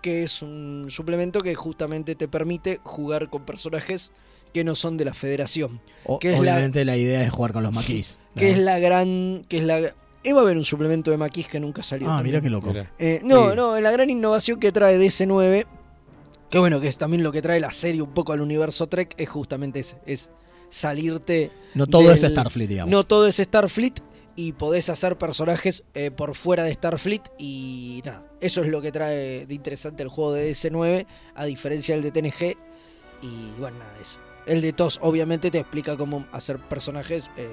que 0.00 0.22
es 0.24 0.42
un 0.42 0.86
suplemento 0.88 1.40
que 1.42 1.54
justamente 1.54 2.14
te 2.14 2.28
permite 2.28 2.80
jugar 2.82 3.30
con 3.30 3.44
personajes 3.44 4.12
que 4.52 4.64
no 4.64 4.74
son 4.74 4.96
de 4.96 5.04
la 5.04 5.14
federación. 5.14 5.80
O- 6.04 6.18
que 6.18 6.32
es 6.32 6.40
la- 6.40 6.54
obviamente 6.54 6.84
la... 6.84 6.96
idea 6.96 7.22
es 7.24 7.30
jugar 7.30 7.52
con 7.52 7.62
los 7.62 7.72
maquis. 7.72 8.18
Que 8.36 8.46
¿no? 8.46 8.50
es 8.52 8.58
la 8.58 8.78
gran... 8.78 9.44
que 9.48 9.58
es 9.58 9.64
la 9.64 9.80
Iba 10.22 10.38
a 10.40 10.42
haber 10.42 10.58
un 10.58 10.64
suplemento 10.64 11.10
de 11.10 11.16
Maquis 11.16 11.48
que 11.48 11.58
nunca 11.58 11.82
salió. 11.82 12.10
Ah, 12.10 12.22
mira 12.22 12.42
qué 12.42 12.50
loco. 12.50 12.74
Eh, 12.98 13.20
no, 13.24 13.48
Sí. 13.50 13.56
no, 13.56 13.80
la 13.80 13.90
gran 13.90 14.10
innovación 14.10 14.60
que 14.60 14.70
trae 14.70 14.98
DC9, 15.00 15.64
que 16.50 16.58
bueno, 16.58 16.78
que 16.78 16.88
es 16.88 16.98
también 16.98 17.22
lo 17.22 17.32
que 17.32 17.40
trae 17.40 17.58
la 17.58 17.72
serie 17.72 18.02
un 18.02 18.12
poco 18.12 18.34
al 18.34 18.42
universo 18.42 18.86
Trek, 18.86 19.14
es 19.16 19.30
justamente 19.30 19.80
ese, 19.80 19.96
es 20.04 20.30
salirte, 20.68 21.50
No 21.74 21.86
todo 21.86 22.02
del- 22.02 22.12
es 22.14 22.20
Starfleet, 22.20 22.68
digamos. 22.68 22.90
no 22.90 23.04
todo 23.04 23.26
es 23.26 23.36
Starfleet 23.38 24.00
y 24.42 24.52
podés 24.52 24.88
hacer 24.88 25.18
personajes 25.18 25.84
eh, 25.94 26.10
por 26.10 26.34
fuera 26.34 26.62
de 26.64 26.72
Starfleet 26.72 27.22
y 27.38 28.00
nada, 28.06 28.24
eso 28.40 28.62
es 28.62 28.68
lo 28.68 28.80
que 28.80 28.90
trae 28.90 29.44
de 29.46 29.54
interesante 29.54 30.02
el 30.02 30.08
juego 30.08 30.32
de 30.32 30.50
DC9, 30.52 31.06
a 31.34 31.44
diferencia 31.44 31.94
del 31.94 32.02
de 32.02 32.10
TNG 32.22 32.56
y 33.22 33.50
bueno, 33.58 33.78
nada, 33.78 33.92
eso. 34.00 34.18
El 34.46 34.62
de 34.62 34.72
TOS 34.72 34.98
obviamente 35.02 35.50
te 35.50 35.58
explica 35.58 35.96
cómo 35.96 36.24
hacer 36.32 36.58
personajes 36.58 37.30
eh, 37.36 37.48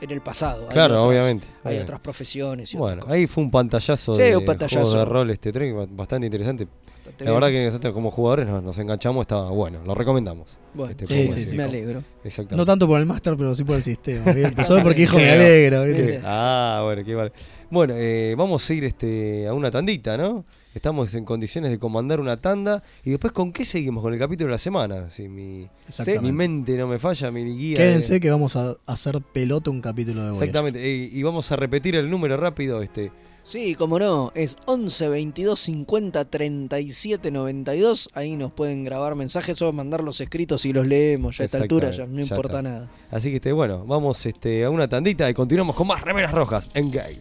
en 0.00 0.10
el 0.12 0.20
pasado. 0.20 0.62
Hay 0.68 0.68
Claro, 0.74 0.94
otras- 0.94 1.08
obviamente. 1.08 1.46
Hay 1.46 1.54
obviamente. 1.64 1.82
otras 1.84 2.00
profesiones 2.00 2.72
y 2.72 2.76
Bueno, 2.76 2.92
otras 2.92 3.04
cosas. 3.06 3.16
ahí 3.18 3.26
fue 3.26 3.42
un 3.42 3.50
pantallazo 3.50 4.12
Sí, 4.14 4.22
de 4.22 4.36
un 4.36 4.44
pantallazo. 4.44 4.84
juego 4.84 4.98
de 5.00 5.04
rol 5.04 5.30
este 5.30 5.50
tren 5.52 5.96
bastante 5.96 6.26
interesante. 6.26 6.68
Bastante 7.08 7.24
La 7.24 7.30
bien. 7.30 7.40
verdad 7.40 7.48
que 7.58 7.64
nosotros 7.66 7.92
como 7.94 8.10
jugadores 8.10 8.46
nos, 8.46 8.62
nos 8.62 8.78
enganchamos, 8.78 9.22
estaba 9.22 9.50
bueno, 9.50 9.80
lo 9.84 9.94
recomendamos. 9.94 10.56
Bueno, 10.74 10.90
Este 10.92 11.06
Sí, 11.06 11.46
sí, 11.46 11.56
me 11.56 11.64
alegro. 11.64 12.02
Exactamente. 12.24 12.56
No 12.56 12.64
tanto 12.66 12.86
por 12.86 13.00
el 13.00 13.06
máster, 13.06 13.36
pero 13.36 13.54
sí 13.54 13.64
por 13.64 13.76
el 13.76 13.82
sistema. 13.82 14.32
¿viste? 14.32 14.64
Solo 14.64 14.82
porque 14.82 15.02
hijo 15.02 15.16
me 15.16 15.30
alegra. 15.30 15.82
¿viste? 15.84 16.20
Ah, 16.24 16.80
bueno, 16.84 17.04
qué 17.04 17.14
vale. 17.14 17.32
Bueno, 17.70 17.94
eh, 17.96 18.34
vamos 18.36 18.68
a 18.68 18.74
ir 18.74 18.84
este, 18.84 19.46
a 19.46 19.54
una 19.54 19.70
tandita, 19.70 20.16
¿no? 20.16 20.44
Estamos 20.74 21.12
en 21.14 21.24
condiciones 21.24 21.70
de 21.70 21.78
comandar 21.78 22.20
una 22.20 22.36
tanda. 22.40 22.82
¿Y 23.04 23.10
después 23.10 23.32
con 23.32 23.52
qué 23.52 23.64
seguimos? 23.64 24.02
Con 24.02 24.12
el 24.12 24.18
capítulo 24.18 24.46
de 24.48 24.52
la 24.52 24.58
semana. 24.58 25.10
Si 25.10 25.28
mi, 25.28 25.66
Exactamente. 25.88 26.24
mi 26.24 26.32
mente 26.32 26.76
no 26.76 26.86
me 26.86 26.98
falla, 27.00 27.30
mi 27.32 27.44
guía. 27.44 27.76
Quédense 27.78 28.14
de- 28.14 28.20
que 28.20 28.30
vamos 28.30 28.54
a 28.54 28.76
hacer 28.86 29.20
pelota 29.32 29.70
un 29.70 29.80
capítulo 29.80 30.22
de 30.22 30.30
Voyager. 30.30 30.48
Exactamente. 30.48 30.80
eh, 30.84 31.10
y 31.12 31.22
vamos 31.22 31.50
a 31.50 31.56
repetir 31.56 31.96
el 31.96 32.08
número 32.08 32.36
rápido. 32.36 32.80
Este, 32.80 33.10
Sí, 33.48 33.76
como 33.76 33.98
no, 33.98 34.30
es 34.34 34.58
11 34.66 35.08
22 35.08 35.58
50 35.58 36.26
37 36.26 37.30
92. 37.30 38.10
Ahí 38.12 38.36
nos 38.36 38.52
pueden 38.52 38.84
grabar 38.84 39.14
mensajes 39.14 39.62
o 39.62 39.72
mandarlos 39.72 40.20
escritos 40.20 40.66
y 40.66 40.74
los 40.74 40.86
leemos. 40.86 41.38
Ya 41.38 41.44
a 41.44 41.46
esta 41.46 41.56
altura 41.56 41.90
ya 41.90 42.04
no 42.06 42.16
ya 42.16 42.22
importa 42.24 42.58
está. 42.58 42.62
nada. 42.62 42.90
así 43.10 43.30
que 43.30 43.36
este, 43.36 43.52
bueno, 43.52 43.86
vamos 43.86 44.26
este, 44.26 44.66
a 44.66 44.70
una 44.70 44.86
tandita 44.86 45.30
y 45.30 45.32
continuamos 45.32 45.74
con 45.76 45.86
más 45.86 46.02
remeras 46.02 46.32
rojas. 46.32 46.68
Engage. 46.74 47.20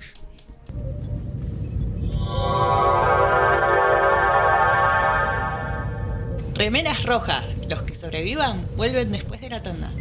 Remeras 6.55 7.05
rojas. 7.05 7.47
Los 7.69 7.83
que 7.83 7.95
sobrevivan 7.95 8.67
vuelven 8.75 9.13
después 9.13 9.39
de 9.39 9.49
la 9.49 9.63
tanda. 9.63 9.93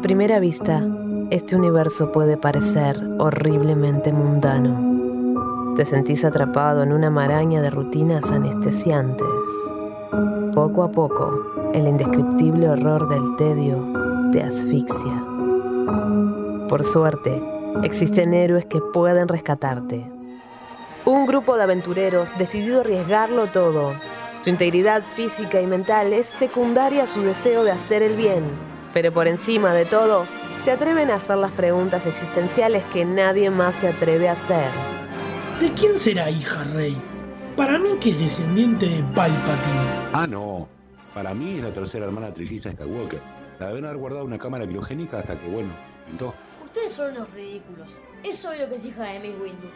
Primera 0.00 0.40
vista, 0.40 0.82
este 1.30 1.56
universo 1.56 2.10
puede 2.10 2.36
parecer 2.36 3.00
horriblemente 3.18 4.12
mundano. 4.12 5.74
Te 5.76 5.84
sentís 5.84 6.24
atrapado 6.24 6.82
en 6.82 6.92
una 6.92 7.10
maraña 7.10 7.60
de 7.60 7.70
rutinas 7.70 8.30
anestesiantes. 8.30 9.26
Poco 10.54 10.82
a 10.82 10.90
poco, 10.90 11.70
el 11.74 11.86
indescriptible 11.86 12.68
horror 12.68 13.08
del 13.08 13.36
tedio 13.36 13.86
te 14.32 14.42
asfixia. 14.42 15.22
Por 16.68 16.82
suerte, 16.82 17.42
existen 17.82 18.34
héroes 18.34 18.64
que 18.64 18.80
pueden 18.80 19.28
rescatarte. 19.28 20.10
Un 21.04 21.26
grupo 21.26 21.56
de 21.56 21.62
aventureros 21.62 22.32
decidido 22.38 22.78
a 22.78 22.80
arriesgarlo 22.80 23.46
todo. 23.46 23.94
Su 24.40 24.50
integridad 24.50 25.02
física 25.02 25.60
y 25.60 25.66
mental 25.66 26.12
es 26.12 26.28
secundaria 26.28 27.04
a 27.04 27.06
su 27.06 27.22
deseo 27.22 27.64
de 27.64 27.70
hacer 27.70 28.02
el 28.02 28.16
bien. 28.16 28.69
Pero 28.92 29.12
por 29.12 29.28
encima 29.28 29.72
de 29.72 29.84
todo, 29.84 30.26
se 30.62 30.72
atreven 30.72 31.10
a 31.10 31.16
hacer 31.16 31.36
las 31.36 31.52
preguntas 31.52 32.06
existenciales 32.06 32.82
que 32.92 33.04
nadie 33.04 33.50
más 33.50 33.76
se 33.76 33.88
atreve 33.88 34.28
a 34.28 34.32
hacer. 34.32 34.68
¿De 35.60 35.72
quién 35.72 35.98
será 35.98 36.30
hija 36.30 36.64
Rey? 36.64 36.96
Para 37.56 37.78
mí 37.78 37.90
que 38.00 38.10
es 38.10 38.18
descendiente 38.18 38.86
de 38.86 39.02
Palpatine. 39.14 40.10
Ah, 40.12 40.26
no. 40.26 40.68
Para 41.14 41.34
mí 41.34 41.58
es 41.58 41.64
la 41.64 41.72
tercera 41.72 42.06
hermana 42.06 42.32
trilliza 42.32 42.70
Skywalker. 42.70 43.20
La 43.58 43.68
deben 43.68 43.84
haber 43.84 43.98
guardado 43.98 44.24
una 44.24 44.38
cámara 44.38 44.66
criogénica 44.66 45.18
hasta 45.18 45.38
que, 45.38 45.46
bueno, 45.48 45.70
pintó. 46.06 46.34
Ustedes 46.64 46.92
son 46.92 47.14
unos 47.14 47.30
ridículos. 47.32 47.98
Es 48.22 48.44
obvio 48.44 48.68
que 48.68 48.76
es 48.76 48.84
hija 48.86 49.04
de 49.04 49.20
Miss 49.20 49.34
Windu. 49.40 49.68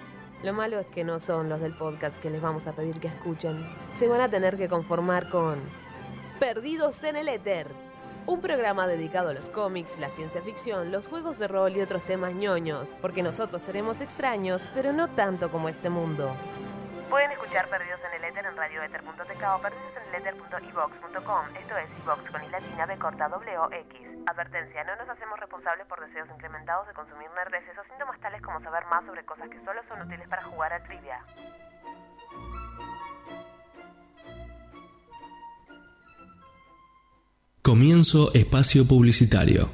Lo 0.43 0.53
malo 0.53 0.79
es 0.79 0.87
que 0.87 1.05
no 1.05 1.19
son 1.19 1.49
los 1.49 1.61
del 1.61 1.75
podcast 1.75 2.21
que 2.21 2.31
les 2.31 2.41
vamos 2.41 2.67
a 2.67 2.73
pedir 2.73 2.99
que 3.01 3.09
escuchen. 3.09 3.67
Se 3.89 4.09
van 4.09 4.21
a 4.21 4.29
tener 4.29 4.57
que 4.57 4.69
conformar 4.69 5.29
con 5.29 5.59
Perdidos 6.39 7.03
en 7.05 7.17
el 7.17 7.29
Éter. 7.29 7.69
Un 8.27 8.41
programa 8.41 8.87
dedicado 8.87 9.29
a 9.29 9.35
los 9.35 9.51
cómics, 9.51 9.99
la 9.99 10.09
ciencia 10.09 10.41
ficción, 10.41 10.91
los 10.91 11.09
juegos 11.09 11.39
de 11.39 11.47
rol 11.47 11.77
y 11.77 11.83
otros 11.83 12.03
temas 12.05 12.33
ñoños, 12.33 12.95
porque 13.03 13.23
nosotros 13.23 13.61
seremos 13.61 14.01
extraños, 14.01 14.67
pero 14.73 14.95
no 14.95 15.09
tanto 15.09 15.51
como 15.51 15.69
este 15.69 15.91
mundo. 15.91 16.35
Pueden 17.11 17.33
escuchar 17.33 17.69
Perdidos 17.69 18.01
en 18.09 18.17
el 18.17 18.25
Éter 18.25 18.47
en 18.47 18.57
radioether.tk 18.57 19.45
o 19.55 19.61
perdidoseneleter.evox.com. 19.61 21.57
Esto 21.61 21.77
es 21.77 21.91
iVox 21.99 22.31
con 22.31 22.43
i 22.45 22.49
latina 22.49 22.87
b 22.87 22.99
corta 22.99 23.29
w 23.29 23.77
x. 23.91 24.01
Advertencia, 24.27 24.85
no 24.85 24.97
nos 24.97 25.09
hacemos 25.11 25.39
responsables 25.39 25.87
por 25.87 26.01
deseos 26.01 26.29
incrementados 26.31 26.89
de 26.89 26.95
consumir 26.95 27.31
nerdeces 27.33 27.77
o 27.77 27.85
síntomas 27.85 28.19
tales 28.21 28.41
como 28.41 28.59
saber 28.63 28.87
más 28.87 29.05
sobre 29.05 29.23
cosas 29.27 29.51
que 29.51 29.63
solo 29.67 29.83
son 29.87 30.01
útiles 30.01 30.27
para 30.29 30.43
jugar 30.45 30.73
a 30.73 30.83
trivia. 30.83 31.21
Comienzo 37.65 38.31
espacio 38.35 38.87
publicitario. 38.87 39.71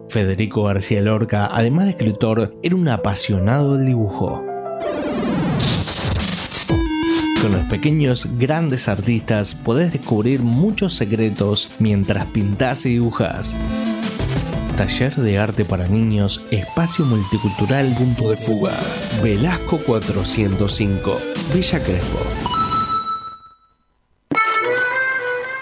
Federico 0.09 0.63
García 0.63 1.01
Lorca, 1.01 1.47
además 1.51 1.85
de 1.85 1.91
escritor, 1.91 2.57
era 2.63 2.75
un 2.75 2.87
apasionado 2.87 3.77
del 3.77 3.85
dibujo. 3.85 4.43
Con 7.43 7.51
los 7.51 7.61
pequeños 7.69 8.27
grandes 8.39 8.87
artistas 8.87 9.53
podés 9.53 9.93
descubrir 9.93 10.41
muchos 10.41 10.95
secretos 10.95 11.69
mientras 11.77 12.25
pintás 12.25 12.87
y 12.87 12.93
dibujas. 12.93 13.55
Taller 14.77 15.15
de 15.15 15.39
arte 15.39 15.63
para 15.63 15.87
niños, 15.87 16.43
espacio 16.51 17.05
multicultural 17.05 17.95
Punto 17.97 18.29
de 18.29 18.35
Fuga, 18.35 18.73
Velasco 19.23 19.77
405, 19.77 21.17
Villa 21.53 21.81
Crespo. 21.81 22.19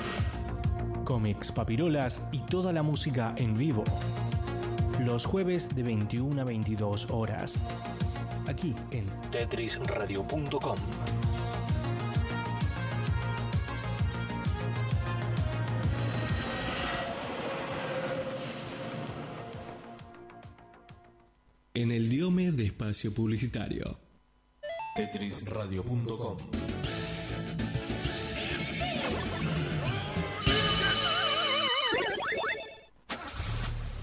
Cómics, 1.03 1.51
papirolas 1.51 2.25
y 2.31 2.39
toda 2.43 2.71
la 2.71 2.81
música 2.81 3.33
en 3.35 3.57
vivo. 3.57 3.83
Los 4.99 5.25
jueves 5.25 5.75
de 5.75 5.83
21 5.83 6.41
a 6.41 6.43
22 6.43 7.11
horas. 7.11 7.59
Aquí 8.47 8.73
en 8.91 9.05
tetrisradio.com. 9.31 10.77
En 21.75 21.91
el 21.91 22.09
diome 22.09 22.51
de 22.51 22.65
espacio 22.65 23.13
publicitario. 23.13 23.99
tetrisradio.com. 24.95 26.37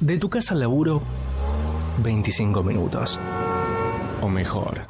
De 0.04 0.18
tu 0.18 0.28
casa 0.28 0.52
al 0.52 0.60
laburo, 0.60 1.00
25 2.02 2.62
minutos. 2.62 3.18
O 4.20 4.28
mejor, 4.28 4.86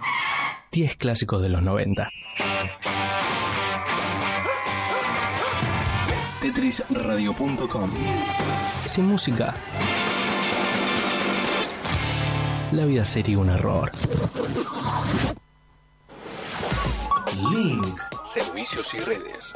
10 0.73 0.97
clásicos 0.97 1.41
de 1.41 1.51
los 1.51 1.63
90. 1.63 2.11
Tetrisradio.com 6.41 7.91
Sin 8.87 9.07
música. 9.07 9.55
La 12.73 12.85
vida 12.85 13.05
sería 13.05 13.39
un 13.39 13.51
error. 13.51 13.93
Link. 17.53 18.01
Servicios 18.25 18.93
y 18.95 18.99
redes. 18.99 19.55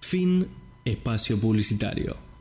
Fin 0.00 0.48
espacio 0.86 1.38
publicitario. 1.38 2.31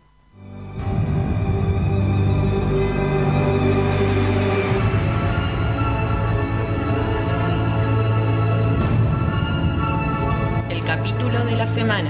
El 11.22 11.28
capítulo 11.28 11.46
de 11.46 11.56
la 11.56 11.68
semana. 11.68 12.10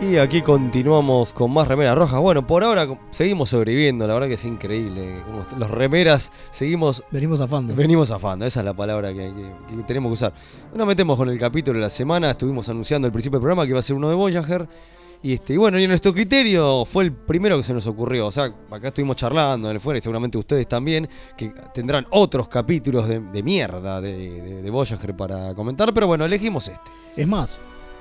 Y 0.00 0.18
aquí 0.18 0.42
continuamos 0.42 1.32
con 1.32 1.50
más 1.52 1.66
remeras 1.66 1.96
rojas. 1.96 2.20
Bueno, 2.20 2.46
por 2.46 2.62
ahora 2.62 2.86
seguimos 3.10 3.48
sobreviviendo, 3.50 4.06
la 4.06 4.12
verdad 4.14 4.28
que 4.28 4.34
es 4.34 4.44
increíble. 4.44 5.22
Los 5.58 5.70
remeras 5.70 6.30
seguimos. 6.50 7.02
Venimos 7.10 7.38
zafando. 7.38 7.74
Venimos 7.74 8.08
zafando, 8.08 8.44
esa 8.44 8.60
es 8.60 8.66
la 8.66 8.74
palabra 8.74 9.08
que, 9.14 9.32
que- 9.34 9.76
que 9.76 9.82
tenemos 9.84 10.10
que 10.10 10.14
usar. 10.14 10.32
Nos 10.74 10.86
metemos 10.86 11.18
con 11.18 11.30
el 11.30 11.38
capítulo 11.38 11.78
de 11.78 11.82
la 11.82 11.88
semana. 11.90 12.30
Estuvimos 12.32 12.68
anunciando 12.68 13.06
al 13.06 13.12
principio 13.12 13.38
del 13.38 13.42
programa 13.42 13.64
que 13.64 13.70
iba 13.70 13.78
a 13.78 13.82
ser 13.82 13.96
uno 13.96 14.10
de 14.10 14.14
Voyager. 14.14 14.68
Y, 15.22 15.34
este, 15.34 15.54
y 15.54 15.56
bueno, 15.56 15.78
y 15.78 15.86
nuestro 15.86 16.12
criterio 16.12 16.84
fue 16.84 17.04
el 17.04 17.12
primero 17.12 17.56
que 17.56 17.62
se 17.62 17.74
nos 17.74 17.86
ocurrió. 17.86 18.26
O 18.26 18.32
sea, 18.32 18.52
acá 18.70 18.88
estuvimos 18.88 19.16
charlando 19.16 19.68
en 19.68 19.76
el 19.76 19.80
fuera 19.80 19.98
y 19.98 20.02
seguramente 20.02 20.38
ustedes 20.38 20.68
también, 20.68 21.08
que 21.36 21.52
tendrán 21.74 22.06
otros 22.10 22.48
capítulos 22.48 23.08
de, 23.08 23.42
mierda 23.42 24.00
de, 24.00 24.40
de, 24.40 24.62
de 24.62 24.70
Voyager 24.70 25.16
para 25.16 25.54
comentar. 25.54 25.92
Pero 25.92 26.06
bueno, 26.06 26.24
elegimos 26.24 26.68
este. 26.68 26.90
Es 27.16 27.26
más, 27.26 27.58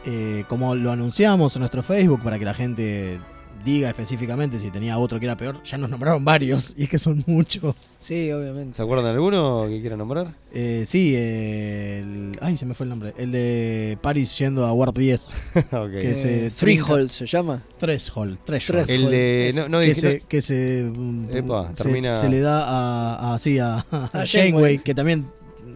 eh, 0.07 0.43
como 0.47 0.76
lo 0.76 0.91
anunciamos 0.91 1.55
en 1.55 1.61
nuestro 1.61 1.82
Facebook 1.82 2.22
para 2.22 2.38
que 2.38 2.45
la 2.45 2.53
gente 2.53 3.20
diga 3.66 3.89
específicamente 3.89 4.59
si 4.59 4.70
tenía 4.72 4.97
otro 4.97 5.20
que 5.20 5.26
era 5.26 5.36
peor, 5.36 5.61
ya 5.63 5.78
nos 5.78 5.89
nombraron 5.89 6.24
varios 6.24 6.74
y 6.78 6.84
es 6.84 6.89
que 6.89 6.99
son 6.99 7.24
muchos. 7.28 7.97
Sí, 7.99 8.32
obviamente. 8.32 8.78
¿Se 8.78 8.84
acuerdan 8.84 9.05
de 9.05 9.11
alguno 9.11 9.66
que 9.68 9.82
quieran 9.82 9.99
nombrar? 9.99 10.36
Eh, 10.53 10.84
sí, 10.86 11.13
eh, 11.18 11.99
el, 11.99 12.32
ay, 12.41 12.55
se 12.55 12.66
me 12.66 12.74
fue 12.76 12.86
el 12.86 12.91
nombre. 12.91 13.13
El 13.18 13.32
de 13.32 13.97
Paris 14.01 14.38
yendo 14.38 14.66
a 14.66 14.72
Warp 14.72 14.97
10. 14.97 15.26
Ok. 15.72 15.89
Que 15.91 16.11
Eh, 16.11 16.16
se 16.16 16.49
Threshold 16.51 17.09
se 17.09 17.26
llama. 17.26 17.63
Threshold. 17.80 18.38
Threshold. 18.45 18.89
El 18.89 19.09
de- 19.09 19.51
no, 19.55 19.68
no, 19.68 19.80
que, 19.82 19.95
se, 19.95 20.20
no- 20.20 20.28
que 20.30 20.41
se, 20.41 20.84
mm, 20.95 21.26
Epa, 21.36 21.72
se- 21.76 21.84
termina- 21.84 22.20
se 22.20 22.30
le 22.30 22.39
da 22.39 22.63
a, 22.68 23.34
a, 23.34 23.39
sí, 23.39 23.59
a, 23.59 23.78
a 23.91 24.05
A 24.05 24.09
Janeway, 24.26 24.28
Janeway. 24.51 24.78
que 24.78 24.93
también 24.93 25.26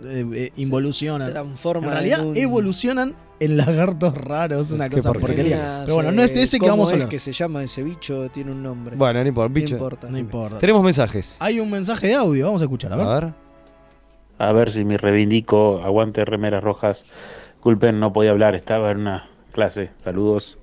eh, 0.06 0.26
eh, 0.34 0.52
involucionan. 0.58 1.32
transforma 1.32 1.88
en 1.88 1.94
realidad 1.94 2.20
en 2.22 2.28
un- 2.28 2.38
evolucionan 2.38 3.16
en 3.40 3.58
lagartos 3.58 4.14
raros, 4.16 4.72
una 4.72 4.90
cosa 4.90 5.12
porquería. 5.14 5.36
porquería. 5.38 5.82
Pero 5.86 5.96
bueno, 5.96 6.12
no 6.12 6.22
es 6.22 6.34
de 6.34 6.44
ese 6.44 6.58
que 6.58 6.66
¿Cómo 6.66 6.72
vamos 6.74 6.90
a 6.90 6.92
es 6.92 6.94
hablar. 6.96 7.10
que 7.10 7.20
se 7.20 7.32
llama 7.32 7.64
ese 7.64 7.82
bicho? 7.84 8.30
Tiene 8.30 8.52
un 8.52 8.62
nombre. 8.62 8.96
Bueno, 8.96 9.22
no 9.22 9.28
importa, 9.28 9.54
bicho. 9.54 9.70
No 9.70 9.76
importa. 9.78 10.08
No 10.10 10.18
importa. 10.18 10.60
Tenemos 10.60 10.84
mensajes. 10.84 11.38
Hay 11.40 11.60
un 11.60 11.72
mensaje 11.72 12.08
de 12.08 12.16
audio, 12.16 12.46
vamos 12.46 12.62
a 12.62 12.66
escuchar, 12.66 12.94
a 12.94 12.96
ver. 12.98 13.08
A 13.08 13.20
ver. 13.20 13.34
A 14.38 14.52
ver 14.54 14.72
si 14.72 14.86
me 14.86 14.98
reivindico, 14.98 15.82
aguante 15.84 16.24
remeras 16.26 16.64
rojas. 16.64 17.06
Culpen, 17.60 18.00
no 18.00 18.14
podía 18.14 18.32
hablar, 18.32 18.56
estaba 18.56 18.92
en 18.92 19.00
una 19.00 19.30
clase. 19.52 19.90
Saludos. 20.00 20.59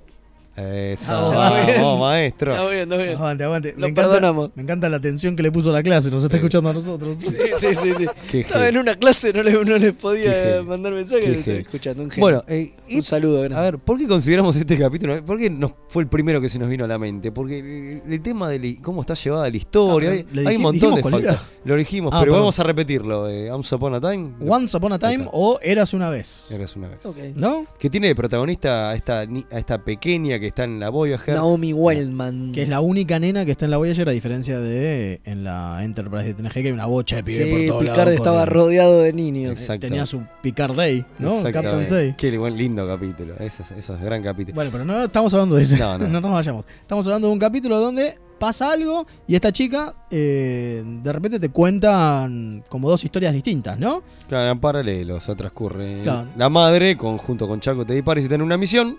Eso, 0.57 1.31
bien. 1.67 1.83
vamos, 1.83 2.01
maestro. 2.01 2.53
Está 2.53 2.69
bien, 2.69 2.83
está 2.85 2.97
bien. 2.97 3.11
Aguante, 3.17 3.45
aguante. 3.45 3.73
Lo 3.75 3.81
me, 3.81 3.87
encanta, 3.89 4.11
perdonamos. 4.11 4.51
me 4.55 4.63
encanta 4.63 4.89
la 4.89 4.97
atención 4.97 5.37
que 5.37 5.43
le 5.43 5.53
puso 5.53 5.71
la 5.71 5.83
clase, 5.83 6.11
nos 6.11 6.25
está 6.25 6.37
escuchando 6.37 6.71
a 6.71 6.73
nosotros. 6.73 7.17
Sí, 7.21 7.37
sí, 7.59 7.75
sí. 7.75 7.95
sí. 7.95 8.07
Estaba 8.41 8.69
en 8.69 8.79
una 8.79 8.95
clase, 8.95 9.33
no, 9.33 9.43
le, 9.43 9.53
no 9.53 9.77
les 9.79 9.93
podía 9.95 10.63
mandar 10.65 10.93
mensaje, 10.95 11.29
lo 11.29 11.35
estaba 11.39 11.59
escuchando. 11.59 12.03
Un 12.05 12.11
genio. 12.11 12.21
Bueno, 12.23 12.45
eh, 12.49 12.73
un 12.91 13.03
saludo 13.03 13.39
grande. 13.41 13.57
A 13.57 13.63
ver, 13.63 13.79
¿por 13.79 13.99
qué 13.99 14.07
consideramos 14.09 14.57
este 14.57 14.79
capítulo? 14.79 15.25
¿Por 15.25 15.39
qué 15.39 15.51
nos 15.51 15.73
fue 15.89 16.03
el 16.03 16.09
primero 16.09 16.41
que 16.41 16.49
se 16.49 16.59
nos 16.59 16.69
vino 16.69 16.85
a 16.85 16.89
la 16.89 16.99
mente? 16.99 17.33
Porque 17.33 17.59
el, 17.59 18.13
el 18.13 18.23
tema 18.23 18.49
de 18.49 18.59
la- 18.59 18.83
cómo 18.83 19.03
está 19.03 19.15
llevada 19.15 19.51
la 19.51 19.57
historia, 19.57 20.11
Ah, 20.11 20.41
hay, 20.49 20.57
un 20.57 20.63
montón 20.63 20.95
de 20.95 21.03
factores. 21.03 21.37
Lo 21.65 21.77
dijimos, 21.77 22.11
Ah, 22.15 22.21
pero 22.21 22.33
perdón. 22.33 22.41
vamos 22.45 22.59
a 22.59 22.63
repetirlo. 22.63 23.29
Eh, 23.29 23.51
Once 23.51 23.75
Upon 23.75 23.95
a 23.95 24.01
Time. 24.01 24.31
Once 24.49 24.77
Upon 24.77 24.93
a 24.93 24.99
Time 24.99 25.27
o 25.33 25.59
Eras 25.63 25.93
una 25.95 26.09
vez. 26.09 26.51
Eras 26.51 26.75
una 26.77 26.89
vez. 26.89 27.01
¿No? 27.35 27.67
Que 27.79 27.91
tiene 27.91 28.09
de 28.09 28.15
protagonista 28.15 28.91
a 28.91 28.95
esta, 28.95 29.21
a 29.21 29.59
esta 29.59 29.85
pequeña 29.85 30.39
que 30.39 30.46
está 30.49 30.65
en 30.65 30.81
la 30.81 30.89
Voyager. 30.91 31.35
Naomi 31.35 31.73
Wildman. 31.73 32.53
Que 32.53 32.63
es 32.63 32.69
la 32.69 32.81
única 32.81 33.19
nena 33.19 33.45
que 33.45 33.53
está 33.53 33.65
en 33.65 33.71
la 33.71 33.77
Voyager, 33.77 34.09
a 34.09 34.13
diferencia 34.13 34.59
de 34.61 35.21
en 35.25 35.45
la 35.45 35.83
Enterprise 35.85 36.25
de 36.25 36.35
TNG, 36.35 36.53
que 36.53 36.59
hay 36.61 36.73
una 36.73 36.87
bocha 36.87 37.17
de 37.17 37.23
pibe 37.25 37.47
por 37.47 37.59
Sí, 37.61 37.67
todos 37.69 37.85
Picard 37.85 38.09
estaba 38.11 38.45
rodeado 38.45 39.01
de 39.03 39.13
niños. 39.13 39.53
Exacto. 39.61 39.87
Tenía 39.87 40.07
su 40.07 40.23
Picard 40.43 40.75
Day, 40.77 41.05
¿no? 41.19 41.43
Captain 41.43 41.89
Day. 41.89 42.15
Qué 42.17 42.37
buen 42.39 42.57
lindo 42.57 42.87
capítulo. 42.87 43.35
Eso, 43.39 43.63
es- 43.63 43.73
eso 43.73 43.95
es 43.95 44.01
gran 44.03 44.23
capítulo. 44.23 44.55
Bueno, 44.55 44.71
pero 44.71 44.85
no 44.85 45.05
estamos 45.05 45.33
hablando 45.35 45.57
de 45.57 45.63
ese. 45.63 45.79
No, 45.79 45.99
No, 45.99 46.07
no. 46.09 46.21
nos 46.21 46.31
vayamos. 46.31 46.65
Estamos 46.81 47.07
hablando 47.07 47.29
de 47.29 47.33
un 47.33 47.39
capítulo 47.39 47.79
donde 47.79 48.19
pasa 48.39 48.71
algo 48.71 49.07
y 49.27 49.35
esta 49.35 49.51
chica 49.51 49.95
eh, 50.11 50.83
de 50.85 51.13
repente 51.13 51.41
te 51.41 51.49
cuentan 51.49 52.63
como 52.69 52.91
dos 52.91 53.03
historias 53.05 53.33
distintas, 53.33 53.79
¿no? 53.79 54.03
Claro, 54.29 54.51
en 54.53 54.61
paralelo, 54.61 55.21
se 55.21 55.35
transcurre. 55.35 56.03
Claro. 56.03 56.29
La 56.37 56.49
madre, 56.51 56.97
con, 56.99 57.17
junto 57.19 57.47
con 57.49 57.61
Chaco 57.61 57.87
Te 57.87 58.03
Paris, 58.03 58.29
tienen 58.29 58.45
una 58.45 58.59
misión 58.59 58.99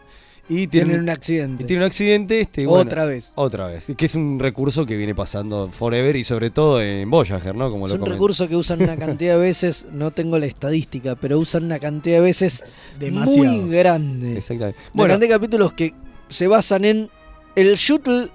y 0.50 0.68
tienen, 0.68 0.70
Tienen 0.90 1.02
un 1.04 1.10
accidente. 1.10 1.64
y 1.64 1.68
tiene 1.68 1.82
un 1.84 1.88
accidente. 1.88 2.40
Este, 2.42 2.66
bueno, 2.66 2.84
Otra 2.84 3.06
vez. 3.06 3.34
Otra 3.36 3.68
vez. 3.68 3.86
Que 3.98 4.06
es 4.06 4.16
un 4.16 4.40
recurso 4.40 4.86
que 4.86 4.96
viene 4.96 5.14
pasando 5.14 5.70
forever 5.72 6.16
y 6.16 6.24
sobre 6.24 6.50
todo 6.50 6.82
en 6.82 7.10
Voyager, 7.10 7.54
¿no? 7.56 7.70
Como 7.70 7.86
Es 7.86 7.94
lo 7.94 8.00
un 8.00 8.06
recurso 8.06 8.48
que 8.48 8.56
usan 8.56 8.82
una 8.82 8.98
cantidad 8.98 9.36
de 9.36 9.42
veces, 9.42 9.88
no 9.92 10.12
tengo 10.12 10.38
la 10.40 10.46
estadística, 10.46 11.16
pero 11.16 11.38
usan 11.40 11.66
una 11.66 11.80
cantidad 11.80 12.18
de 12.18 12.22
veces 12.24 12.64
Demasiado. 13.00 13.52
muy 13.52 13.70
grande. 13.70 14.38
Exactamente. 14.38 14.80
Bueno, 14.94 15.18
de 15.18 15.28
capítulos 15.28 15.74
que 15.74 15.94
se 16.30 16.48
basan 16.48 16.86
en 16.86 17.10
el 17.56 17.76
shuttle 17.76 18.30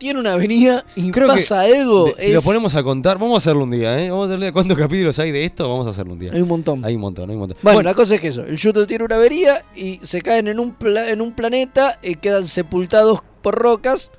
tiene 0.00 0.18
una 0.18 0.32
avenida 0.32 0.84
y 0.96 1.10
creo 1.12 1.28
pasa 1.28 1.64
que 1.66 1.76
algo. 1.76 2.06
de- 2.06 2.26
si 2.26 2.32
lo 2.32 2.42
ponemos 2.42 2.74
a 2.74 2.82
contar, 2.82 3.18
vamos 3.18 3.34
a 3.34 3.36
hacerlo 3.36 3.62
un 3.64 3.70
día, 3.70 3.96
¿eh? 4.02 4.10
Vamos 4.10 4.24
a 4.24 4.26
hacerlo 4.26 4.34
un 4.36 4.40
día. 4.42 4.52
¿Cuántos 4.52 4.76
capítulos 4.78 5.18
hay 5.20 5.30
de 5.30 5.44
esto? 5.44 5.68
Vamos 5.68 5.86
a 5.86 5.90
hacerlo 5.90 6.14
un 6.14 6.18
día. 6.18 6.32
Hay 6.34 6.40
un 6.40 6.48
montón. 6.48 6.84
Hay 6.84 6.94
un 6.96 7.00
montón, 7.02 7.30
hay 7.30 7.36
un 7.36 7.40
montón. 7.40 7.58
Bueno, 7.62 7.82
la 7.82 7.94
cosa 7.94 8.16
es 8.16 8.20
que 8.20 8.28
eso, 8.28 8.42
el 8.44 8.56
shuttle 8.56 8.86
tiene 8.86 9.04
una 9.04 9.16
avería 9.16 9.62
y 9.76 10.00
se 10.02 10.20
caen 10.22 10.48
en 10.48 10.58
un, 10.58 10.74
pla- 10.74 11.10
en 11.10 11.20
un 11.20 11.32
planeta 11.32 11.98
y 12.02 12.16
quedan 12.16 12.42
sepultados 12.44 13.20
por 13.42 13.54
rocas 13.56 14.10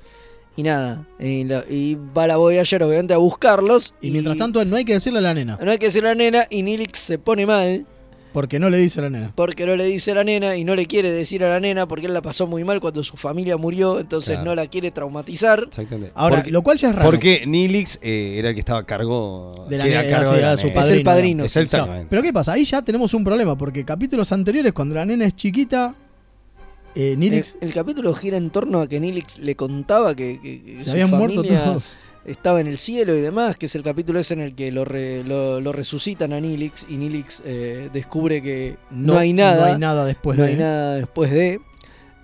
y 0.56 0.62
nada. 0.62 1.06
Y, 1.18 1.44
la- 1.44 1.64
y 1.68 1.96
va 2.16 2.26
la 2.26 2.36
Voyager 2.36 2.82
obviamente 2.84 3.12
a 3.14 3.18
buscarlos. 3.18 3.92
Y 4.00 4.10
mientras 4.12 4.38
tanto 4.38 4.64
no 4.64 4.76
hay 4.76 4.84
que 4.84 4.94
decirle 4.94 5.18
a 5.18 5.22
la 5.22 5.34
nena, 5.34 5.58
No 5.62 5.70
hay 5.70 5.78
que 5.78 5.86
decir 5.86 6.04
a 6.04 6.08
la 6.10 6.14
nena 6.14 6.44
y 6.48 6.62
Nilix 6.62 6.98
se 6.98 7.18
pone 7.18 7.44
mal 7.44 7.86
porque 8.32 8.58
no 8.58 8.70
le 8.70 8.78
dice 8.78 9.00
a 9.00 9.04
la 9.04 9.10
nena. 9.10 9.32
porque 9.34 9.66
no 9.66 9.76
le 9.76 9.84
dice 9.84 10.12
a 10.12 10.14
la 10.16 10.24
nena 10.24 10.56
y 10.56 10.64
no 10.64 10.74
le 10.74 10.86
quiere 10.86 11.10
decir 11.10 11.44
a 11.44 11.48
la 11.50 11.60
nena 11.60 11.86
porque 11.86 12.06
él 12.06 12.14
la 12.14 12.22
pasó 12.22 12.46
muy 12.46 12.64
mal 12.64 12.80
cuando 12.80 13.02
su 13.02 13.16
familia 13.16 13.56
murió, 13.56 14.00
entonces 14.00 14.30
Claro. 14.36 14.44
no 14.44 14.54
la 14.54 14.66
quiere 14.66 14.90
traumatizar. 14.90 15.64
Exactamente. 15.68 16.12
Ahora, 16.14 16.36
Porque- 16.36 16.50
lo 16.50 16.62
cual 16.62 16.78
ya 16.78 16.90
es 16.90 16.94
raro. 16.96 17.08
Porque 17.10 17.44
Nilix 17.46 17.98
eh, 18.02 18.36
era 18.38 18.48
el 18.48 18.54
que 18.54 18.60
estaba 18.60 18.80
a 18.80 18.84
cargo 18.84 19.66
De 19.68 19.78
la 19.78 19.84
que 19.84 19.90
era 19.90 20.00
a 20.00 20.02
nena, 20.04 20.16
cargo 20.16 20.30
sí, 20.30 20.36
de 20.36 20.42
la 20.42 20.56
su 20.56 20.66
nena. 20.68 20.80
Es 20.80 20.90
el 20.90 21.02
padrino. 21.02 21.44
Es 21.44 21.52
sí. 21.52 21.58
el 21.60 21.68
pero 22.08 22.22
¿qué 22.22 22.32
pasa? 22.32 22.52
Ahí 22.52 22.64
ya 22.64 22.82
tenemos 22.82 23.12
un 23.14 23.24
problema, 23.24 23.56
porque 23.56 23.84
capítulos 23.84 24.32
anteriores, 24.32 24.72
cuando 24.72 24.94
la 24.94 25.04
nena 25.04 25.26
es 25.26 25.36
chiquita, 25.36 25.94
eh, 26.94 27.14
Nilix 27.16 27.56
El, 27.60 27.68
el 27.68 27.74
capítulo 27.74 28.12
gira 28.14 28.36
en 28.36 28.50
torno 28.50 28.80
a 28.80 28.86
que 28.88 29.00
Nilix 29.00 29.38
le 29.38 29.56
contaba 29.56 30.14
que, 30.14 30.38
que- 30.42 30.62
que 30.62 30.78
se 30.78 30.90
habían 30.90 31.10
muerto 31.10 31.42
todos. 31.42 31.96
Estaba 32.24 32.60
en 32.60 32.66
el 32.66 32.78
cielo 32.78 33.16
y 33.16 33.20
demás, 33.20 33.56
que 33.56 33.66
es 33.66 33.74
el 33.74 33.82
capítulo 33.82 34.20
ese 34.20 34.34
en 34.34 34.40
el 34.40 34.54
que 34.54 34.70
lo, 34.72 34.84
re- 34.84 35.24
lo, 35.24 35.60
lo 35.60 35.72
resucitan 35.72 36.32
a 36.32 36.40
Nilix 36.40 36.86
y 36.88 36.96
Nilix 36.98 37.42
eh, 37.44 37.90
descubre 37.92 38.40
que 38.42 38.76
no, 38.90 39.18
hay 39.18 39.32
nada. 39.32 39.66
No 39.68 39.72
hay 39.72 39.78
nada 39.78 40.04
después 40.04 40.38
no 40.38 40.44
de. 40.44 40.50
hay 40.50 40.56
nada 40.56 40.94
después 40.96 41.30
de. 41.30 41.60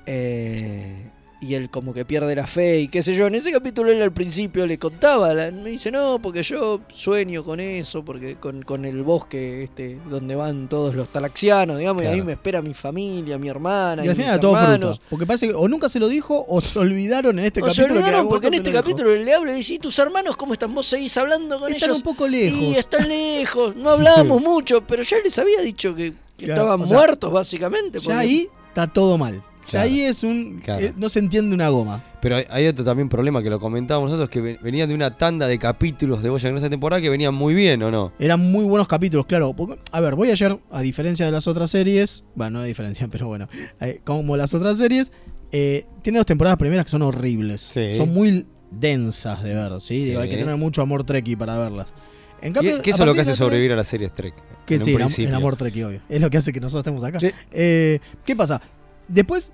eh, 0.06 1.10
y 1.40 1.54
él 1.54 1.70
como 1.70 1.94
que 1.94 2.04
pierde 2.04 2.34
la 2.34 2.46
fe 2.48 2.80
y 2.80 2.88
qué 2.88 3.00
sé 3.00 3.14
yo. 3.14 3.28
En 3.28 3.34
ese 3.36 3.52
capítulo 3.52 3.92
él 3.92 4.02
al 4.02 4.12
principio 4.12 4.66
le 4.66 4.76
contaba, 4.78 5.32
me 5.52 5.70
dice, 5.70 5.90
no, 5.92 6.18
porque 6.20 6.42
yo 6.42 6.80
sueño 6.92 7.44
con 7.44 7.60
eso, 7.60 8.04
porque 8.04 8.34
con, 8.36 8.62
con 8.62 8.84
el 8.84 9.02
bosque 9.04 9.62
este 9.62 9.98
donde 10.10 10.34
van 10.34 10.68
todos 10.68 10.96
los 10.96 11.08
talaxianos, 11.08 11.78
digamos, 11.78 12.02
y 12.02 12.06
ahí 12.06 12.22
me 12.22 12.32
espera 12.32 12.60
mi 12.60 12.74
familia, 12.74 13.38
mi 13.38 13.48
hermana 13.48 14.02
Y 14.02 14.06
y, 14.06 14.08
al 14.08 14.16
mis 14.16 14.24
final 14.26 14.32
era 14.34 14.40
todo 14.40 14.56
hermanos. 14.56 15.00
Porque 15.08 15.26
parece 15.26 15.46
que 15.48 15.54
o 15.54 15.68
nunca 15.68 15.88
se 15.88 16.00
lo 16.00 16.08
dijo 16.08 16.44
o 16.48 16.60
se 16.60 16.78
olvidaron 16.78 17.38
en 17.38 17.44
este 17.44 17.62
O 17.62 17.70
se 17.70 17.82
capítulo. 17.82 17.94
que 17.94 18.04
olvidaron 18.04 18.28
porque 18.28 18.46
en 18.48 18.54
este 18.54 18.70
se 18.70 18.70
lo 18.76 18.82
dijo. 18.82 18.96
capítulo 18.96 19.14
le 19.24 19.34
habla 19.34 19.52
y 19.52 19.56
dice, 19.56 19.74
¿y 19.74 19.78
tus 19.78 19.98
hermanos 20.00 20.36
cómo 20.36 20.54
están? 20.54 20.74
Vos 20.74 20.86
seguís 20.86 21.16
hablando 21.18 21.58
con 21.60 21.72
Están 21.72 21.90
ellos. 21.90 21.98
un 21.98 22.02
poco 22.02 22.26
lejos. 22.26 22.58
Y 22.58 22.74
están 22.74 23.08
lejos, 23.08 23.76
no 23.76 23.90
hablábamos 23.90 24.40
mucho, 24.42 24.84
pero 24.84 25.04
ya 25.04 25.18
les 25.22 25.38
había 25.38 25.60
dicho 25.60 25.94
que, 25.94 26.14
que 26.36 26.46
Claro, 26.46 26.62
estaban 26.62 26.86
sea, 26.88 26.96
muertos 26.96 27.32
básicamente. 27.32 28.00
Ya 28.00 28.04
porque- 28.06 28.18
ahí 28.18 28.48
está 28.70 28.86
todo 28.92 29.16
mal. 29.16 29.40
Ahí 29.76 30.00
es 30.00 30.22
un. 30.22 30.60
Claro. 30.64 30.84
eh, 30.86 30.94
no 30.96 31.08
se 31.08 31.18
entiende 31.18 31.54
una 31.54 31.68
goma. 31.68 32.04
Pero 32.22 32.36
hay, 32.36 32.44
hay 32.48 32.66
otro 32.66 32.84
también 32.84 33.08
problema 33.08 33.42
que 33.42 33.50
lo 33.50 33.60
comentábamos 33.60 34.10
nosotros, 34.10 34.30
que 34.30 34.40
ve- 34.40 34.58
venían 34.62 34.88
de 34.88 34.94
una 34.94 35.16
tanda 35.16 35.46
de 35.46 35.58
capítulos 35.58 36.22
de 36.22 36.30
Boya 36.30 36.48
en 36.48 36.56
esta 36.56 36.70
temporada 36.70 37.00
que 37.02 37.10
venían 37.10 37.34
muy 37.34 37.54
bien, 37.54 37.82
¿o 37.82 37.90
no? 37.90 38.12
Eran 38.18 38.40
muy 38.40 38.64
buenos 38.64 38.88
capítulos, 38.88 39.26
claro. 39.26 39.52
porque- 39.54 39.78
a 39.92 40.00
ver, 40.00 40.14
voy 40.14 40.30
ayer, 40.30 40.58
a 40.70 40.80
diferencia 40.80 41.26
de 41.26 41.32
las 41.32 41.46
otras 41.46 41.70
series, 41.70 42.24
bueno, 42.34 42.58
no 42.58 42.60
hay 42.64 42.68
diferencia, 42.68 43.06
pero 43.08 43.26
bueno, 43.28 43.46
eh, 43.80 44.00
como 44.04 44.36
las 44.36 44.54
otras 44.54 44.78
series, 44.78 45.12
eh, 45.52 45.84
tiene 46.02 46.18
dos 46.18 46.26
temporadas 46.26 46.58
primeras 46.58 46.84
que 46.84 46.90
son 46.90 47.02
horribles. 47.02 47.60
Sí. 47.60 47.94
Son 47.94 48.12
muy 48.12 48.46
densas 48.70 49.42
de 49.42 49.54
ver, 49.54 49.80
¿sí? 49.80 50.00
Digo, 50.04 50.20
hay 50.20 50.28
que 50.28 50.34
Sí. 50.36 50.40
tener 50.42 50.56
mucho 50.56 50.82
amor 50.82 51.04
treki 51.04 51.36
para 51.36 51.56
verlas. 51.58 51.92
En 52.40 52.52
cambio, 52.52 52.80
que 52.82 52.90
eso 52.90 53.02
es 53.02 53.06
lo 53.08 53.14
que 53.14 53.22
hace 53.22 53.34
sobrevivir 53.34 53.72
a 53.72 53.76
la 53.76 53.82
serie 53.84 54.08
Trek. 54.10 54.32
Que 54.64 54.78
sí, 54.78 54.94
el, 55.24 55.34
amor 55.34 55.56
treki, 55.56 55.82
obvio. 55.82 56.02
Es 56.08 56.20
lo 56.20 56.28
que 56.30 56.36
hace 56.36 56.52
que 56.52 56.60
nosotros 56.60 56.80
estemos 56.86 57.02
acá. 57.02 57.18
Eh, 57.50 57.98
¿Qué 58.24 58.36
pasa? 58.36 58.60
Después, 59.08 59.52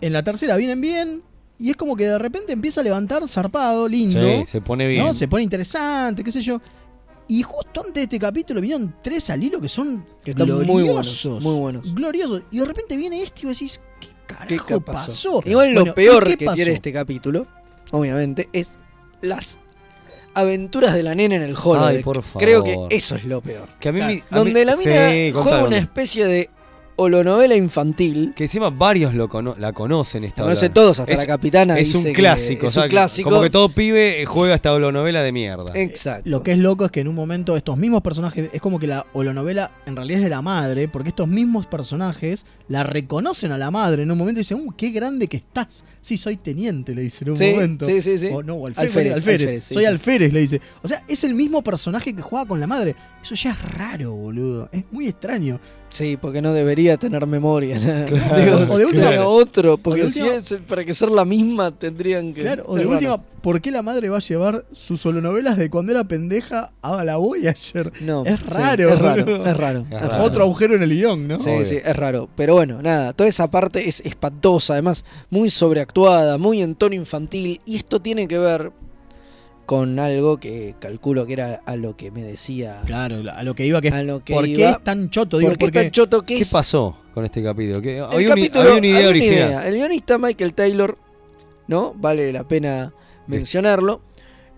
en 0.00 0.12
la 0.12 0.22
tercera 0.22 0.56
vienen 0.56 0.80
bien. 0.80 1.22
Y 1.58 1.68
es 1.70 1.76
como 1.76 1.94
que 1.94 2.06
de 2.06 2.18
repente 2.18 2.54
empieza 2.54 2.80
a 2.80 2.84
levantar 2.84 3.26
zarpado, 3.28 3.86
lindo. 3.86 4.18
Sí, 4.18 4.46
se 4.46 4.60
pone 4.62 4.88
bien. 4.88 5.04
¿no? 5.04 5.12
Se 5.12 5.28
pone 5.28 5.42
interesante, 5.42 6.24
qué 6.24 6.32
sé 6.32 6.40
yo. 6.40 6.58
Y 7.28 7.42
justo 7.42 7.80
antes 7.80 7.94
de 7.94 8.02
este 8.04 8.18
capítulo 8.18 8.60
vinieron 8.62 8.94
tres 9.02 9.28
al 9.30 9.42
hilo 9.44 9.60
que 9.60 9.68
son 9.68 10.04
Que 10.24 10.30
están 10.30 10.48
muy 10.48 10.64
gloriosos. 10.84 11.22
buenos, 11.24 11.44
muy 11.44 11.58
buenos. 11.60 11.94
Gloriosos. 11.94 12.42
Y 12.50 12.58
de 12.60 12.64
repente 12.64 12.96
viene 12.96 13.22
este 13.22 13.42
y 13.42 13.46
vos 13.46 13.58
decís, 13.58 13.80
¿qué 14.00 14.08
¿Qué 14.26 14.56
carajo 14.56 14.80
pasó? 14.80 15.40
pasó? 15.40 15.42
Igual 15.50 15.74
lo 15.74 15.80
Bueno, 15.80 15.92
¿y 15.92 15.94
peor 15.94 16.36
que 16.36 16.44
pasó? 16.46 16.54
tiene 16.56 16.72
este 16.72 16.92
capítulo, 16.92 17.46
obviamente, 17.90 18.48
es 18.54 18.78
las 19.20 19.58
aventuras 20.34 20.94
de 20.94 21.02
la 21.02 21.14
nena 21.14 21.34
en 21.36 21.42
el 21.42 21.56
holodeck. 21.62 21.96
Ay, 21.98 22.02
por 22.02 22.22
favor. 22.22 22.42
Creo 22.42 22.62
que 22.64 22.76
eso 22.90 23.16
es 23.16 23.24
lo 23.24 23.40
peor. 23.42 23.68
Que 23.78 23.90
a 23.90 23.92
mí, 23.92 24.00
me- 24.00 24.22
a 24.30 24.38
Donde 24.38 24.60
mí- 24.60 24.64
la 24.64 24.76
mina 24.76 25.10
sí, 25.10 25.32
juega 25.34 25.64
una 25.64 25.78
especie 25.78 26.24
de 26.26 26.50
holonovela 27.00 27.54
infantil. 27.54 28.32
Que 28.36 28.44
encima 28.44 28.70
varios 28.70 29.14
lo 29.14 29.28
cono- 29.28 29.56
la 29.58 29.72
conocen 29.72 30.24
esta 30.24 30.42
La 30.42 30.46
conoce 30.46 30.66
hora. 30.66 30.74
todos, 30.74 31.00
hasta 31.00 31.12
Es- 31.12 31.18
la 31.18 31.26
capitana 31.26 31.78
Es 31.78 31.86
dice 31.88 31.98
un 31.98 32.04
que 32.04 32.12
clásico, 32.12 32.66
es 32.66 32.72
o 32.72 32.74
sea, 32.74 32.82
un 32.82 32.88
que- 32.88 32.94
clásico. 32.94 33.30
Como 33.30 33.42
que 33.42 33.50
todo 33.50 33.68
pibe 33.70 34.24
juega 34.26 34.54
esta 34.54 34.72
holonovela 34.72 35.22
de 35.22 35.32
mierda. 35.32 35.72
Exacto. 35.74 36.28
Lo 36.28 36.42
que 36.42 36.52
es 36.52 36.58
loco 36.58 36.84
es 36.84 36.90
que 36.90 37.00
en 37.00 37.08
un 37.08 37.14
momento 37.14 37.56
estos 37.56 37.76
mismos 37.76 38.02
personajes, 38.02 38.50
es 38.52 38.60
como 38.60 38.78
que 38.78 38.86
la 38.86 39.06
holonovela 39.12 39.72
en 39.86 39.96
realidad 39.96 40.18
es 40.20 40.24
de 40.24 40.30
la 40.30 40.42
madre, 40.42 40.88
porque 40.88 41.08
estos 41.08 41.28
mismos 41.28 41.66
personajes 41.66 42.44
la 42.68 42.82
reconocen 42.84 43.52
a 43.52 43.58
la 43.58 43.70
madre 43.70 44.02
en 44.02 44.10
un 44.10 44.18
momento 44.18 44.40
y 44.40 44.42
dicen, 44.42 44.58
¡uh, 44.66 44.72
qué 44.76 44.90
grande 44.90 45.26
que 45.26 45.38
estás! 45.38 45.84
Sí, 46.02 46.16
soy 46.16 46.36
teniente, 46.36 46.94
le 46.94 47.02
dice 47.02 47.24
en 47.24 47.30
un 47.30 47.36
Sí, 47.36 47.50
momento. 47.52 47.86
sí, 47.86 48.00
sí, 48.02 48.18
sí. 48.18 48.28
O 48.32 48.42
no, 48.42 48.54
o 48.54 48.66
alférez, 48.66 48.88
Alférez, 48.90 49.12
alférez, 49.14 49.40
alférez, 49.42 49.64
sí, 49.64 49.74
soy 49.74 49.82
sí. 49.84 49.86
alférez, 49.88 50.32
le 50.32 50.40
dice. 50.40 50.60
O 50.82 50.88
sea, 50.88 51.02
es 51.08 51.24
el 51.24 51.34
mismo 51.34 51.62
personaje 51.62 52.14
que 52.14 52.22
juega 52.22 52.46
con 52.46 52.60
la 52.60 52.66
madre. 52.66 52.94
Eso 53.22 53.34
ya 53.34 53.50
es 53.50 53.72
raro, 53.76 54.12
boludo. 54.12 54.68
Es 54.72 54.84
muy 54.90 55.08
extraño. 55.08 55.60
Sí, 55.90 56.16
porque 56.16 56.40
no 56.40 56.52
debería 56.52 56.96
tener 56.96 57.26
memoria. 57.26 57.76
Claro, 58.06 58.36
Digo, 58.40 58.72
o 58.74 58.78
de 58.78 58.86
última- 58.86 59.02
claro, 59.08 59.28
otro, 59.30 59.76
porque 59.76 60.08
si 60.08 60.22
última- 60.22 60.36
es 60.38 60.54
para 60.66 60.84
que 60.84 60.94
ser 60.94 61.10
la 61.10 61.24
misma 61.24 61.70
tendrían 61.72 62.32
que. 62.32 62.42
Claro, 62.42 62.64
o 62.66 62.76
de 62.76 62.86
última, 62.86 63.18
¿por 63.42 63.60
qué 63.60 63.70
la 63.72 63.82
madre 63.82 64.08
va 64.08 64.18
a 64.18 64.20
llevar 64.20 64.64
sus 64.70 65.04
holonovelas 65.04 65.58
de 65.58 65.68
cuando 65.68 65.90
era 65.92 66.04
pendeja 66.04 66.70
a 66.80 67.02
la 67.04 67.16
Voyager? 67.16 67.92
No, 68.02 68.24
es 68.24 68.38
sí, 68.38 68.46
raro. 68.56 68.88
es 68.90 68.98
raro, 69.00 69.44
es 69.44 69.56
raro, 69.56 69.86
es 69.90 70.00
raro. 70.00 70.24
Otro 70.24 70.44
agujero 70.44 70.76
en 70.76 70.82
el 70.84 70.90
guion, 70.90 71.26
¿no? 71.26 71.38
Sí, 71.38 71.50
sí, 71.64 71.76
es 71.84 71.96
raro. 71.96 72.28
Pero 72.36 72.54
bueno, 72.54 72.80
nada, 72.80 73.12
toda 73.12 73.28
esa 73.28 73.50
parte 73.50 73.88
es 73.88 74.00
espantosa, 74.06 74.74
además, 74.74 75.04
muy 75.28 75.50
sobreactuada, 75.50 76.38
muy 76.38 76.62
en 76.62 76.76
tono 76.76 76.94
infantil. 76.94 77.60
Y 77.66 77.76
esto 77.76 78.00
tiene 78.00 78.28
que 78.28 78.38
ver 78.38 78.70
con 79.70 80.00
algo 80.00 80.38
que 80.38 80.74
calculo 80.80 81.26
que 81.26 81.34
era 81.34 81.60
a 81.64 81.76
lo 81.76 81.96
que 81.96 82.10
me 82.10 82.24
decía. 82.24 82.82
Claro, 82.86 83.22
a 83.32 83.44
lo 83.44 83.54
que 83.54 83.64
iba 83.66 83.80
que 83.80 83.86
es. 83.86 83.94
A 83.94 84.02
lo 84.02 84.18
que 84.24 84.34
¿Por 84.34 84.44
qué 84.46 84.68
es 84.68 84.82
tan 84.82 85.10
choto? 85.10 85.38
Digo, 85.38 85.50
¿Por 85.50 85.58
qué 85.58 85.64
es 85.64 85.70
porque 85.70 85.82
tan 85.84 85.90
choto 85.92 86.22
que 86.22 86.34
¿Qué 86.34 86.40
es? 86.42 86.50
pasó 86.50 86.96
con 87.14 87.24
este 87.24 87.40
capítulo? 87.40 87.78
El 87.78 88.02
había, 88.02 88.18
un- 88.18 88.26
capítulo- 88.26 88.60
había 88.62 88.74
una 88.78 88.86
idea 88.88 88.96
había 88.96 89.00
una 89.00 89.10
original. 89.10 89.48
idea. 89.50 89.68
El 89.68 89.74
guionista 89.74 90.18
Michael 90.18 90.54
Taylor, 90.54 90.98
¿no? 91.68 91.94
Vale 91.96 92.32
la 92.32 92.48
pena 92.48 92.92
mencionarlo. 93.28 94.00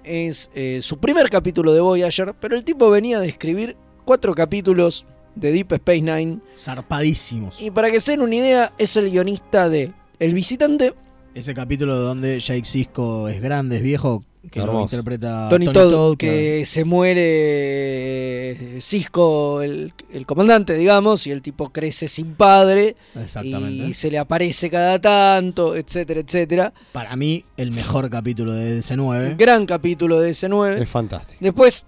Es 0.03 0.49
eh, 0.55 0.79
su 0.81 0.97
primer 0.99 1.29
capítulo 1.29 1.75
de 1.75 1.81
Voyager, 1.83 2.33
pero 2.41 2.57
el 2.57 2.65
tipo 2.65 2.89
venía 2.89 3.21
de 3.21 3.29
escribir 3.29 3.77
cuatro 4.07 4.33
capítulos 4.33 5.05
de 5.35 5.53
Deep 5.53 5.73
Space 5.75 6.01
Nine. 6.01 6.39
Zarpadísimos. 6.59 7.61
Y 7.61 7.71
para 7.71 7.91
que 7.91 8.01
se 8.01 8.13
den 8.13 8.23
una 8.23 8.35
idea, 8.35 8.73
es 8.79 8.97
el 8.97 9.11
guionista 9.11 9.69
de 9.69 9.93
El 10.19 10.33
Visitante, 10.33 10.95
Ese 11.35 11.55
capítulo 11.55 11.97
donde 11.97 12.41
Jake 12.41 12.65
Sisko 12.65 13.29
es 13.29 13.43
grande, 13.43 13.77
es 13.77 13.83
viejo, 13.83 14.25
que 14.51 14.61
lo 14.61 14.83
interpreta 14.83 15.49
Tony, 15.49 15.73
Todd, 15.73 16.17
que 16.17 16.65
se 16.67 16.85
muere 16.85 18.51
eh, 18.51 18.81
Cisco, 18.81 19.63
el, 19.63 19.93
el 20.13 20.27
comandante, 20.27 20.75
digamos, 20.75 21.27
y 21.27 21.31
el 21.31 21.43
tipo 21.43 21.71
crece 21.71 22.09
sin 22.09 22.35
padre. 22.35 22.97
Exactamente. 23.15 23.87
Y 23.87 23.95
se 23.95 24.11
le 24.11 24.19
aparece 24.19 24.69
cada 24.69 25.01
tanto, 25.01 25.77
etcétera, 25.77 26.21
etcétera. 26.21 26.73
Para 26.93 27.15
mí, 27.15 27.45
el 27.57 27.71
mejor 27.71 28.11
capítulo 28.11 28.53
de 28.53 28.81
DC9. 28.81 29.37
Gran 29.37 29.65
capítulo 29.65 30.21
de 30.21 30.31
S9. 30.33 30.83
Es 30.83 30.89
fantástico. 30.89 31.39
Después, 31.41 31.87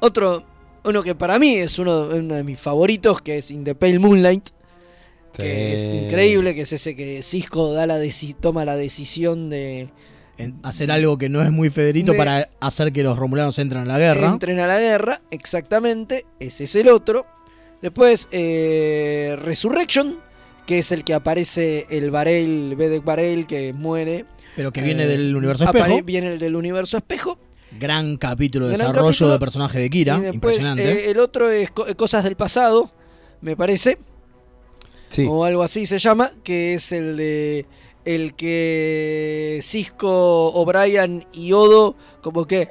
otro, 0.00 0.42
uno 0.84 1.02
que 1.02 1.14
para 1.14 1.38
mí 1.38 1.54
es 1.54 1.78
uno, 1.78 2.08
uno 2.12 2.34
de 2.34 2.44
mis 2.44 2.58
favoritos, 2.58 3.20
que 3.20 3.38
es 3.38 3.50
In 3.50 3.62
the 3.62 3.74
Pale 3.74 3.98
Moonlight. 3.98 4.48
Que 5.36 5.74
es 5.74 5.84
increíble, 5.84 6.54
que 6.54 6.60
es 6.60 6.72
ese 6.72 6.94
que 6.94 7.20
Cisco 7.22 7.72
da 7.72 7.88
la 7.88 7.98
toma 8.40 8.64
la 8.64 8.76
decisión 8.76 9.50
de 9.50 9.90
En 10.36 10.58
hacer 10.64 10.90
algo 10.90 11.16
que 11.16 11.28
no 11.28 11.42
es 11.42 11.50
muy 11.52 11.70
Federito 11.70 12.12
De- 12.12 12.18
para 12.18 12.48
hacer 12.60 12.92
que 12.92 13.02
los 13.04 13.16
romulanos 13.18 13.58
entren 13.58 13.82
a 13.82 13.84
la 13.86 13.98
guerra. 13.98 14.26
entren 14.28 14.58
a 14.60 14.66
la 14.66 14.80
guerra, 14.80 15.20
exactamente, 15.30 16.24
ese 16.40 16.64
es 16.64 16.74
el 16.74 16.88
otro. 16.88 17.24
Después, 17.80 18.28
eh, 18.32 19.36
Resurrection, 19.40 20.18
que 20.66 20.78
es 20.80 20.90
el 20.90 21.04
que 21.04 21.14
aparece 21.14 21.86
el 21.90 22.10
Varel, 22.10 22.74
Vedek 22.76 23.04
Varel, 23.04 23.46
que 23.46 23.72
muere. 23.72 24.24
Pero 24.56 24.72
que 24.72 24.80
viene 24.82 25.04
Eh, 25.04 25.06
del 25.08 25.36
universo 25.36 25.64
espejo. 25.64 26.02
Viene 26.02 26.28
el 26.32 26.38
del 26.38 26.56
universo 26.56 26.96
espejo. 26.96 27.38
Gran 27.78 28.16
capítulo 28.16 28.66
de 28.68 28.76
Gran 28.76 28.88
desarrollo 28.92 29.08
capítulo. 29.10 29.32
de 29.32 29.38
personaje 29.38 29.78
de 29.80 29.90
Kira. 29.90 30.16
y 30.16 30.20
después, 30.20 30.34
Impresionante. 30.56 30.92
eh, 31.06 31.10
el 31.10 31.18
otro 31.18 31.50
es 31.50 31.70
Co- 31.72 31.86
Cosas 31.96 32.24
del 32.24 32.36
Pasado, 32.36 32.90
me 33.40 33.56
parece. 33.56 33.98
Sí. 35.08 35.26
O 35.28 35.44
algo 35.44 35.62
así 35.62 35.86
se 35.86 35.98
llama, 35.98 36.30
que 36.42 36.74
es 36.74 36.90
el 36.92 37.16
de 37.16 37.66
el 38.04 38.34
que 38.34 39.60
Cisco, 39.62 40.48
O'Brien 40.52 41.24
y 41.32 41.52
Odo 41.52 41.96
como 42.22 42.46
que 42.46 42.68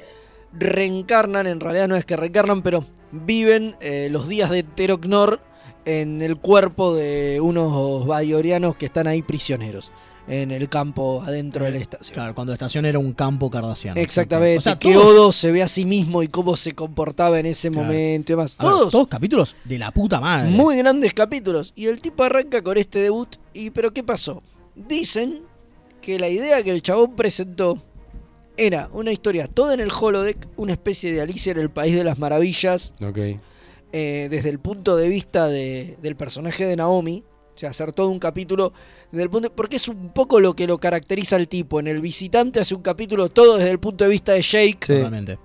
reencarnan, 0.53 1.47
en 1.47 1.59
realidad 1.59 1.87
no 1.87 1.95
es 1.95 2.05
que 2.05 2.15
reencarnan, 2.15 2.61
pero 2.61 2.85
viven 3.11 3.75
eh, 3.81 4.07
los 4.11 4.27
días 4.27 4.49
de 4.49 4.63
Teroknor 4.63 5.39
en 5.85 6.21
el 6.21 6.37
cuerpo 6.37 6.93
de 6.95 7.39
unos 7.41 8.05
bayorianos 8.05 8.77
que 8.77 8.85
están 8.85 9.07
ahí 9.07 9.21
prisioneros 9.21 9.91
en 10.25 10.51
el 10.51 10.69
campo 10.69 11.21
adentro 11.25 11.65
de 11.65 11.71
la 11.71 11.77
estación. 11.79 12.13
Claro, 12.13 12.33
cuando 12.33 12.51
la 12.51 12.55
estación 12.55 12.85
era 12.85 12.97
un 12.97 13.11
campo 13.11 13.49
cardasiano. 13.51 13.99
Exactamente, 13.99 14.57
O 14.59 14.61
sea, 14.61 14.79
que 14.79 14.93
todos- 14.93 15.05
Odo 15.07 15.31
se 15.33 15.51
ve 15.51 15.61
a 15.61 15.67
sí 15.67 15.83
mismo 15.85 16.23
y 16.23 16.29
cómo 16.29 16.55
se 16.55 16.71
comportaba 16.71 17.39
en 17.39 17.45
ese 17.47 17.69
Claro. 17.69 17.87
momento 17.87 18.31
y 18.31 18.35
demás. 18.35 18.55
Ver, 18.57 18.69
Todos 18.69 18.91
todos 18.93 19.07
capítulos 19.09 19.57
de 19.65 19.79
la 19.79 19.91
puta 19.91 20.21
madre. 20.21 20.49
muy 20.51 20.77
grandes 20.77 21.13
capítulos. 21.13 21.73
Y 21.75 21.87
el 21.87 21.99
tipo 21.99 22.23
arranca 22.23 22.61
con 22.61 22.77
este 22.77 22.99
debut. 22.99 23.35
¿Y 23.53 23.71
pero 23.71 23.91
qué 23.91 24.01
pasó? 24.01 24.41
Dicen 24.75 25.41
que 26.01 26.19
la 26.19 26.29
idea 26.29 26.63
que 26.63 26.71
el 26.71 26.81
chabón 26.81 27.15
presentó 27.15 27.77
era 28.57 28.89
una 28.93 29.11
historia 29.11 29.47
toda 29.47 29.73
en 29.73 29.79
el 29.79 29.89
holodeck, 29.91 30.47
una 30.57 30.73
especie 30.73 31.11
de 31.11 31.21
Alicia 31.21 31.51
en 31.51 31.59
el 31.59 31.69
País 31.69 31.95
de 31.95 32.03
las 32.03 32.19
Maravillas, 32.19 32.93
Ok. 33.01 33.17
eh, 33.91 34.27
desde 34.29 34.49
el 34.49 34.59
punto 34.59 34.95
de 34.95 35.07
vista 35.09 35.47
de- 35.47 35.97
del 36.01 36.15
personaje 36.15 36.65
de 36.65 36.75
Naomi. 36.75 37.23
O 37.55 37.57
sea, 37.57 37.69
hacer 37.69 37.93
todo 37.93 38.09
un 38.09 38.17
capítulo 38.17 38.73
desde 39.11 39.23
el 39.23 39.29
punto. 39.29 39.53
Porque 39.55 39.75
es 39.75 39.87
un 39.87 40.11
poco 40.11 40.39
lo 40.39 40.55
que 40.55 40.65
lo 40.65 40.79
caracteriza 40.79 41.35
al 41.35 41.47
tipo. 41.47 41.79
En 41.79 41.87
El 41.87 42.01
Visitante 42.01 42.59
hace 42.59 42.73
un 42.73 42.81
capítulo 42.81 43.29
todo 43.29 43.57
desde 43.57 43.69
el 43.69 43.79
punto 43.79 44.03
de 44.05 44.09
vista 44.09 44.33
de 44.33 44.41
Jake. 44.41 44.79
Totalmente. 44.87 45.37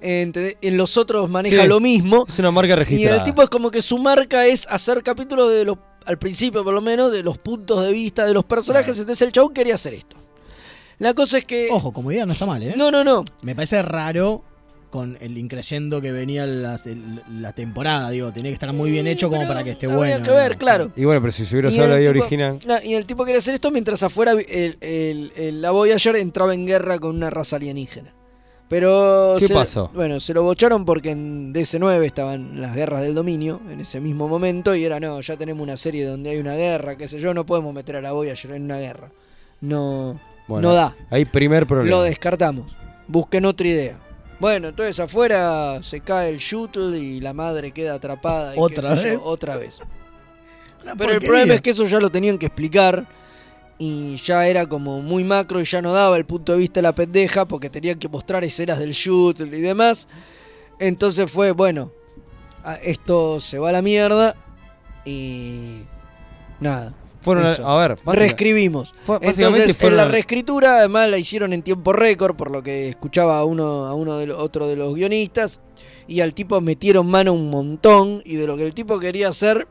¿entendés? 0.00 0.56
En 0.62 0.76
los 0.76 0.96
otros 0.96 1.28
maneja 1.28 1.62
Sí, 1.62 1.68
lo 1.68 1.80
mismo. 1.80 2.24
Es 2.28 2.38
una 2.38 2.52
marca 2.52 2.74
Y 2.74 2.76
registrada. 2.76 3.16
el 3.18 3.24
tipo 3.24 3.42
es 3.42 3.50
como 3.50 3.70
que 3.72 3.82
su 3.82 3.98
marca 3.98 4.46
es 4.46 4.64
hacer 4.70 5.02
capítulos 5.02 5.50
de 5.50 5.64
los, 5.64 5.76
al 6.08 6.18
principio 6.18 6.64
por 6.64 6.74
lo 6.74 6.80
menos, 6.80 7.12
de 7.12 7.22
los 7.22 7.38
puntos 7.38 7.84
de 7.84 7.92
vista 7.92 8.24
de 8.26 8.34
los 8.34 8.44
personajes. 8.44 8.98
Entonces 8.98 9.26
el 9.26 9.32
chabón 9.32 9.54
quería 9.54 9.74
hacer 9.74 9.94
esto. 9.94 10.16
La 10.98 11.14
cosa 11.14 11.38
es 11.38 11.44
que. 11.44 11.68
Ojo, 11.70 11.92
como 11.92 12.10
idea 12.10 12.26
no 12.26 12.32
está 12.32 12.44
mal, 12.46 12.62
¿eh? 12.62 12.74
No, 12.76 12.90
no, 12.90 13.04
no. 13.04 13.24
Me 13.42 13.54
parece 13.54 13.80
raro 13.82 14.42
con 14.90 15.18
el 15.20 15.36
increciendo 15.36 16.00
que 16.00 16.10
venía 16.12 16.46
la, 16.46 17.52
temporada, 17.54 18.08
digo, 18.08 18.32
tenía 18.32 18.50
que 18.50 18.54
estar 18.54 18.72
muy 18.72 18.90
bien 18.90 19.06
hecho 19.06 19.28
como 19.28 19.46
para 19.46 19.62
que 19.62 19.72
esté 19.72 19.86
bueno. 19.86 20.24
que 20.24 20.30
ver, 20.30 20.56
claro. 20.56 20.90
Y 20.96 21.04
bueno, 21.04 21.20
pero 21.20 21.30
si 21.30 21.44
se 21.44 21.54
hubiera 21.54 21.68
usado 21.68 21.88
la 21.88 21.96
el 21.96 22.00
idea 22.00 22.10
original. 22.10 22.58
no, 22.66 22.76
y 22.82 22.94
el 22.94 23.04
tipo 23.04 23.26
quería 23.26 23.38
hacer 23.38 23.52
esto 23.54 23.70
mientras 23.70 24.02
afuera 24.02 24.32
el, 24.32 24.78
el- 24.80 25.32
el- 25.36 25.60
la 25.60 25.72
Voyager 25.72 26.16
entraba 26.16 26.54
en 26.54 26.64
guerra 26.66 26.98
con 26.98 27.14
una 27.14 27.28
raza 27.28 27.56
alienígena. 27.56 28.14
Pero. 28.68 29.36
¿Qué 29.38 29.46
se- 29.48 29.54
pasó? 29.54 29.90
Bueno, 29.94 30.20
se 30.20 30.34
lo 30.34 30.42
bocharon 30.42 30.84
porque 30.84 31.10
en 31.10 31.52
DC9 31.54 32.04
estaban 32.04 32.60
las 32.60 32.74
guerras 32.76 33.00
del 33.02 33.14
dominio 33.14 33.60
en 33.70 33.80
ese 33.80 33.98
mismo 34.00 34.28
momento 34.28 34.74
y 34.74 34.84
era, 34.84 35.00
no, 35.00 35.20
ya 35.20 35.36
tenemos 35.36 35.62
una 35.62 35.76
serie 35.76 36.04
donde 36.04 36.30
hay 36.30 36.36
una 36.38 36.54
guerra, 36.54 36.96
qué 36.96 37.08
sé 37.08 37.18
yo, 37.18 37.32
no 37.32 37.46
podemos 37.46 37.72
meter 37.74 37.96
a 37.96 38.02
la 38.02 38.12
Voyager 38.12 38.50
en 38.52 38.64
una 38.64 38.78
guerra. 38.78 39.10
No, 39.62 40.20
Bueno, 40.46 40.68
no 40.68 40.74
da. 40.74 40.96
Hay 41.10 41.24
primer 41.24 41.66
problema. 41.66 41.96
Lo 41.96 42.02
descartamos. 42.02 42.76
Busquen 43.06 43.44
otra 43.46 43.66
idea. 43.66 43.98
Bueno, 44.38 44.68
entonces 44.68 45.00
afuera 45.00 45.82
se 45.82 46.00
cae 46.00 46.28
el 46.28 46.36
shuttle 46.36 46.96
y 46.98 47.20
la 47.20 47.32
madre 47.32 47.72
queda 47.72 47.94
atrapada. 47.94 48.52
y 48.52 48.54
qué 48.56 48.60
¿Otra 48.62 48.96
sé 48.96 49.02
yo, 49.04 49.12
vez? 49.14 49.22
otra 49.24 49.56
vez. 49.56 49.80
Pero 50.98 51.12
el 51.12 51.20
problema 51.20 51.54
es 51.54 51.60
que 51.60 51.70
eso 51.70 51.86
ya 51.86 51.98
lo 51.98 52.10
tenían 52.10 52.38
que 52.38 52.46
explicar 52.46 53.04
y 53.78 54.16
ya 54.16 54.46
era 54.48 54.66
como 54.66 55.00
muy 55.00 55.22
macro 55.24 55.60
y 55.60 55.64
ya 55.64 55.80
no 55.80 55.92
daba 55.92 56.16
el 56.16 56.24
punto 56.26 56.52
de 56.52 56.58
vista 56.58 56.78
de 56.78 56.82
la 56.82 56.94
pendeja 56.94 57.46
porque 57.46 57.70
tenían 57.70 57.98
que 57.98 58.08
mostrar 58.08 58.42
escenas 58.44 58.78
del 58.78 58.90
shoot 58.92 59.40
y 59.40 59.44
demás. 59.60 60.08
Entonces 60.80 61.30
fue, 61.30 61.52
bueno, 61.52 61.90
a- 62.64 62.74
esto 62.76 63.40
se 63.40 63.58
va 63.58 63.68
a 63.68 63.72
la 63.72 63.82
mierda 63.82 64.34
y 65.04 65.82
nada. 66.60 66.94
Fueron 67.20 67.46
eso. 67.46 67.66
a 67.68 67.78
ver, 67.88 67.98
reescribimos. 68.06 68.94
fue- 69.04 69.18
básicamente 69.18 69.58
Entonces, 69.62 69.76
fueron 69.76 69.98
en 69.98 70.04
la 70.06 70.10
reescritura, 70.10 70.78
además 70.78 71.08
la 71.08 71.18
hicieron 71.18 71.52
en 71.52 71.62
tiempo 71.62 71.92
récord, 71.92 72.36
por 72.36 72.50
lo 72.50 72.62
que 72.62 72.88
escuchaba 72.88 73.38
a 73.38 73.44
uno, 73.44 73.86
a 73.86 73.94
uno 73.94 74.16
de 74.18 74.32
otro 74.32 74.66
de 74.68 74.76
los 74.76 74.94
guionistas. 74.94 75.60
Y 76.06 76.20
al 76.20 76.32
tipo 76.32 76.60
metieron 76.60 77.06
mano 77.06 77.32
un 77.34 77.50
montón. 77.50 78.22
Y 78.24 78.36
de 78.36 78.46
lo 78.46 78.56
que 78.56 78.62
el 78.64 78.72
tipo 78.72 78.98
quería 78.98 79.28
hacer, 79.28 79.66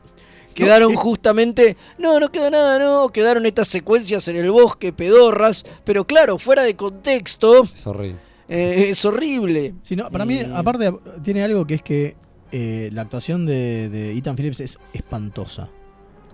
quedaron 0.54 0.94
justamente. 0.96 1.76
No, 1.98 2.18
no 2.20 2.28
quedó 2.30 2.50
nada, 2.50 2.78
no. 2.78 3.08
Quedaron 3.08 3.46
estas 3.46 3.68
secuencias 3.68 4.26
en 4.28 4.36
el 4.36 4.50
bosque, 4.50 4.92
pedorras. 4.92 5.64
Pero 5.84 6.06
claro, 6.06 6.38
fuera 6.38 6.62
de 6.62 6.76
contexto, 6.76 7.64
Es 7.64 7.86
horrible. 7.86 8.18
eh, 8.48 8.86
es 8.90 9.04
horrible. 9.04 9.74
Sí, 9.82 9.96
no, 9.96 10.10
para 10.10 10.24
mí, 10.24 10.40
aparte, 10.54 10.92
tiene 11.22 11.42
algo 11.44 11.66
que 11.66 11.74
es 11.74 11.82
que 11.82 12.16
eh, 12.52 12.88
la 12.92 13.02
actuación 13.02 13.46
de, 13.46 13.88
de 13.88 14.16
Ethan 14.16 14.36
Phillips 14.36 14.60
es 14.60 14.78
espantosa. 14.92 15.68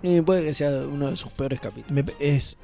Y 0.02 0.20
puede 0.20 0.44
que 0.44 0.52
sea 0.54 0.70
uno 0.70 1.08
de 1.08 1.16
sus 1.16 1.30
peores 1.32 1.60
capítulos. 1.60 1.90
Me- 1.90 2.04
es 2.18 2.58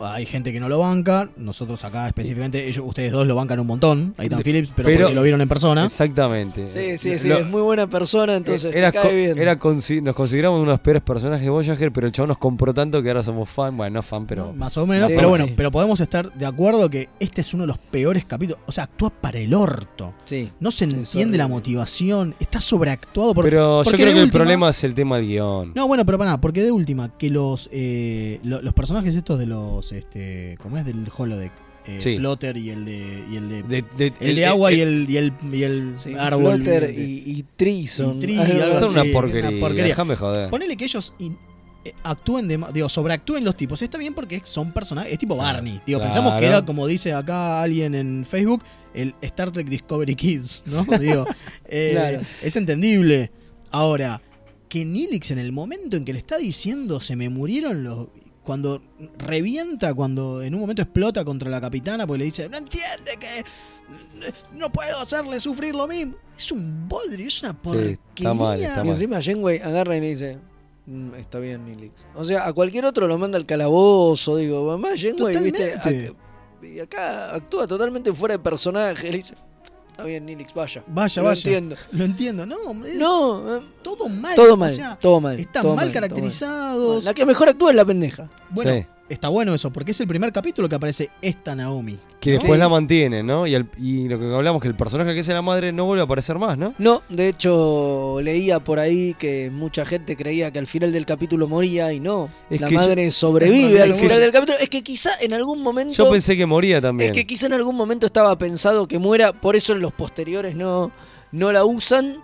hay 0.00 0.26
gente 0.26 0.52
que 0.52 0.60
no 0.60 0.68
lo 0.68 0.78
banca, 0.78 1.28
nosotros 1.36 1.84
acá 1.84 2.06
específicamente, 2.08 2.66
ellos, 2.66 2.84
ustedes 2.86 3.12
dos 3.12 3.26
lo 3.26 3.34
bancan 3.36 3.60
un 3.60 3.66
montón, 3.66 4.14
a 4.18 4.24
Ethan 4.24 4.38
De- 4.38 4.44
Phillips, 4.44 4.72
pero, 4.74 4.88
porque 5.00 5.14
lo 5.14 5.22
vieron 5.22 5.40
en 5.40 5.48
persona. 5.48 5.84
Exactamente. 5.84 6.68
Sí, 6.68 6.98
sí, 6.98 7.18
sí, 7.18 7.28
Lo- 7.28 7.38
es 7.38 7.48
muy 7.48 7.62
buena 7.62 7.86
persona, 7.86 8.36
entonces 8.36 8.74
era 8.74 8.90
te 8.90 8.98
cae 8.98 9.14
bien. 9.16 9.38
era 9.38 9.54
nos 9.54 10.14
consideramos 10.16 10.58
uno 10.60 10.70
de 10.70 10.74
los 10.76 10.80
peores 10.80 11.02
personajes 11.02 11.44
de 11.44 11.50
Voyager, 11.50 11.92
pero 11.92 12.06
el 12.06 12.12
chabón 12.12 12.28
nos 12.28 12.38
compró 12.38 12.74
tanto 12.74 13.02
que 13.02 13.08
ahora 13.08 13.22
somos 13.22 13.48
fan. 13.48 13.76
Bueno, 13.76 13.94
no 13.94 14.02
fan, 14.02 14.26
pero. 14.26 14.52
Más 14.52 14.76
o 14.76 14.86
menos, 14.86 15.08
Sí, 15.08 15.14
pero 15.16 15.28
sí. 15.28 15.38
bueno, 15.38 15.52
pero 15.56 15.70
podemos 15.70 16.00
estar 16.00 16.32
de 16.32 16.46
acuerdo 16.46 16.88
que 16.88 17.08
este 17.20 17.40
es 17.42 17.54
uno 17.54 17.62
de 17.64 17.68
los 17.68 17.78
peores 17.78 18.24
capítulos. 18.24 18.62
O 18.66 18.72
sea, 18.72 18.84
actúa 18.84 19.10
para 19.10 19.38
el 19.38 19.54
orto. 19.54 20.14
Sí. 20.24 20.48
No 20.60 20.70
se 20.70 20.84
entiende 20.84 21.38
la 21.38 21.48
motivación, 21.48 22.34
está 22.40 22.60
sobreactuado. 22.60 23.34
Por, 23.34 23.44
Pero 23.44 23.82
yo 23.84 23.90
creo 23.92 24.14
que 24.14 24.20
el 24.20 24.30
problema 24.30 24.70
es 24.70 24.82
el 24.84 24.94
tema 24.94 25.16
del 25.16 25.26
guion. 25.26 25.72
No, 25.74 25.86
bueno, 25.86 26.04
pero 26.04 26.18
para 26.18 26.30
nada, 26.30 26.40
porque 26.40 26.62
de 26.62 26.70
última, 26.72 27.16
que 27.16 27.30
los 27.30 27.68
eh, 27.72 28.40
lo- 28.42 28.62
los 28.62 28.74
personajes 28.74 29.14
estos 29.16 29.38
de 29.38 29.46
los 29.46 29.91
este 29.94 30.58
¿cómo 30.62 30.78
es? 30.78 30.84
del 30.84 31.06
holodeck. 31.16 31.52
eh, 31.86 31.98
Sí. 32.00 32.16
Flotter 32.16 32.56
y 32.56 32.70
el 32.70 32.84
de 32.84 33.24
y 33.30 33.36
el 33.36 33.48
de, 33.48 33.62
De- 33.64 33.84
de- 33.96 34.12
el 34.20 34.36
de 34.36 34.46
agua 34.46 34.70
y 34.72 34.80
el 34.80 35.06
y 35.10 35.16
el 35.16 35.32
y 35.52 35.62
el 35.64 35.94
Sí, 35.98 36.14
árbol 36.14 36.62
Flotter 36.62 36.94
y, 36.96 37.22
y 37.26 37.44
Trison. 37.56 38.16
y 38.18 38.20
Tri, 38.20 38.38
algo 38.38 38.62
algo 38.62 38.80
Son 38.80 38.98
así, 38.98 39.10
una 39.10 39.18
porquería, 39.60 39.84
déjame 39.84 40.14
joder. 40.16 40.48
Ponele 40.50 40.76
que 40.76 40.84
ellos 40.84 41.12
in- 41.18 41.36
eh, 41.84 41.92
actúen 42.04 42.46
de 42.46 42.60
digo, 42.72 42.88
sobreactúen 42.88 43.44
los 43.44 43.56
tipos. 43.56 43.82
Está 43.82 43.98
bien 43.98 44.14
porque 44.14 44.40
son 44.44 44.70
personajes, 44.72 45.12
es 45.12 45.18
tipo 45.18 45.34
Barney. 45.36 45.80
Digo, 45.84 45.98
Claro. 45.98 46.02
pensamos 46.14 46.38
que 46.40 46.46
era 46.46 46.64
como 46.64 46.86
dice 46.86 47.12
acá 47.12 47.60
alguien 47.60 47.96
en 47.96 48.24
Facebook, 48.24 48.62
el 48.94 49.14
Star 49.20 49.50
Trek 49.50 49.66
Discovery 49.66 50.14
Kids, 50.14 50.62
¿no? 50.66 50.84
Digo, 51.00 51.26
eh, 51.66 51.90
Claro. 51.94 52.20
es 52.42 52.54
entendible. 52.54 53.32
Ahora, 53.72 54.22
que 54.68 54.84
Nilix 54.84 55.32
en 55.32 55.38
el 55.38 55.50
momento 55.50 55.96
en 55.96 56.04
que 56.04 56.12
le 56.12 56.20
está 56.20 56.38
diciendo 56.38 57.00
se 57.00 57.16
me 57.16 57.28
murieron 57.28 57.82
los 57.82 58.08
cuando 58.42 58.82
revienta, 59.18 59.94
cuando 59.94 60.42
en 60.42 60.54
un 60.54 60.60
momento 60.60 60.82
explota 60.82 61.24
contra 61.24 61.50
la 61.50 61.60
capitana, 61.60 62.06
porque 62.06 62.18
le 62.18 62.24
dice, 62.26 62.48
no 62.48 62.56
entiende 62.58 63.12
que 63.18 63.44
no 64.56 64.70
puedo 64.72 64.98
hacerle 65.00 65.38
sufrir 65.40 65.74
lo 65.74 65.86
mismo. 65.86 66.14
Es 66.36 66.50
un 66.50 66.88
bodrio, 66.88 67.28
es 67.28 67.42
una 67.42 67.52
porquería. 67.60 67.96
está 68.16 68.34
mal, 68.34 68.60
está 68.60 68.84
Y 68.84 68.88
encima 68.88 69.20
Janeway 69.22 69.58
agarra 69.58 69.96
y 69.96 70.00
le 70.00 70.08
dice, 70.10 70.38
"Mm, 70.86 71.14
está 71.14 71.38
bien, 71.38 71.64
Nilix. 71.64 72.06
O 72.14 72.24
sea, 72.24 72.46
a 72.46 72.52
cualquier 72.52 72.84
otro 72.86 73.06
lo 73.06 73.16
manda 73.18 73.36
al 73.38 73.46
calabozo, 73.46 74.36
digo, 74.36 74.64
mamá 74.66 74.90
Janeway, 74.96 75.36
viste, 75.38 75.72
Totalmente. 75.72 76.10
Ac- 76.10 76.16
y 76.62 76.78
acá 76.80 77.34
actúa 77.34 77.66
totalmente 77.66 78.12
fuera 78.14 78.34
de 78.34 78.38
personaje, 78.38 79.10
le 79.10 79.16
dice, 79.16 79.34
está 79.92 80.04
bien, 80.04 80.26
Nilix, 80.26 80.52
vaya. 80.52 80.82
Vaya, 80.88 81.22
Lo 81.22 81.28
vaya. 81.28 81.40
entiendo. 81.40 81.76
Lo 81.92 82.04
entiendo, 82.04 82.44
no, 82.46 82.56
hombre. 82.66 82.94
No, 82.96 83.62
todo 83.82 84.08
mal. 84.08 84.34
todo 84.34 84.54
o 84.54 84.56
mal, 84.56 84.72
sea, 84.72 84.98
todo 84.98 85.20
mal. 85.20 85.38
Están 85.38 85.62
todo 85.62 85.76
mal 85.76 85.84
todo 85.86 85.94
caracterizados. 85.94 87.04
La 87.04 87.14
que 87.14 87.24
mejor 87.24 87.48
actúa 87.48 87.70
es 87.70 87.76
la 87.76 87.84
pendeja. 87.84 88.28
Bueno, 88.50 88.72
Sí. 88.72 88.86
Está 89.12 89.28
bueno 89.28 89.54
eso, 89.54 89.72
porque 89.72 89.92
es 89.92 90.00
el 90.00 90.06
primer 90.08 90.32
capítulo 90.32 90.68
que 90.68 90.74
aparece 90.74 91.10
esta 91.20 91.54
Naomi. 91.54 91.98
Que 92.20 92.30
¿no? 92.32 92.38
después 92.38 92.58
la 92.58 92.68
mantiene, 92.68 93.22
¿no? 93.22 93.46
Y, 93.46 93.54
el- 93.54 93.66
y 93.78 94.08
lo 94.08 94.18
que 94.18 94.24
hablamos, 94.34 94.62
que 94.62 94.68
el 94.68 94.74
personaje 94.76 95.12
que 95.14 95.20
es 95.20 95.28
la 95.28 95.42
madre 95.42 95.72
no 95.72 95.84
vuelve 95.86 96.02
a 96.02 96.04
aparecer 96.04 96.38
más, 96.38 96.56
¿no? 96.56 96.74
No, 96.78 97.02
de 97.08 97.28
hecho 97.28 98.18
leía 98.22 98.60
por 98.62 98.78
ahí 98.78 99.14
que 99.18 99.50
mucha 99.50 99.84
gente 99.84 100.16
creía 100.16 100.50
que 100.50 100.58
al 100.58 100.66
final 100.66 100.92
del 100.92 101.04
capítulo 101.06 101.48
moría 101.48 101.92
y 101.92 102.00
no. 102.00 102.28
Es 102.50 102.60
la 102.60 102.68
que 102.68 102.74
yo- 102.74 102.80
madre 102.80 103.10
sobrevive 103.10 103.82
al 103.82 103.94
final 103.94 104.20
del 104.20 104.30
capítulo. 104.32 104.58
Es 104.60 104.70
que 104.70 104.82
quizá 104.82 105.10
en 105.20 105.32
algún 105.34 105.62
momento... 105.62 105.94
Yo 105.94 106.10
pensé 106.10 106.36
que 106.36 106.46
moría 106.46 106.80
también. 106.80 107.10
Es 107.10 107.14
que 107.16 107.26
quizá 107.26 107.46
en 107.46 107.54
algún 107.54 107.76
momento 107.76 108.06
estaba 108.06 108.36
pensado 108.38 108.86
que 108.88 108.98
muera, 108.98 109.32
por 109.32 109.56
eso 109.56 109.72
en 109.72 109.80
los 109.80 109.92
posteriores 109.92 110.54
no, 110.56 110.90
no 111.32 111.52
la 111.52 111.64
usan. 111.64 112.18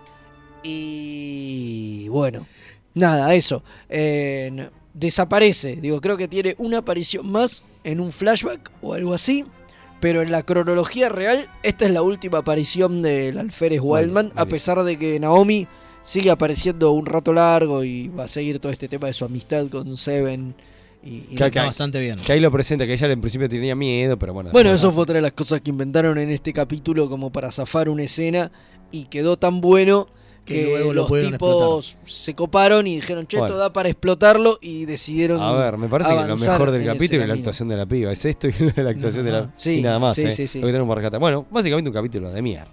Y 0.63 2.09
bueno, 2.09 2.47
nada, 2.95 3.35
eso. 3.35 3.63
Eh, 3.89 4.69
desaparece. 4.99 5.77
Digo, 5.77 6.01
creo 6.01 6.17
que 6.17 6.29
tiene 6.29 6.55
una 6.59 6.79
aparición 6.79 7.31
más 7.31 7.65
en 7.85 8.01
un 8.01 8.13
flashback 8.13 8.71
o 8.83 8.95
algo 8.95 9.15
así. 9.15 9.45
Pero 10.01 10.23
en 10.23 10.31
la 10.31 10.45
cronología 10.45 11.09
real, 11.09 11.49
esta 11.65 11.85
es 11.85 11.91
la 11.91 12.03
última 12.03 12.39
aparición 12.39 13.03
del 13.03 13.37
alférez 13.37 13.81
Vale, 13.81 14.05
Wildman, 14.07 14.33
a 14.37 14.47
pesar 14.47 14.83
de 14.85 14.97
que 14.97 15.19
Naomi 15.19 15.67
sigue 16.05 16.31
apareciendo 16.31 16.93
un 16.93 17.05
rato 17.05 17.33
largo 17.33 17.83
y 17.83 18.07
va 18.07 18.25
a 18.25 18.29
seguir 18.29 18.61
todo 18.61 18.71
este 18.71 18.87
tema 18.87 19.09
de 19.09 19.13
su 19.13 19.25
amistad 19.25 19.67
con 19.67 19.97
Seven. 19.97 20.55
Y, 21.03 21.09
y 21.31 21.35
Que, 21.37 21.51
demás. 21.51 21.77
que- 21.77 22.17
Que 22.25 22.33
ahí 22.33 22.39
lo 22.41 22.53
presenta, 22.53 22.87
que 22.87 22.93
ella 22.93 23.11
en 23.11 23.21
principio 23.21 23.49
tenía 23.49 23.75
miedo, 23.75 24.17
pero 24.19 24.33
bueno. 24.35 24.51
Bueno, 24.53 24.71
eso 24.73 24.93
fue 24.93 25.03
otra 25.03 25.17
de 25.17 25.23
las 25.23 25.33
cosas 25.33 25.61
que 25.63 25.71
inventaron 25.71 26.17
en 26.19 26.31
este 26.31 26.53
capítulo 26.53 27.09
como 27.09 27.31
para 27.33 27.51
zafar 27.51 27.89
una 27.89 28.05
escena 28.05 28.53
y 28.93 29.07
quedó 29.07 29.37
tan 29.37 29.61
bueno 29.61 30.07
Que 30.49 30.55
que, 30.55 30.65
luego 30.65 30.93
lo 30.95 31.09
los 31.09 31.31
tipos 31.31 31.97
se 32.05 32.35
coparon 32.35 32.87
y 32.87 32.97
dijeron, 32.97 33.27
che, 33.27 33.39
esto 33.39 33.57
da 33.57 33.73
para 33.73 33.89
explotarlo 33.89 34.59
y 34.63 34.87
decidieron 34.87 35.43
A 35.43 35.53
ver, 35.53 35.77
me 35.77 35.89
parece 35.89 36.11
que 36.11 36.27
lo 36.27 36.37
mejor 36.37 36.71
del 36.71 36.87
capítulo 36.87 37.23
es 37.23 37.29
la 37.29 37.35
actuación 37.35 37.69
de 37.69 37.77
la 37.77 37.87
piba. 37.87 38.13
Es 38.13 38.25
esto 38.25 38.49
y 38.49 38.53
la 38.77 38.91
actuación 38.91 39.25
de 39.25 39.33
la. 39.33 39.51
Sí, 39.57 39.79
y 39.79 39.83
nada 39.83 39.99
más, 39.99 40.15
sí, 40.15 40.23
¿eh? 40.23 40.33
sí, 40.33 40.47
sí. 40.47 40.61
Lo 40.61 40.67
que 40.67 40.73
tenemos 40.73 40.89
para 40.89 41.03
rescatar. 41.03 41.21
Bueno, 41.21 41.47
básicamente 41.51 41.91
un 41.91 41.95
capítulo 41.95 42.31
de 42.31 42.43
mierda. 42.43 42.67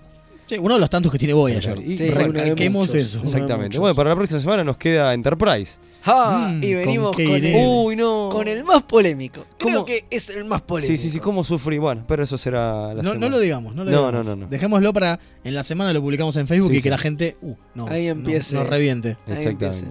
Sí, 0.48 0.58
uno 0.60 0.76
de 0.76 0.80
los 0.80 0.90
tantos 0.90 1.12
que 1.12 1.18
tiene 1.18 1.34
Voyager. 1.34 1.80
Y 1.80 1.98
Sí, 1.98 2.08
recalquemos 2.10 2.88
muchos, 2.88 2.96
eso. 2.96 3.22
Exactamente. 3.24 3.80
Bueno, 3.80 3.96
para 3.96 4.10
la 4.12 4.16
próxima 4.16 4.40
semana 4.40 4.64
nos 4.64 4.78
queda 4.78 5.14
Enterprise. 5.14 5.74
Ah, 6.08 6.52
Mm, 6.54 6.64
y 6.64 6.74
venimos 6.76 7.16
¿con 7.16 7.22
el, 7.26 7.44
iremos? 7.46 7.86
Uy, 7.88 7.96
no. 7.96 8.30
con 8.32 8.48
el 8.48 8.64
más 8.64 8.84
polémico. 8.84 9.44
Creo 9.58 9.74
¿Cómo? 9.74 9.86
que 9.86 10.06
es 10.12 10.30
el 10.30 10.46
más 10.46 10.62
polémico. 10.62 10.96
Sí, 10.96 11.02
sí, 11.02 11.10
sí, 11.10 11.20
cómo 11.20 11.44
sufrí. 11.44 11.80
Bueno, 11.80 12.04
pero 12.08 12.24
eso 12.24 12.38
será 12.38 12.90
la 12.90 13.02
No, 13.02 13.10
semana. 13.10 13.20
no 13.22 13.30
lo 13.30 13.40
digamos, 13.40 13.74
no 13.74 13.84
lo 13.84 13.90
no, 13.90 13.98
digamos. 13.98 14.26
no, 14.28 14.36
no, 14.36 14.42
no. 14.44 14.48
Dejémoslo 14.48 14.94
para 14.94 15.20
en 15.44 15.56
la 15.56 15.64
semana 15.64 15.94
lo 15.94 16.02
publicamos 16.02 16.36
en 16.36 16.46
Facebook 16.48 16.72
Sí, 16.74 16.78
y 16.78 16.82
que 16.84 16.92
la 16.92 17.00
gente 17.00 17.38
uh, 17.42 17.56
no, 17.74 17.88
Ahí 17.88 18.06
no- 18.06 18.12
empiece. 18.12 18.56
nos 18.56 18.70
reviente. 18.70 19.18
Exactamente. 19.26 19.88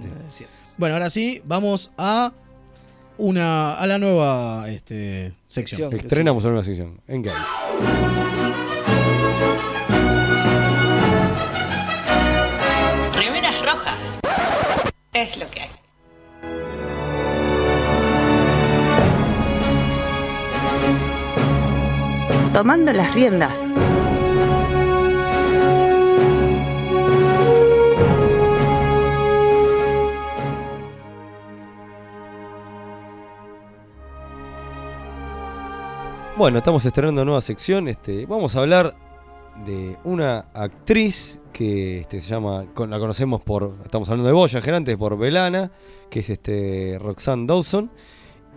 Bueno, 0.78 0.94
ahora 0.94 1.10
sí, 1.10 1.42
vamos 1.44 1.90
a 1.98 2.32
una 3.18 3.74
a 3.74 3.84
la 3.88 3.98
nueva 3.98 4.66
este, 4.70 5.32
sección. 5.48 5.90
Sección. 5.90 6.06
Estrenamos 6.06 6.44
una 6.44 6.52
nueva 6.52 6.64
sección. 6.64 7.00
Engage. 7.08 7.34
Tomando 22.54 22.92
las 22.92 23.12
riendas. 23.12 23.58
Bueno, 36.36 36.58
estamos 36.58 36.84
estrenando 36.84 37.24
nueva 37.24 37.40
sección. 37.40 37.88
Este, 37.88 38.26
vamos 38.26 38.56
a 38.56 38.60
hablar 38.60 38.94
de 39.64 39.96
una 40.04 40.46
actriz 40.52 41.40
que 41.52 42.00
este, 42.00 42.20
se 42.20 42.28
llama, 42.28 42.64
con- 42.74 42.90
la 42.90 42.98
conocemos 42.98 43.40
por, 43.42 43.76
estamos 43.84 44.08
hablando 44.08 44.26
de 44.26 44.32
Voyager 44.34 44.74
antes, 44.74 44.96
por 44.96 45.16
Belana, 45.16 45.70
que 46.10 46.20
es 46.20 46.30
este 46.30 46.98
Roxanne 47.00 47.46
Dawson, 47.46 47.90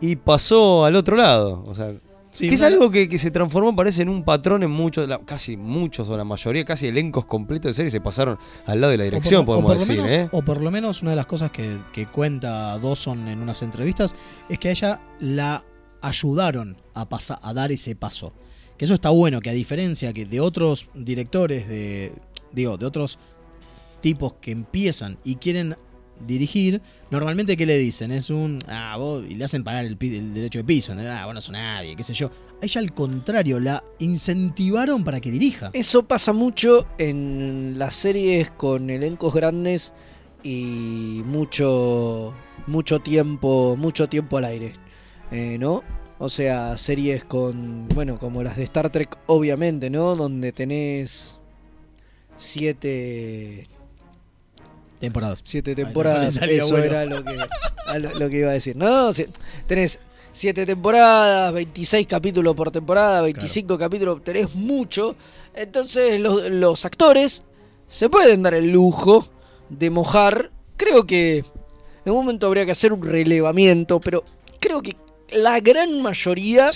y 0.02 0.16
pasó 0.16 0.86
al 0.86 0.96
otro 0.96 1.16
lado. 1.16 1.64
O 1.68 1.76
sea, 1.76 1.94
Sí, 2.38 2.50
que 2.50 2.56
es 2.56 2.62
algo 2.62 2.92
que, 2.92 3.10
que 3.10 3.18
se 3.18 3.32
transformó, 3.32 3.76
parece, 3.76 4.04
en 4.04 4.10
un 4.10 4.24
patrón 4.24 4.62
en 4.64 4.70
muchos, 4.70 5.08
la- 5.08 5.20
casi 5.20 5.58
muchos, 5.58 6.08
o 6.08 6.16
la 6.16 6.24
mayoría, 6.24 6.64
casi 6.66 6.88
elencos 6.88 7.26
completos 7.26 7.70
de 7.70 7.74
series 7.74 7.92
se 7.94 8.02
pasaron 8.02 8.38
al 8.66 8.80
lado 8.80 8.92
de 8.92 8.98
la 8.98 9.04
dirección, 9.06 9.44
por, 9.46 9.56
podemos 9.64 9.80
decir, 9.88 10.04
menos, 10.04 10.12
¿eh? 10.12 10.30
o 10.32 10.44
por 10.44 10.62
lo 10.62 10.70
menos 10.70 11.02
una 11.02 11.12
de 11.12 11.18
las 11.18 11.26
cosas 11.26 11.50
que, 11.52 11.80
que 11.92 12.06
cuenta 12.06 12.78
Dawson 12.78 13.28
en 13.28 13.40
unas 13.42 13.62
entrevistas 13.64 14.16
es 14.50 14.60
que 14.60 14.68
a 14.68 14.72
ella 14.72 15.02
la 15.20 15.64
ayudaron 16.02 16.78
a, 16.94 17.10
pasar, 17.10 17.40
a 17.42 17.54
dar 17.54 17.72
ese 17.72 17.96
paso. 17.96 18.34
Que 18.78 18.86
eso 18.86 18.94
está 18.94 19.10
bueno, 19.10 19.40
que 19.42 19.50
a 19.50 19.54
diferencia 19.54 20.14
que 20.14 20.26
de 20.28 20.40
otros 20.40 20.90
directores, 20.94 21.68
de 21.68 22.14
digo, 22.52 22.78
de 22.78 22.86
otros 22.86 23.18
tipos 24.02 24.36
que 24.36 24.52
empiezan 24.52 25.18
y 25.24 25.36
quieren 25.38 25.76
dirigir, 26.26 26.82
normalmente 27.12 27.58
¿qué 27.58 27.66
le 27.66 27.78
dicen? 27.78 28.12
Es 28.12 28.30
un, 28.30 28.60
ah, 28.68 28.96
vos, 28.98 29.24
y 29.28 29.36
le 29.36 29.44
hacen 29.44 29.64
pagar 29.64 29.86
el, 29.86 29.98
el 30.00 30.34
derecho 30.34 30.60
de 30.60 30.64
piso, 30.64 30.96
¿no? 30.96 31.02
ah, 31.12 31.26
vos 31.26 31.34
no 31.34 31.42
sos 31.42 31.52
nadie, 31.52 31.96
qué 31.96 32.04
sé 32.04 32.14
yo. 32.14 32.28
A 32.62 32.66
ella 32.66 32.82
al 32.82 32.94
contrario, 32.94 33.60
la 33.60 33.84
incentivaron 34.00 35.04
para 35.04 35.20
que 35.20 35.32
dirija. 35.32 35.70
Eso 35.74 36.04
pasa 36.04 36.34
mucho 36.34 36.88
en 36.98 37.76
las 37.78 37.96
series 37.96 38.52
con 38.52 38.90
elencos 38.90 39.34
grandes 39.34 39.94
y 40.44 41.22
mucho 41.26 42.34
mucho 42.68 43.00
tiempo 43.00 43.76
mucho 43.78 44.08
tiempo 44.08 44.38
al 44.38 44.46
aire, 44.46 44.74
eh, 45.32 45.58
¿no? 45.60 45.84
O 46.20 46.30
sea, 46.30 46.78
series 46.78 47.24
con 47.26 47.88
bueno 47.90 48.18
como 48.18 48.42
las 48.42 48.58
de 48.58 48.64
Star 48.64 48.90
Trek, 48.90 49.18
obviamente, 49.28 49.90
¿no? 49.90 50.16
Donde 50.16 50.52
tenés 50.52 51.40
siete 52.38 53.68
Temporadas. 55.00 55.40
siete 55.44 55.76
temporadas. 55.76 56.38
Eso 56.42 56.70
bueno. 56.70 56.86
era 56.86 57.06
lo 57.06 57.24
que, 57.24 57.38
a 57.88 58.00
lo, 58.00 58.14
lo 58.20 58.30
que 58.30 58.38
iba 58.40 58.50
a 58.50 58.54
decir. 58.54 58.76
No, 58.76 59.14
si- 59.14 59.28
tenés 59.68 60.00
siete 60.32 60.66
temporadas, 60.66 61.54
26 61.54 62.08
capítulos 62.08 62.56
por 62.56 62.72
temporada, 62.72 63.22
25 63.22 63.78
capítulos, 63.78 64.24
tenés 64.24 64.54
mucho. 64.56 65.16
Entonces 65.54 66.20
los, 66.20 66.50
los 66.50 66.86
actores 66.86 67.44
se 67.88 68.10
pueden 68.10 68.44
dar 68.44 68.54
el 68.54 68.68
lujo 68.72 69.26
de 69.70 69.90
mojar. 69.90 70.52
Creo 70.78 71.06
que 71.06 71.38
en 71.38 72.12
un 72.12 72.16
momento 72.18 72.48
habría 72.48 72.66
que 72.66 72.72
hacer 72.72 72.94
un 72.94 73.02
relevamiento, 73.04 74.00
pero 74.00 74.24
creo 74.60 74.82
que 74.82 74.96
la 75.34 75.60
gran 75.60 76.02
mayoría... 76.02 76.72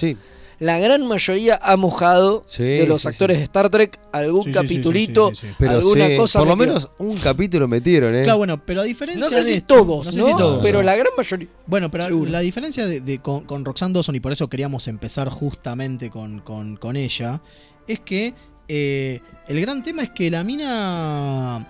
La 0.62 0.78
gran 0.78 1.08
mayoría 1.08 1.60
ha 1.60 1.76
mojado 1.76 2.44
Sí, 2.46 2.62
de 2.64 2.86
los 2.86 3.02
sí, 3.02 3.08
actores 3.08 3.40
de 3.40 3.44
Star 3.46 3.70
Trek 3.72 4.00
algún 4.12 4.44
Sí, 4.44 4.54
sí, 4.54 4.60
sí, 4.60 4.68
sí, 4.68 4.74
capitulito, 4.76 5.30
sí, 5.32 5.36
sí, 5.36 5.48
sí. 5.48 5.54
Pero 5.58 5.72
alguna 5.72 6.08
sí, 6.08 6.16
cosa. 6.18 6.38
por 6.40 6.48
lo 6.48 6.56
menos 6.56 6.92
un 7.00 7.18
capítulo 7.18 7.68
metieron, 7.68 8.14
¿eh? 8.16 8.22
Claro, 8.22 8.38
bueno, 8.38 8.64
pero 8.64 8.82
a 8.82 8.84
diferencia 8.84 9.26
No 9.26 9.30
sé 9.32 9.38
de 9.38 9.44
si 9.44 9.54
esto- 9.54 9.74
todos, 9.76 10.06
no 10.06 10.12
sé 10.12 10.20
¿no? 10.20 10.26
si 10.28 10.32
todos, 10.38 10.60
pero 10.62 10.78
¿no? 10.80 10.84
la 10.86 10.96
gran 10.96 11.14
mayoría. 11.18 11.48
Bueno, 11.66 11.90
pero 11.90 12.26
la 12.28 12.40
diferencia 12.42 12.86
de, 12.86 13.02
de- 13.02 13.18
con, 13.18 13.44
con 13.46 13.66
Roxanne 13.66 13.94
Dawson, 13.96 14.16
y 14.16 14.20
por 14.20 14.32
eso 14.34 14.48
queríamos 14.50 14.88
empezar 14.88 15.30
justamente 15.30 16.12
con, 16.12 16.42
con- 16.42 16.78
con 16.78 16.96
ella, 16.96 17.42
es 17.88 18.00
que 18.02 18.36
eh, 18.68 19.20
el 19.48 19.62
gran 19.62 19.82
tema 19.82 20.04
es 20.04 20.12
que 20.12 20.30
la 20.30 20.44
mina 20.44 21.68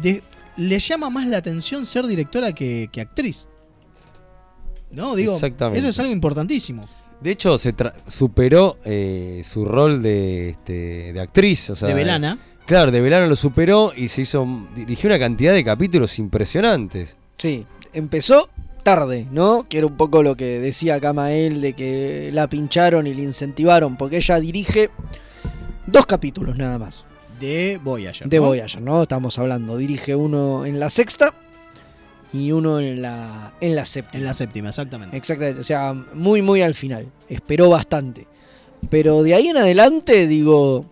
de- 0.00 0.22
le 0.56 0.78
llama 0.78 1.10
más 1.10 1.26
la 1.26 1.38
atención 1.38 1.84
ser 1.86 2.06
directora 2.06 2.52
que, 2.52 2.88
que 2.92 3.00
actriz. 3.00 3.48
No, 4.92 5.16
digo, 5.16 5.34
Exactamente. 5.34 5.80
eso 5.80 5.88
es 5.88 5.98
algo 5.98 6.12
importantísimo. 6.12 6.88
De 7.20 7.30
hecho, 7.30 7.58
se 7.58 7.74
tra- 7.74 7.92
superó 8.06 8.76
eh, 8.84 9.42
su 9.44 9.64
rol 9.64 10.02
de, 10.02 10.50
este, 10.50 11.12
de 11.12 11.20
actriz. 11.20 11.70
O 11.70 11.76
sea, 11.76 11.88
De 11.88 11.94
Belana. 11.94 12.38
Claro, 12.66 12.90
de 12.90 13.00
Belana 13.00 13.26
lo 13.26 13.34
superó 13.36 13.92
y 13.96 14.08
se 14.08 14.22
hizo. 14.22 14.46
dirigió 14.76 15.08
una 15.08 15.18
cantidad 15.18 15.52
de 15.54 15.64
capítulos 15.64 16.18
impresionantes. 16.18 17.16
Sí, 17.38 17.66
empezó 17.92 18.50
tarde, 18.82 19.26
¿no? 19.32 19.64
Que 19.68 19.78
era 19.78 19.86
un 19.86 19.96
poco 19.96 20.22
lo 20.22 20.36
que 20.36 20.60
decía 20.60 20.96
acá 20.96 21.12
Mael 21.12 21.60
de 21.60 21.72
que 21.72 22.30
la 22.32 22.46
pincharon 22.48 23.06
y 23.06 23.14
le 23.14 23.22
incentivaron, 23.22 23.96
porque 23.96 24.16
ella 24.18 24.38
dirige 24.38 24.90
dos 25.86 26.06
capítulos 26.06 26.56
nada 26.56 26.78
más. 26.78 27.06
De 27.40 27.80
Voyager. 27.82 28.28
De 28.28 28.36
¿no? 28.38 28.46
Voyager, 28.46 28.82
¿no? 28.82 29.02
Estamos 29.02 29.38
hablando. 29.38 29.76
Dirige 29.76 30.14
uno 30.14 30.66
en 30.66 30.78
la 30.80 30.90
sexta 30.90 31.34
y 32.32 32.52
uno 32.52 32.80
en 32.80 33.02
la, 33.02 33.54
en 33.60 33.74
la 33.74 33.84
séptima. 33.84 34.18
En 34.18 34.24
la 34.24 34.32
séptima, 34.32 34.68
exactamente. 34.68 35.16
Exactamente, 35.16 35.60
o 35.60 35.64
sea, 35.64 35.94
muy, 36.14 36.42
muy 36.42 36.62
al 36.62 36.74
final. 36.74 37.06
Esperó 37.28 37.70
bastante. 37.70 38.26
Pero 38.90 39.22
de 39.22 39.34
ahí 39.34 39.48
en 39.48 39.56
adelante, 39.56 40.26
digo, 40.26 40.86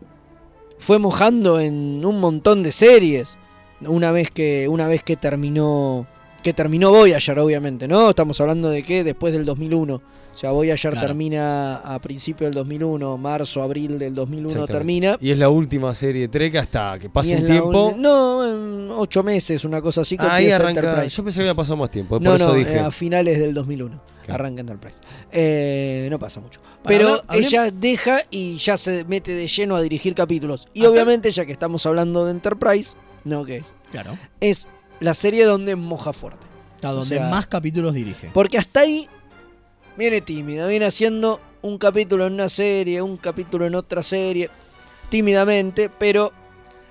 fue 0.79 0.99
mojando 0.99 1.61
en 1.61 2.05
un 2.05 2.21
montón 2.21 2.63
de 2.63 2.73
series. 2.73 3.37
Una 3.81 4.11
vez 4.13 4.31
que, 4.31 4.69
una 4.69 4.89
vez 4.89 5.03
que 5.03 5.17
terminó, 5.17 6.07
que 6.43 6.53
terminó 6.53 6.91
Voyager, 6.91 7.39
obviamente, 7.39 7.87
¿no? 7.87 8.11
Estamos 8.11 8.41
hablando 8.41 8.71
de 8.71 8.83
que 8.83 9.05
después 9.05 9.33
del 9.33 9.45
2001. 9.45 10.01
O 10.37 10.39
sea, 10.39 10.51
Voyager 10.51 10.93
Claro. 10.93 11.07
termina 11.07 11.77
a 11.77 11.99
principios 11.99 12.49
del 12.51 12.55
2001, 12.57 13.17
marzo, 13.17 13.63
abril 13.63 13.99
del 13.99 14.15
2001 14.15 14.49
Exactamente. 14.51 14.73
termina. 14.75 15.17
Y 15.19 15.31
es 15.31 15.39
la 15.39 15.49
última 15.49 15.95
serie 15.95 16.29
Trek 16.29 16.57
hasta 16.57 16.99
que 16.99 17.09
pase 17.09 17.37
un 17.37 17.47
tiempo. 17.47 17.95
No, 17.97 18.47
en 18.47 18.91
ocho 18.91 19.23
meses, 19.23 19.65
una 19.65 19.81
cosa 19.81 20.03
así 20.03 20.19
que 20.19 20.27
empieza 20.27 20.57
arranca. 20.57 20.81
Enterprise. 20.81 21.17
Yo 21.17 21.25
pensé 21.25 21.39
que 21.39 21.45
había 21.49 21.55
pasado 21.55 21.79
más 21.79 21.91
tiempo. 21.91 22.21
No, 22.21 22.33
por 22.33 22.41
eso 22.41 22.49
no, 22.49 22.55
dije. 22.55 22.75
eh, 22.77 22.81
a 22.81 22.91
finales 22.91 23.39
del 23.39 23.55
2001. 23.55 23.99
Claro. 24.27 24.45
Arranca 24.45 24.61
Enterprise. 24.61 24.97
Eh, 25.33 26.09
no 26.11 26.19
pasa 26.19 26.41
mucho. 26.41 26.61
Para 26.61 26.83
Pero 26.85 27.09
hablar- 27.09 27.25
ella 27.39 27.71
deja 27.71 28.19
y 28.31 28.57
ya 28.59 28.77
se 28.77 29.05
mete 29.07 29.33
de 29.33 29.49
lleno 29.49 29.75
a 29.75 29.81
dirigir 29.81 30.15
capítulos. 30.15 30.69
Y 30.75 30.85
obviamente, 30.85 31.31
ya 31.31 31.47
que 31.47 31.53
estamos 31.53 31.87
hablando 31.87 32.27
de 32.27 32.33
Enterprise, 32.33 32.97
¿no? 33.25 33.43
¿Qué 33.47 33.57
es? 33.57 33.73
Claro. 33.91 34.11
Es 34.41 34.69
la 35.01 35.15
serie 35.15 35.47
donde 35.47 35.77
moja 35.77 36.13
fuerte. 36.13 36.47
A 36.83 36.91
O 36.91 36.97
donde 36.97 37.17
sea, 37.17 37.31
más 37.31 37.47
capítulos 37.47 37.95
dirige. 37.95 38.31
Porque 38.35 38.59
hasta 38.59 38.81
ahí 38.81 39.09
viene 39.97 40.21
tímida, 40.21 40.67
viene 40.67 40.87
haciendo 40.87 41.41
un 41.63 41.79
capítulo 41.79 42.27
en 42.27 42.35
una 42.35 42.49
serie, 42.49 43.03
un 43.03 43.17
capítulo 43.17 43.67
en 43.67 43.75
otra 43.75 44.03
serie, 44.03 44.51
tímidamente, 45.09 45.91
pero 45.99 46.33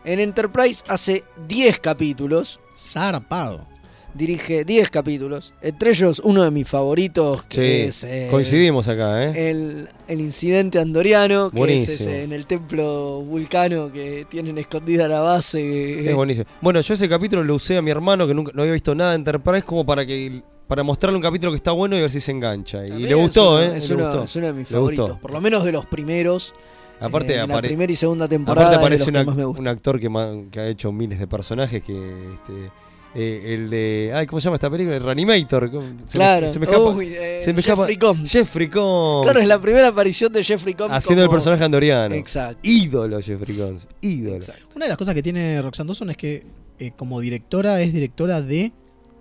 en 0.04 0.20
Enterprise 0.20 0.84
hace 0.88 1.24
10 1.48 1.80
capítulos. 1.80 2.60
Zarpado. 2.76 3.68
Dirige 4.14 4.64
10 4.64 4.92
capítulos, 4.92 5.54
entre 5.62 5.90
ellos 5.90 6.22
uno 6.24 6.42
de 6.44 6.50
mis 6.50 6.70
favoritos, 6.70 7.44
que 7.44 7.58
Sí, 7.58 7.90
es 7.90 8.04
eh, 8.06 8.28
coincidimos 8.32 8.88
acá, 8.88 9.26
¿eh? 9.26 9.50
el, 9.52 9.90
el 10.08 10.22
incidente 10.22 10.80
andoriano, 10.80 11.50
que 11.50 11.56
es 11.58 11.60
Buenísimo. 11.60 11.96
ese, 11.96 12.24
en 12.24 12.32
el 12.32 12.46
templo 12.48 13.20
vulcano 13.24 13.92
que 13.92 14.26
tienen 14.30 14.58
escondida 14.58 15.10
la 15.10 15.20
base. 15.20 16.08
Es 16.10 16.16
buenísimo. 16.16 16.46
Bueno, 16.62 16.80
yo 16.80 16.94
ese 16.94 17.10
capítulo 17.10 17.44
lo 17.44 17.56
usé 17.56 17.76
a 17.76 17.82
mi 17.82 17.92
hermano 17.92 18.26
que 18.26 18.34
nunca 18.34 18.54
no 18.56 18.62
había 18.62 18.72
visto 18.72 18.96
nada 18.96 19.10
de 19.10 19.16
Enterprise 19.18 19.64
como 19.66 19.86
para 19.86 20.06
que 20.06 20.42
para 20.68 20.84
mostrarle 20.84 21.16
un 21.18 21.22
capítulo 21.22 21.52
que 21.52 21.58
está 21.58 21.72
bueno 21.72 21.98
y 21.98 22.02
ver 22.02 22.10
si 22.12 22.20
se 22.20 22.32
engancha. 22.32 22.86
Y 22.86 23.04
le 23.06 23.14
gustó, 23.16 23.62
¿eh? 23.62 23.78
Es 23.78 23.90
Le 23.90 23.96
uno, 23.96 24.06
gustó. 24.06 24.24
es 24.24 24.36
uno 24.36 24.48
de 24.48 24.54
mis 24.54 24.72
Le 24.72 24.78
gustó. 24.80 24.96
favoritos, 24.96 25.20
por 25.20 25.32
lo 25.32 25.42
menos 25.42 25.64
de 25.64 25.72
los 25.72 25.86
primeros. 25.86 26.54
Aparte, 27.00 27.34
eh, 27.36 27.42
en 27.42 27.50
la 27.50 27.62
primera 27.62 27.92
y 27.92 27.96
segunda 27.96 28.28
temporada 28.28 28.68
aparte 28.68 28.86
aparece 28.86 29.10
una- 29.10 29.24
más 29.26 29.36
me 29.36 29.44
gusta. 29.46 29.62
un 29.62 29.68
actor 29.68 30.00
que, 30.00 30.60
ha 30.60 30.68
hecho 30.68 30.92
miles 30.94 31.20
de 31.20 31.28
personajes 31.28 31.84
que 31.84 31.94
este, 32.36 32.72
eh, 33.16 33.54
el 33.54 33.70
de 33.70 34.12
ay 34.16 34.26
cómo 34.26 34.40
se 34.40 34.46
llama 34.46 34.56
esta 34.56 34.70
película 34.70 34.96
el 34.96 35.04
Reanimator 35.04 35.70
se 36.06 36.18
Claro. 36.18 36.48
me, 36.48 36.54
se 36.54 36.60
me 36.60 36.66
escapa, 36.66 36.84
Uy, 36.92 37.14
eh, 37.14 37.40
se 37.42 37.52
me 37.54 37.62
Jeffrey 37.62 37.94
escapa 37.96 38.08
Combs. 38.08 38.32
Jeffrey 38.32 38.70
Combs 38.70 39.24
Claro, 39.26 39.40
es 39.42 39.48
la 39.48 39.60
primera 39.60 39.90
aparición 39.90 40.32
de 40.32 40.42
Jeffrey 40.44 40.74
Combs. 40.74 40.94
haciendo 40.96 41.24
el 41.26 41.30
personaje 41.30 41.64
andoriano 41.66 42.16
Exacto. 42.16 42.60
ídolo 42.64 43.22
Jeffrey 43.22 43.58
Combs 43.58 43.88
ídolo 44.00 44.40
Una 44.76 44.86
de 44.86 44.90
las 44.90 44.98
cosas 44.98 45.14
que 45.16 45.22
tiene 45.22 45.62
Roxanne 45.62 45.88
Dawson 45.90 46.10
es 46.12 46.18
que 46.18 46.44
eh, 46.80 46.92
como 46.96 47.20
directora 47.20 47.82
es 47.82 47.92
directora 47.94 48.42
de 48.42 48.72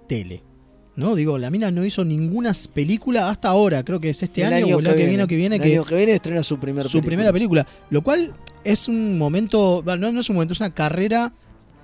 tele. 0.08 0.42
¿No? 0.96 1.14
Digo, 1.16 1.38
la 1.38 1.50
mina 1.50 1.70
no 1.72 1.84
hizo 1.84 2.04
ninguna 2.04 2.52
película 2.72 3.28
hasta 3.28 3.48
ahora, 3.48 3.84
creo 3.84 3.98
que 3.98 4.10
es 4.10 4.22
este 4.22 4.42
El 4.42 4.52
año, 4.52 4.76
o 4.76 4.78
el 4.80 4.86
año 4.86 4.96
que 4.96 5.06
viene 5.06 5.22
o 5.24 5.26
que 5.26 5.36
viene 5.36 5.56
El 5.56 5.62
que 5.62 5.72
año 5.74 5.84
que 5.84 5.96
viene 5.96 6.12
estrena 6.14 6.42
su 6.42 6.58
primer 6.58 6.86
su 6.88 7.00
primera 7.02 7.32
película, 7.32 7.66
lo 7.90 8.02
cual 8.02 8.34
es 8.62 8.86
un 8.88 9.18
momento, 9.18 9.82
no, 9.84 9.96
no 9.96 10.20
es 10.20 10.28
un 10.30 10.36
momento, 10.36 10.52
es 10.52 10.60
una 10.60 10.72
carrera 10.72 11.32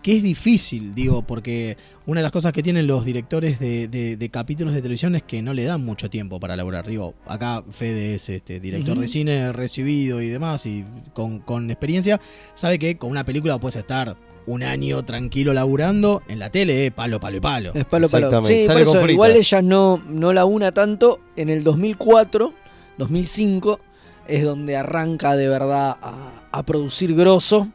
que 0.03 0.17
es 0.17 0.23
difícil, 0.23 0.95
digo, 0.95 1.23
porque 1.27 1.77
una 2.07 2.21
de 2.21 2.23
las 2.23 2.33
cosas 2.33 2.53
que 2.53 2.63
tienen 2.63 2.87
los 2.87 3.05
directores 3.05 3.59
de, 3.59 3.87
de- 3.89 4.17
de 4.17 4.29
capítulos 4.31 4.73
de 4.73 4.81
televisión 4.81 5.15
es 5.15 5.23
que 5.25 5.43
no 5.43 5.53
le 5.53 5.65
dan 5.65 5.85
mucho 5.85 6.09
tiempo 6.09 6.41
para 6.41 6.55
elaborar. 6.55 6.87
Digo, 6.87 7.15
acá 7.27 7.63
Fede 7.71 8.15
es 8.15 8.31
este, 8.31 8.61
director 8.61 8.99
de 8.99 9.09
cine 9.09 9.53
recibido 9.53 10.23
y 10.23 10.29
demás, 10.29 10.65
y 10.65 10.87
con, 11.13 11.41
con 11.41 11.71
experiencia, 11.71 12.19
sabe 12.55 12.79
que 12.79 12.97
con 12.97 13.11
una 13.11 13.25
película 13.27 13.59
puedes 13.59 13.77
estar 13.77 14.17
un 14.47 14.63
año 14.63 15.05
tranquilo 15.05 15.53
laburando, 15.53 16.23
en 16.29 16.39
la 16.39 16.51
tele, 16.51 16.87
eh, 16.87 16.91
palo, 16.91 17.21
palo 17.21 17.37
y 17.37 17.41
palo. 17.41 17.71
Es 17.75 17.85
palo, 17.85 18.09
palo. 18.09 18.45
Sí, 18.45 18.67
sale 18.67 18.85
por 18.85 18.97
eso, 18.97 19.09
igual 19.11 19.37
ella 19.37 19.63
no, 19.63 20.03
no 20.09 20.33
la 20.33 20.45
una 20.45 20.73
tanto. 20.73 21.21
En 21.37 21.49
el 21.49 21.63
2004, 21.65 22.53
2005, 22.99 23.81
es 24.27 24.45
donde 24.45 24.77
arranca 24.77 25.37
de 25.37 25.49
verdad 25.49 25.97
a, 26.01 26.43
a 26.51 26.63
producir 26.65 27.15
grosso. 27.15 27.69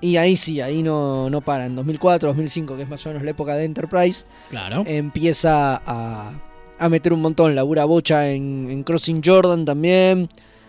Y 0.00 0.16
ahí 0.16 0.36
sí, 0.36 0.60
ahí 0.60 0.82
no, 0.82 1.30
no 1.30 1.40
para. 1.42 1.66
En 1.66 1.76
2004, 1.76 2.28
2005, 2.30 2.76
que 2.76 2.82
es 2.82 2.88
más 2.88 3.04
o 3.06 3.10
menos 3.10 3.22
la 3.22 3.30
época 3.30 3.54
de 3.54 3.64
Enterprise, 3.64 4.24
Claro. 4.50 4.82
empieza 4.86 5.80
a, 5.86 6.32
a 6.78 6.88
meter 6.88 7.12
un 7.12 7.22
montón. 7.22 7.54
Labura 7.54 7.84
bocha 7.84 8.28
en, 8.30 8.68
en 8.70 8.82
Crossing 8.82 9.22
Jordan 9.24 9.64
también. 9.64 10.28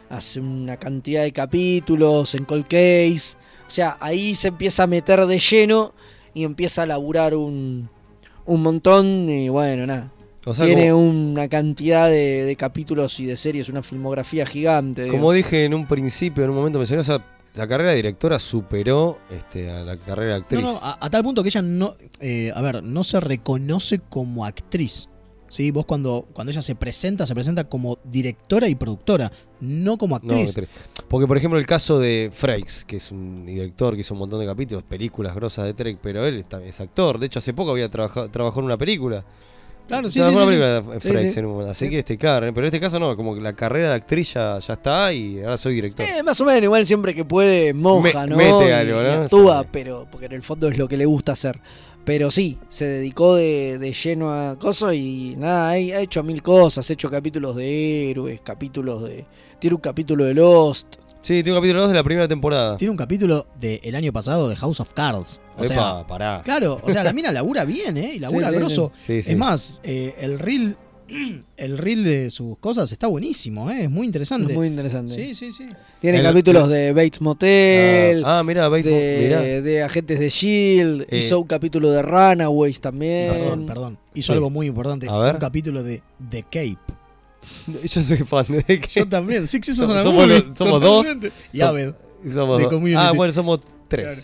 Hace 0.10 0.40
una 0.40 0.78
cantidad 0.78 1.24
de 1.24 1.32
capítulos 1.32 2.36
en 2.36 2.46
Cold 2.46 2.66
Case. 2.66 3.36
O 3.68 3.72
sea, 3.72 3.98
ahí 4.00 4.36
se 4.36 4.50
empieza 4.50 4.84
a 4.84 4.88
meter 4.88 5.26
de 5.26 5.40
lleno 5.40 5.94
y 6.34 6.44
empieza 6.44 6.84
a 6.84 6.86
laburar 6.86 7.34
un, 7.36 7.90
un 8.46 8.62
montón. 8.64 9.30
Y 9.30 9.50
bueno, 9.50 9.86
nada. 9.86 10.12
O 10.46 10.54
sea, 10.54 10.66
Tiene 10.66 10.92
como- 10.92 11.08
una 11.10 11.48
cantidad 11.48 12.08
de, 12.10 12.44
de 12.44 12.56
capítulos 12.56 13.20
y 13.20 13.26
de 13.26 13.38
series, 13.38 13.70
una 13.70 13.82
filmografía 13.82 14.46
gigante. 14.46 15.04
como 15.08 15.32
digo. 15.32 15.48
dije 15.48 15.64
en 15.66 15.74
un 15.74 15.88
principio 15.88 16.44
en 16.44 16.50
un 16.50 16.58
momento 16.58 16.80
mencioné 16.80 17.02
o 17.02 17.06
sea, 17.06 17.26
la 17.56 17.66
carrera 17.68 17.92
de 17.92 17.98
directora 17.98 18.40
superó 18.40 19.20
este, 19.32 19.70
a 19.72 19.84
la 19.84 19.96
carrera 19.96 20.32
de 20.34 20.38
actriz 20.42 20.62
No, 20.62 20.74
no, 20.74 20.80
a, 20.82 20.98
a 21.00 21.10
tal 21.10 21.24
punto 21.24 21.44
que 21.44 21.50
ella 21.50 21.62
no, 21.62 21.96
eh, 22.20 22.52
a 22.54 22.62
ver, 22.62 22.84
no 22.84 23.04
se 23.06 23.20
reconoce 23.22 24.00
como 24.00 24.44
actriz. 24.46 25.08
¿Sí? 25.54 25.72
Vos 25.72 25.86
cuando, 25.86 26.26
cuando 26.34 26.52
ella 26.52 26.62
se 26.62 26.76
presenta, 26.76 27.26
se 27.26 27.34
presenta 27.34 27.64
como 27.66 28.00
directora 28.04 28.68
y 28.68 28.76
productora, 28.76 29.32
no 29.62 29.98
como 29.98 30.20
No, 30.24 30.36
actriz. 30.36 30.56
porque, 31.08 31.28
por 31.28 31.38
ejemplo, 31.38 31.60
el 31.60 31.66
caso 31.68 32.00
de 32.00 32.30
Frakes, 32.34 32.84
que 32.86 32.98
es 32.98 33.12
un 33.12 33.46
director 33.46 33.94
que 33.96 34.02
hizo 34.02 34.14
un 34.14 34.20
montón 34.22 34.40
de 34.40 34.46
capítulos, 34.46 34.84
películas 34.84 35.36
grosas 35.36 35.66
de 35.66 35.74
Trek, 35.74 36.00
pero 36.02 36.26
él 36.26 36.44
es 36.66 36.82
actor. 36.82 37.20
De 37.20 37.28
hecho, 37.28 37.40
hace 37.40 37.54
poco 37.54 37.72
había 37.72 37.90
trabajado, 37.90 38.30
trabajó 38.30 38.60
en 38.60 38.66
una 38.66 38.78
película. 38.78 39.24
Claro, 39.86 40.10
sí, 40.10 40.22
Trabajó 40.22 40.38
sí, 40.40 40.44
sí, 40.46 40.60
película 40.60 41.00
Sí, 41.02 41.08
Frakes 41.10 41.34
sí. 41.34 41.42
Así 41.70 41.90
que 41.90 42.00
este, 42.00 42.18
claro, 42.18 42.48
pero 42.54 42.62
en 42.62 42.66
este 42.68 42.80
caso 42.80 43.00
no, 43.02 43.18
como 43.18 43.36
que 43.36 43.42
la 43.42 43.52
carrera 43.54 43.90
de 43.90 43.96
actriz 43.96 44.34
ya, 44.34 44.58
ya 44.60 44.74
está 44.76 45.12
y 45.12 45.42
ahora 45.44 45.58
soy 45.58 45.76
director. 45.76 46.06
Eh, 46.06 46.24
más 46.24 46.40
o 46.40 46.46
menos, 46.46 46.64
igual 46.64 46.86
siempre 46.86 47.14
que 47.14 47.26
puede, 47.26 47.74
moja, 47.74 48.26
Me- 48.26 48.28
¿no? 48.28 48.38
mete 48.38 48.74
algo, 48.74 49.02
y 49.02 49.04
¿no? 49.04 49.12
actúa, 49.24 49.66
pero 49.70 50.08
porque 50.10 50.28
en 50.28 50.32
el 50.32 50.42
fondo 50.42 50.70
es 50.70 50.78
lo 50.78 50.88
que 50.88 50.96
le 50.96 51.06
gusta 51.06 51.34
hacer. 51.34 51.60
Pero 52.06 52.30
sí, 52.32 52.58
se 52.68 52.86
dedicó 52.86 53.36
de, 53.36 53.78
de 53.80 53.94
lleno 53.94 54.34
a 54.34 54.58
cosas 54.60 54.94
y 54.96 55.36
nada, 55.38 55.70
ha, 55.70 55.72
ha 55.72 55.78
hecho 55.78 56.22
mil 56.24 56.42
cosas, 56.42 56.90
ha 56.90 56.94
hecho 56.94 57.10
capítulos 57.10 57.56
de 57.56 58.12
héroes, 58.12 58.42
capítulos 58.42 59.04
de... 59.04 59.26
Tiene 59.60 59.76
un 59.76 59.82
capítulo 59.82 60.26
de 60.26 60.34
Lost. 60.34 60.96
Sí, 61.22 61.36
tiene 61.42 61.52
un 61.54 61.60
capítulo 61.60 61.82
2 61.84 61.90
de 61.92 61.96
la 61.96 62.04
primera 62.04 62.28
temporada. 62.28 62.76
Tiene 62.76 62.92
un 62.92 62.98
capítulo 62.98 63.48
del 63.58 63.96
año 63.96 64.12
pasado 64.12 64.50
de 64.50 64.58
House 64.58 64.82
of 64.82 64.94
Cards. 64.94 65.40
O 65.58 65.64
Epa, 65.64 65.74
sea, 65.74 66.06
pará. 66.06 66.42
claro, 66.44 66.82
o 66.84 66.92
sea, 66.92 67.02
la 67.06 67.14
mina 67.14 67.32
labura 67.32 67.64
bien, 67.64 67.96
¿eh? 67.96 68.16
Y 68.16 68.20
labura 68.20 68.48
Sí, 68.50 68.54
sí, 68.54 68.60
grosso. 68.60 68.92
sí. 68.98 69.04
Sí, 69.06 69.22
sí. 69.22 69.32
Es 69.32 69.38
más, 69.38 69.80
eh, 69.86 70.16
el 70.20 70.40
reel 70.40 70.76
el 71.58 71.78
reel 71.78 72.04
de 72.04 72.32
sus 72.32 72.58
cosas 72.58 72.92
está 72.92 73.08
buenísimo, 73.08 73.70
¿eh? 73.72 73.84
Es 73.84 73.90
muy 73.90 74.06
interesante. 74.08 74.52
Es 74.52 74.58
muy 74.58 74.68
interesante. 74.68 75.14
Sí, 75.14 75.34
sí, 75.34 75.52
sí. 75.52 75.70
Tiene 76.00 76.20
El- 76.20 76.24
capítulos 76.24 76.70
de 76.70 76.92
Bates 76.94 77.22
Motel. 77.22 78.24
Ah, 78.26 78.40
ah, 78.40 78.68
Bates 78.70 78.86
Mo- 78.88 78.92
de, 78.98 79.20
mirá. 79.24 79.42
de 79.42 79.84
Agentes 79.84 80.20
de 80.20 80.30
Shield. 80.30 81.02
Eh. 81.10 81.18
Hizo 81.18 81.40
un 81.40 81.48
capítulo 81.48 81.92
de 81.92 82.02
Runaways 82.02 82.80
también. 82.82 83.32
Perdón, 83.34 83.66
perdón. 83.66 83.98
Hizo 84.14 84.34
Sí. 84.34 84.38
algo 84.38 84.50
muy 84.50 84.68
importante. 84.68 85.08
A 85.10 85.18
ver. 85.18 85.36
Un 85.36 85.40
capítulo 85.42 85.84
de 85.84 86.02
The 86.30 86.44
Cape. 86.44 86.78
Yo 87.84 88.02
soy 88.04 88.18
fan 88.20 88.46
de 88.50 88.64
que 88.80 88.88
Yo 88.88 89.08
también. 89.08 89.48
Six 89.48 89.76
Somos, 89.76 89.92
on 89.92 89.98
a 89.98 90.04
somos 90.04 90.28
lo- 90.28 90.56
somos 90.56 90.82
dos. 90.82 91.06
Y 91.52 91.58
Som- 91.60 91.96
somos 92.34 92.58
de 92.62 92.64
dos. 92.70 92.82
Ah, 92.96 93.12
bueno, 93.14 93.34
somos 93.34 93.60
tres. 93.88 94.06
Claro, 94.08 94.22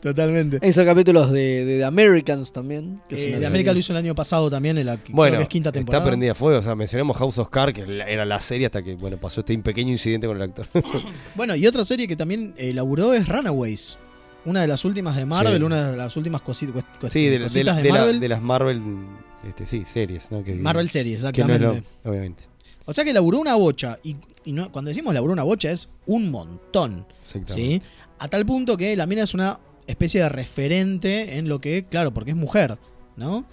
totalmente. 0.00 0.66
Hizo 0.66 0.84
capítulos 0.84 1.30
de, 1.30 1.64
de 1.64 1.78
The 1.78 1.84
Americans 1.84 2.52
también. 2.52 3.00
que 3.08 3.16
Eh, 3.16 3.38
de. 3.38 3.46
América 3.46 3.72
lo 3.72 3.78
hizo 3.78 3.92
el 3.92 3.98
año 3.98 4.14
pasado 4.14 4.50
también, 4.50 4.78
en 4.78 4.86
la 4.86 4.96
creo 4.96 5.14
Bueno, 5.14 5.36
que 5.38 5.42
es 5.44 5.48
quinta 5.48 5.68
está 5.70 5.78
temporada. 5.78 6.06
prendida 6.06 6.32
a 6.32 6.34
fuego. 6.34 6.58
O 6.58 6.62
sea, 6.62 6.74
mencionamos 6.74 7.16
House 7.16 7.38
of 7.38 7.48
Cards, 7.50 7.74
que 7.74 7.82
era 8.08 8.24
la 8.24 8.40
serie 8.40 8.66
hasta 8.66 8.82
que 8.82 8.94
bueno 8.94 9.16
pasó 9.18 9.40
este 9.40 9.56
pequeño 9.58 9.90
incidente 9.90 10.26
con 10.26 10.36
el 10.36 10.42
actor. 10.42 10.66
Bueno, 11.34 11.54
y 11.56 11.66
otra 11.66 11.84
serie 11.84 12.06
que 12.08 12.16
también 12.16 12.54
eh, 12.56 12.72
laburó 12.72 13.12
es 13.14 13.28
Runaways. 13.28 13.98
Una 14.46 14.62
de 14.62 14.68
las 14.68 14.84
últimas 14.86 15.16
de 15.16 15.26
Marvel, 15.26 15.58
Sí. 15.58 15.62
una 15.62 15.90
de 15.90 15.96
las 15.98 16.16
últimas 16.16 16.40
cosi- 16.42 16.72
cuest- 16.72 16.86
cuest- 16.98 17.10
sí, 17.10 17.24
de, 17.26 17.30
de- 17.38 17.40
cositas 17.44 17.76
de, 17.76 17.82
de 17.82 17.88
la- 17.90 17.94
Marvel. 17.98 18.20
de 18.20 18.28
las 18.28 18.40
Marvel, 18.42 18.82
este, 19.46 19.66
sí, 19.66 19.84
series. 19.84 20.30
¿no? 20.30 20.42
Que- 20.42 20.54
Marvel 20.54 20.88
series, 20.88 21.22
no 21.22 21.26
lo- 21.26 21.28
exactamente. 21.30 21.88
obviamente. 22.04 22.44
O 22.86 22.92
sea 22.94 23.04
que 23.04 23.12
laburó 23.12 23.38
una 23.38 23.54
bocha. 23.56 23.98
Y, 24.02 24.16
y 24.46 24.52
no- 24.52 24.72
cuando 24.72 24.88
decimos 24.88 25.12
laburó 25.12 25.34
una 25.34 25.42
bocha 25.42 25.70
es 25.70 25.90
un 26.06 26.30
montón. 26.30 27.06
Exactamente. 27.22 27.52
¿sí? 27.54 27.82
A 28.18 28.28
tal 28.28 28.46
punto 28.46 28.76
que 28.78 28.96
la 28.96 29.06
mina 29.06 29.22
es 29.24 29.34
una 29.34 29.58
especie 29.86 30.22
de 30.22 30.28
referente 30.28 31.38
en 31.38 31.48
lo 31.48 31.60
que, 31.60 31.84
claro, 31.84 32.12
porque 32.12 32.30
es 32.30 32.36
mujer, 32.36 32.78
¿no? 33.16 33.44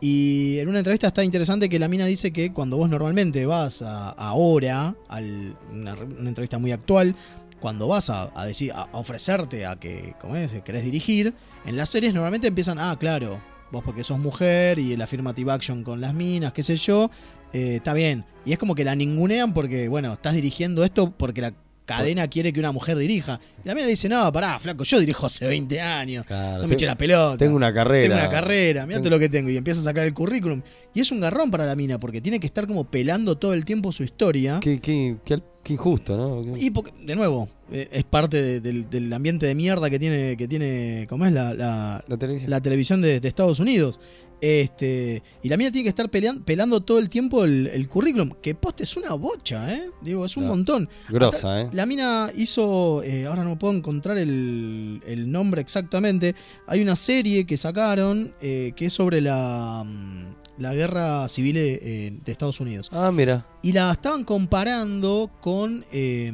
Y 0.00 0.58
en 0.58 0.68
una 0.68 0.78
entrevista 0.78 1.06
está 1.06 1.22
interesante 1.24 1.68
que 1.68 1.78
la 1.78 1.88
mina 1.88 2.06
dice 2.06 2.32
que 2.32 2.52
cuando 2.52 2.78
vos 2.78 2.88
normalmente 2.88 3.44
vas 3.44 3.82
ahora, 3.82 4.94
al, 5.08 5.56
una, 5.72 5.94
entrevista 6.26 6.58
muy 6.58 6.72
actual, 6.72 7.14
cuando 7.60 7.86
vas 7.86 8.08
a, 8.08 8.30
decir, 8.46 8.72
a, 8.72 8.84
a 8.84 8.98
ofrecerte 8.98 9.66
a 9.66 9.76
que, 9.76 10.14
como 10.18 10.36
es, 10.36 10.54
querés 10.62 10.84
dirigir, 10.84 11.34
en 11.66 11.76
las 11.76 11.90
series 11.90 12.14
normalmente 12.14 12.48
empiezan, 12.48 12.78
ah, 12.78 12.96
claro, 12.98 13.40
vos 13.70 13.84
porque 13.84 14.04
sos 14.04 14.18
mujer 14.18 14.78
y 14.78 14.94
el 14.94 15.02
affirmative 15.02 15.52
action 15.52 15.84
con 15.84 16.00
las 16.00 16.14
minas, 16.14 16.54
qué 16.54 16.62
sé 16.62 16.76
yo, 16.76 17.10
eh, 17.52 17.76
está 17.76 17.94
bien. 17.94 18.24
Y 18.44 18.52
es 18.52 18.58
como 18.58 18.74
que 18.74 18.84
la 18.84 18.94
ningunean 18.94 19.52
porque, 19.52 19.88
bueno, 19.88 20.14
estás 20.14 20.34
dirigiendo 20.34 20.84
esto 20.84 21.10
porque 21.10 21.42
la 21.42 21.52
cadena 21.96 22.28
quiere 22.28 22.52
que 22.52 22.60
una 22.60 22.72
mujer 22.72 22.96
dirija. 22.96 23.40
Y 23.64 23.68
la 23.68 23.74
mina 23.74 23.86
le 23.86 23.90
dice, 23.90 24.08
no, 24.08 24.30
pará, 24.32 24.58
flaco, 24.58 24.84
yo 24.84 24.98
dirijo 25.00 25.26
hace 25.26 25.46
20 25.46 25.80
años. 25.80 26.26
Claro, 26.26 26.62
no 26.62 26.68
me 26.68 26.74
eché 26.74 26.86
la 26.86 26.96
pelota. 26.96 27.36
tengo 27.38 27.56
una 27.56 27.72
carrera. 27.72 28.02
Tengo 28.08 28.14
una 28.20 28.28
carrera, 28.28 28.86
mirá 28.86 29.00
todo 29.00 29.10
lo 29.10 29.18
que 29.18 29.28
tengo. 29.28 29.50
Y 29.50 29.56
empieza 29.56 29.80
a 29.80 29.84
sacar 29.84 30.04
el 30.06 30.14
currículum. 30.14 30.62
Y 30.94 31.00
es 31.00 31.10
un 31.12 31.20
garrón 31.20 31.50
para 31.50 31.66
la 31.66 31.76
mina 31.76 32.00
porque 32.00 32.20
tiene 32.20 32.40
que 32.40 32.46
estar 32.46 32.66
como 32.66 32.84
pelando 32.84 33.36
todo 33.38 33.54
el 33.54 33.64
tiempo 33.64 33.92
su 33.92 34.02
historia. 34.02 34.58
Qué, 34.60 34.80
qué- 34.80 35.16
qué- 35.24 35.42
qué 35.62 35.72
injusto, 35.74 36.16
¿no? 36.16 36.56
Y 36.56 36.70
porque, 36.70 36.92
de 37.04 37.14
nuevo, 37.14 37.48
eh, 37.70 37.88
es 37.92 38.04
parte 38.04 38.40
de- 38.42 38.60
del, 38.60 38.88
del 38.88 39.12
ambiente 39.12 39.44
de 39.46 39.54
mierda 39.54 39.90
que 39.90 39.98
tiene, 39.98 40.36
que 40.36 40.48
tiene 40.48 41.06
¿cómo 41.08 41.26
es? 41.26 41.32
La, 41.32 41.52
la, 41.54 42.02
La 42.08 42.16
televisión. 42.16 42.50
la 42.50 42.60
televisión 42.62 43.02
de, 43.02 43.20
de 43.20 43.28
Estados 43.28 43.60
Unidos. 43.60 44.00
Este, 44.40 45.22
y 45.42 45.48
la 45.48 45.56
mina 45.56 45.70
tiene 45.70 45.82
que 45.84 45.88
estar 45.90 46.10
pelean- 46.10 46.42
pelando 46.42 46.80
todo 46.80 46.98
el 46.98 47.08
tiempo 47.10 47.44
el, 47.44 47.66
el 47.66 47.88
currículum. 47.88 48.30
Que 48.40 48.54
poste 48.54 48.84
es 48.84 48.96
una 48.96 49.12
bocha, 49.14 49.72
¿eh? 49.72 49.90
Digo, 50.00 50.24
es 50.24 50.36
un 50.36 50.46
montón. 50.46 50.88
Grosa, 51.08 51.36
Hasta- 51.36 51.60
¿eh? 51.62 51.68
La 51.72 51.84
mina 51.86 52.30
hizo, 52.34 53.02
eh, 53.02 53.26
ahora 53.26 53.44
no 53.44 53.58
puedo 53.58 53.74
encontrar 53.74 54.16
el, 54.18 55.02
el 55.06 55.30
nombre 55.30 55.60
exactamente. 55.60 56.34
Hay 56.66 56.80
una 56.80 56.96
serie 56.96 57.44
que 57.46 57.56
sacaron 57.56 58.32
eh, 58.40 58.72
que 58.74 58.86
es 58.86 58.92
sobre 58.92 59.20
la, 59.20 59.84
mm, 59.86 60.60
la 60.62 60.74
guerra 60.74 61.28
civil 61.28 61.56
eh, 61.58 62.12
de 62.24 62.32
Estados 62.32 62.60
Unidos. 62.60 62.88
Ah, 62.92 63.10
mira. 63.12 63.46
Y 63.62 63.72
la 63.72 63.92
estaban 63.92 64.24
comparando 64.24 65.30
con 65.40 65.84
eh, 65.92 66.32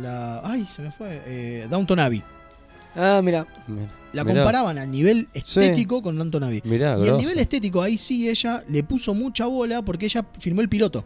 la. 0.00 0.40
Ay, 0.44 0.66
se 0.66 0.82
me 0.82 0.90
fue. 0.90 1.22
Eh, 1.26 1.66
Downton 1.70 1.98
Abbey. 2.00 2.22
Ah, 2.96 3.20
mira. 3.22 3.46
La 4.12 4.24
Mirá. 4.24 4.36
comparaban 4.42 4.78
al 4.78 4.90
nivel 4.90 5.28
estético 5.34 6.02
con 6.02 6.16
Downton 6.18 6.44
Abbey. 6.44 6.62
Mirá, 6.64 6.96
y 6.98 7.06
el 7.08 7.16
nivel 7.18 7.38
estético 7.38 7.80
ahí 7.82 7.96
sí 7.96 8.28
ella 8.28 8.62
le 8.68 8.82
puso 8.82 9.14
mucha 9.14 9.46
bola 9.46 9.82
porque 9.82 10.06
ella 10.06 10.26
filmó 10.38 10.60
el 10.62 10.68
piloto. 10.68 11.04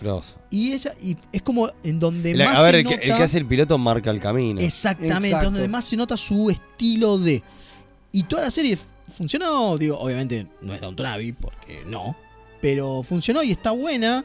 Grosso. 0.00 0.36
Y 0.50 0.72
ella 0.72 0.92
y 1.00 1.16
es 1.32 1.42
como 1.42 1.70
en 1.84 2.00
donde 2.00 2.34
La- 2.34 2.46
más 2.46 2.58
a 2.58 2.62
ver, 2.64 2.72
se 2.72 2.80
el 2.80 2.86
que, 2.86 2.94
el 2.94 3.16
que 3.16 3.22
hace 3.22 3.38
el 3.38 3.46
piloto 3.46 3.78
marca 3.78 4.10
el 4.10 4.20
camino. 4.20 4.60
Exactamente, 4.60 5.28
Exacto. 5.28 5.50
donde 5.50 5.68
más 5.68 5.84
se 5.86 5.96
nota 5.96 6.16
su 6.16 6.50
estilo 6.50 7.18
de. 7.18 7.42
Y 8.10 8.24
toda 8.24 8.42
la 8.42 8.50
serie 8.50 8.76
funcionó, 9.08 9.78
digo, 9.78 9.98
obviamente 9.98 10.46
no 10.60 10.74
es 10.74 10.80
Downton 10.80 11.06
Abbey, 11.06 11.32
porque 11.32 11.84
no. 11.86 12.16
Pero 12.60 13.02
funcionó 13.02 13.42
y 13.42 13.50
está 13.52 13.70
buena. 13.72 14.24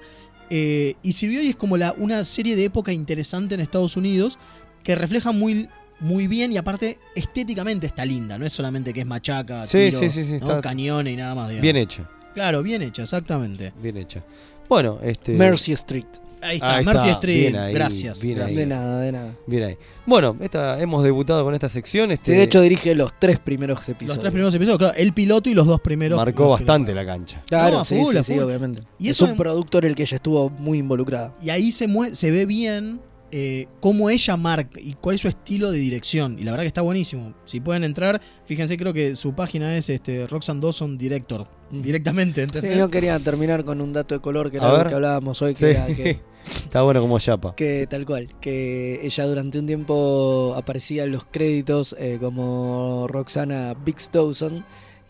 eh, 0.49 0.95
y 1.03 1.11
sirvió 1.11 1.41
y 1.43 1.49
es 1.49 1.55
como 1.57 1.75
la, 1.77 1.93
una 1.97 2.23
serie 2.23 2.55
de 2.55 2.63
época 2.65 2.93
interesante 2.93 3.53
en 3.55 3.59
Estados 3.61 3.97
Unidos 3.97 4.39
que 4.83 4.95
refleja 4.95 5.31
muy, 5.33 5.67
muy 5.99 6.27
bien 6.27 6.51
y 6.51 6.57
aparte 6.57 6.99
estéticamente 7.15 7.87
está 7.87 8.05
linda. 8.05 8.37
No 8.37 8.45
es 8.45 8.53
solamente 8.53 8.93
que 8.93 9.01
es 9.01 9.05
machaca, 9.05 9.65
Sí, 9.67 9.89
tiro, 9.89 9.99
sí, 9.99 10.09
sí, 10.09 10.23
sí, 10.23 10.31
¿no? 10.33 10.37
está- 10.49 10.61
cañones 10.61 11.13
y 11.13 11.15
nada 11.17 11.35
más. 11.35 11.47
digamos. 11.49 11.61
Bien 11.63 11.75
hecha. 11.77 12.09
Claro, 12.33 12.61
bien 12.63 12.81
hecha, 12.81 13.01
exactamente. 13.03 13.73
Bien 13.81 13.97
hecha. 13.97 14.23
Bueno, 14.69 14.99
este. 15.01 15.31
Mercy 15.33 15.71
Street. 15.73 16.05
Ahí 16.39 16.57
está, 16.57 16.83
Mercy 16.83 17.09
Street. 17.09 17.39
bien 17.49 17.55
ahí, 17.55 17.73
gracias. 17.73 18.21
bien 18.21 18.33
ahí. 18.37 18.39
gracias. 18.43 18.59
De 18.59 18.65
nada, 18.67 18.99
de 19.01 19.11
nada. 19.11 19.33
Bien 19.47 19.63
ahí. 19.63 19.77
Bueno, 20.05 20.37
esta, 20.39 20.79
hemos 20.79 21.03
debutado 21.03 21.43
con 21.43 21.55
esta 21.55 21.67
sección. 21.67 22.11
Este, 22.11 22.33
Sí, 22.33 22.37
de 22.37 22.43
hecho 22.43 22.61
dirige 22.61 22.93
los 22.93 23.11
tres 23.17 23.39
primeros 23.39 23.79
episodios. 23.89 24.09
Los 24.09 24.19
tres 24.19 24.31
primeros 24.31 24.53
episodios, 24.53 24.77
claro, 24.77 24.93
el 24.97 25.13
piloto 25.13 25.49
y 25.49 25.55
los 25.55 25.65
dos 25.65 25.81
primeros. 25.81 26.15
marcó 26.15 26.47
bastante 26.49 26.93
la 26.93 27.03
cancha. 27.07 27.41
Claro, 27.47 27.77
No, 27.79 27.83
sí, 27.83 27.95
full, 27.95 28.15
sí, 28.23 28.37
obviamente. 28.37 28.83
Y 28.99 29.05
es 29.09 29.15
eso 29.15 29.25
un 29.25 29.31
en- 29.31 29.37
productor 29.37 29.83
el 29.87 29.95
que 29.95 30.03
ella 30.03 30.15
estuvo 30.15 30.51
muy 30.51 30.77
involucrada. 30.77 31.33
Y 31.41 31.49
ahí 31.49 31.71
se, 31.71 31.87
mue- 31.89 32.13
se 32.13 32.29
ve 32.29 32.45
bien 32.45 32.99
eh, 33.31 33.67
cómo 33.81 34.09
ella 34.09 34.37
marca 34.37 34.79
y 34.79 34.93
cuál 34.93 35.15
es 35.15 35.21
su 35.21 35.27
estilo 35.27 35.71
de 35.71 35.79
dirección. 35.79 36.37
Y 36.39 36.43
la 36.43 36.51
verdad 36.51 36.63
que 36.63 36.67
está 36.69 36.81
buenísimo. 36.81 37.33
Si 37.45 37.59
pueden 37.59 37.83
entrar, 37.83 38.21
fíjense, 38.45 38.77
creo 38.77 38.93
que 38.93 39.15
su 39.15 39.33
página 39.35 39.75
es 39.75 39.89
este 39.89 40.27
Roxanne 40.27 40.61
Dawson 40.61 40.97
Director. 40.97 41.47
Directamente, 41.69 42.41
Sí, 42.41 42.43
¿entendés? 42.43 42.77
yo 42.77 42.89
quería 42.89 43.19
terminar 43.19 43.65
con 43.65 43.81
un 43.81 43.91
dato 43.91 44.15
de 44.15 44.21
color 44.21 44.49
que 44.49 44.57
A 44.59 44.61
era 44.69 44.83
lo 44.83 44.89
que 44.89 44.95
hablábamos 44.95 45.41
hoy, 45.41 45.53
que 45.53 45.59
Sí. 45.59 45.65
era 45.65 45.87
que, 45.87 46.19
Está 46.63 46.81
bueno 46.83 47.01
como 47.01 47.19
chapa. 47.19 47.53
que 47.55 47.85
tal 47.89 48.05
cual, 48.05 48.29
que 48.39 49.01
ella 49.05 49.25
durante 49.25 49.59
un 49.59 49.65
tiempo 49.65 50.53
aparecía 50.55 51.03
en 51.03 51.11
los 51.11 51.25
créditos 51.25 51.93
eh, 51.99 52.17
como 52.21 53.05
Roxana 53.09 53.73
Biggs 53.85 54.09
Dawson 54.13 54.63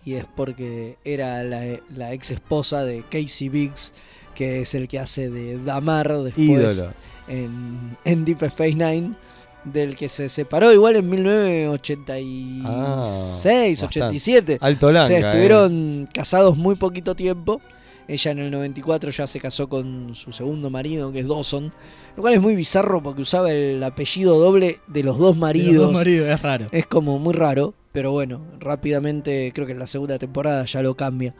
y 0.03 0.13
es 0.13 0.25
porque 0.35 0.97
era 1.05 1.43
la, 1.43 1.63
la 1.93 2.13
ex 2.13 2.31
esposa 2.31 2.83
de 2.85 3.03
Casey 3.07 3.49
Biggs, 3.49 3.93
que 4.33 4.61
es 4.61 4.73
el 4.73 4.87
que 4.87 4.97
hace 4.97 5.29
de 5.29 5.63
Damar 5.63 6.07
después 6.23 6.37
Ídolo. 6.73 6.93
En, 7.27 7.97
en 8.05 8.25
Deep 8.25 8.43
Space 8.43 8.75
Nine. 8.75 9.13
Del 9.63 9.95
que 9.97 10.07
se 10.07 10.29
separó 10.29 10.71
igual 10.71 10.95
en 10.95 11.09
1986, 11.09 12.63
Ah, 12.65 12.95
bastante. 13.01 13.85
87. 13.85 14.57
Alto 14.61 14.87
O 14.87 14.91
sea, 14.91 15.07
eh. 15.09 15.19
estuvieron 15.19 16.07
casados 16.13 16.57
muy 16.57 16.75
poquito 16.75 17.15
tiempo. 17.15 17.59
Ella 18.07 18.31
en 18.31 18.39
el 18.39 18.51
94 18.51 19.09
ya 19.11 19.27
se 19.27 19.39
casó 19.41 19.67
con 19.67 20.15
su 20.15 20.31
segundo 20.31 20.69
marido, 20.69 21.11
que 21.11 21.19
es 21.19 21.27
Dawson. 21.27 21.73
Lo 22.15 22.21
cual 22.21 22.35
es 22.35 22.41
muy 22.41 22.55
bizarro 22.55 23.03
porque 23.03 23.21
usaba 23.23 23.51
el 23.51 23.83
apellido 23.83 24.39
doble 24.39 24.79
de 24.87 25.03
los 25.03 25.17
dos 25.17 25.35
De 25.35 25.41
maridos. 25.41 25.73
los 25.73 25.83
dos 25.87 25.93
maridos, 25.93 26.27
es 26.29 26.41
raro. 26.41 26.67
Es 26.71 26.87
como 26.87 27.19
muy 27.19 27.33
raro, 27.33 27.73
pero 27.91 28.11
bueno, 28.11 28.41
rápidamente 28.59 29.51
creo 29.53 29.67
que 29.67 29.73
en 29.73 29.79
la 29.79 29.87
segunda 29.87 30.17
temporada 30.17 30.63
ya 30.63 30.81
lo 30.81 30.95
cambia. 30.95 31.35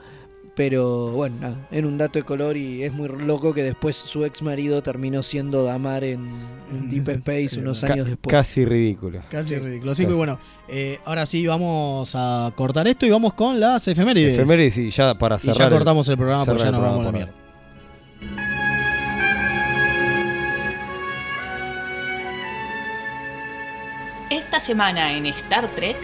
Pero 0.57 1.11
bueno, 1.11 1.35
nada, 1.39 1.55
era 1.69 1.85
un 1.85 1.99
dato 1.99 2.17
de 2.17 2.23
color 2.25 2.57
y 2.57 2.81
es 2.83 2.91
muy 2.91 3.07
loco 3.09 3.53
que 3.53 3.61
después 3.63 3.95
su 3.95 4.25
ex 4.25 4.41
marido 4.41 4.81
terminó 4.81 5.21
siendo 5.21 5.63
Damar 5.63 6.03
en, 6.03 6.27
en 6.71 6.89
Deep 6.89 7.07
Space 7.09 7.59
unos 7.59 7.83
años 7.83 8.07
después. 8.07 8.31
Casi 8.31 8.65
ridículo. 8.65 9.21
Casi 9.29 9.55
ridículo. 9.55 9.91
Así 9.91 10.07
que 10.07 10.13
bueno, 10.13 10.39
eh, 10.67 10.97
ahora 11.05 11.27
sí 11.27 11.45
vamos 11.45 12.11
a 12.15 12.51
cortar 12.55 12.87
esto 12.87 13.05
y 13.05 13.11
vamos 13.11 13.35
con 13.35 13.59
las 13.59 13.87
efemérides. 13.87 14.33
Efemérides 14.33 14.79
y 14.79 14.89
ya 14.89 15.15
para 15.15 15.35
Y 15.35 15.41
cerrar. 15.41 15.57
ya 15.57 15.69
cortamos 15.69 16.09
el 16.09 16.17
programa 16.17 16.43
porque 16.43 16.63
ya 16.63 16.71
nos 16.71 16.81
vamos 16.81 17.01
a 17.01 17.03
la 17.03 17.11
mierda. 17.11 17.33
Esta 24.29 24.59
semana 24.59 25.13
en 25.13 25.25
Star 25.27 25.67
Trek, 25.69 25.95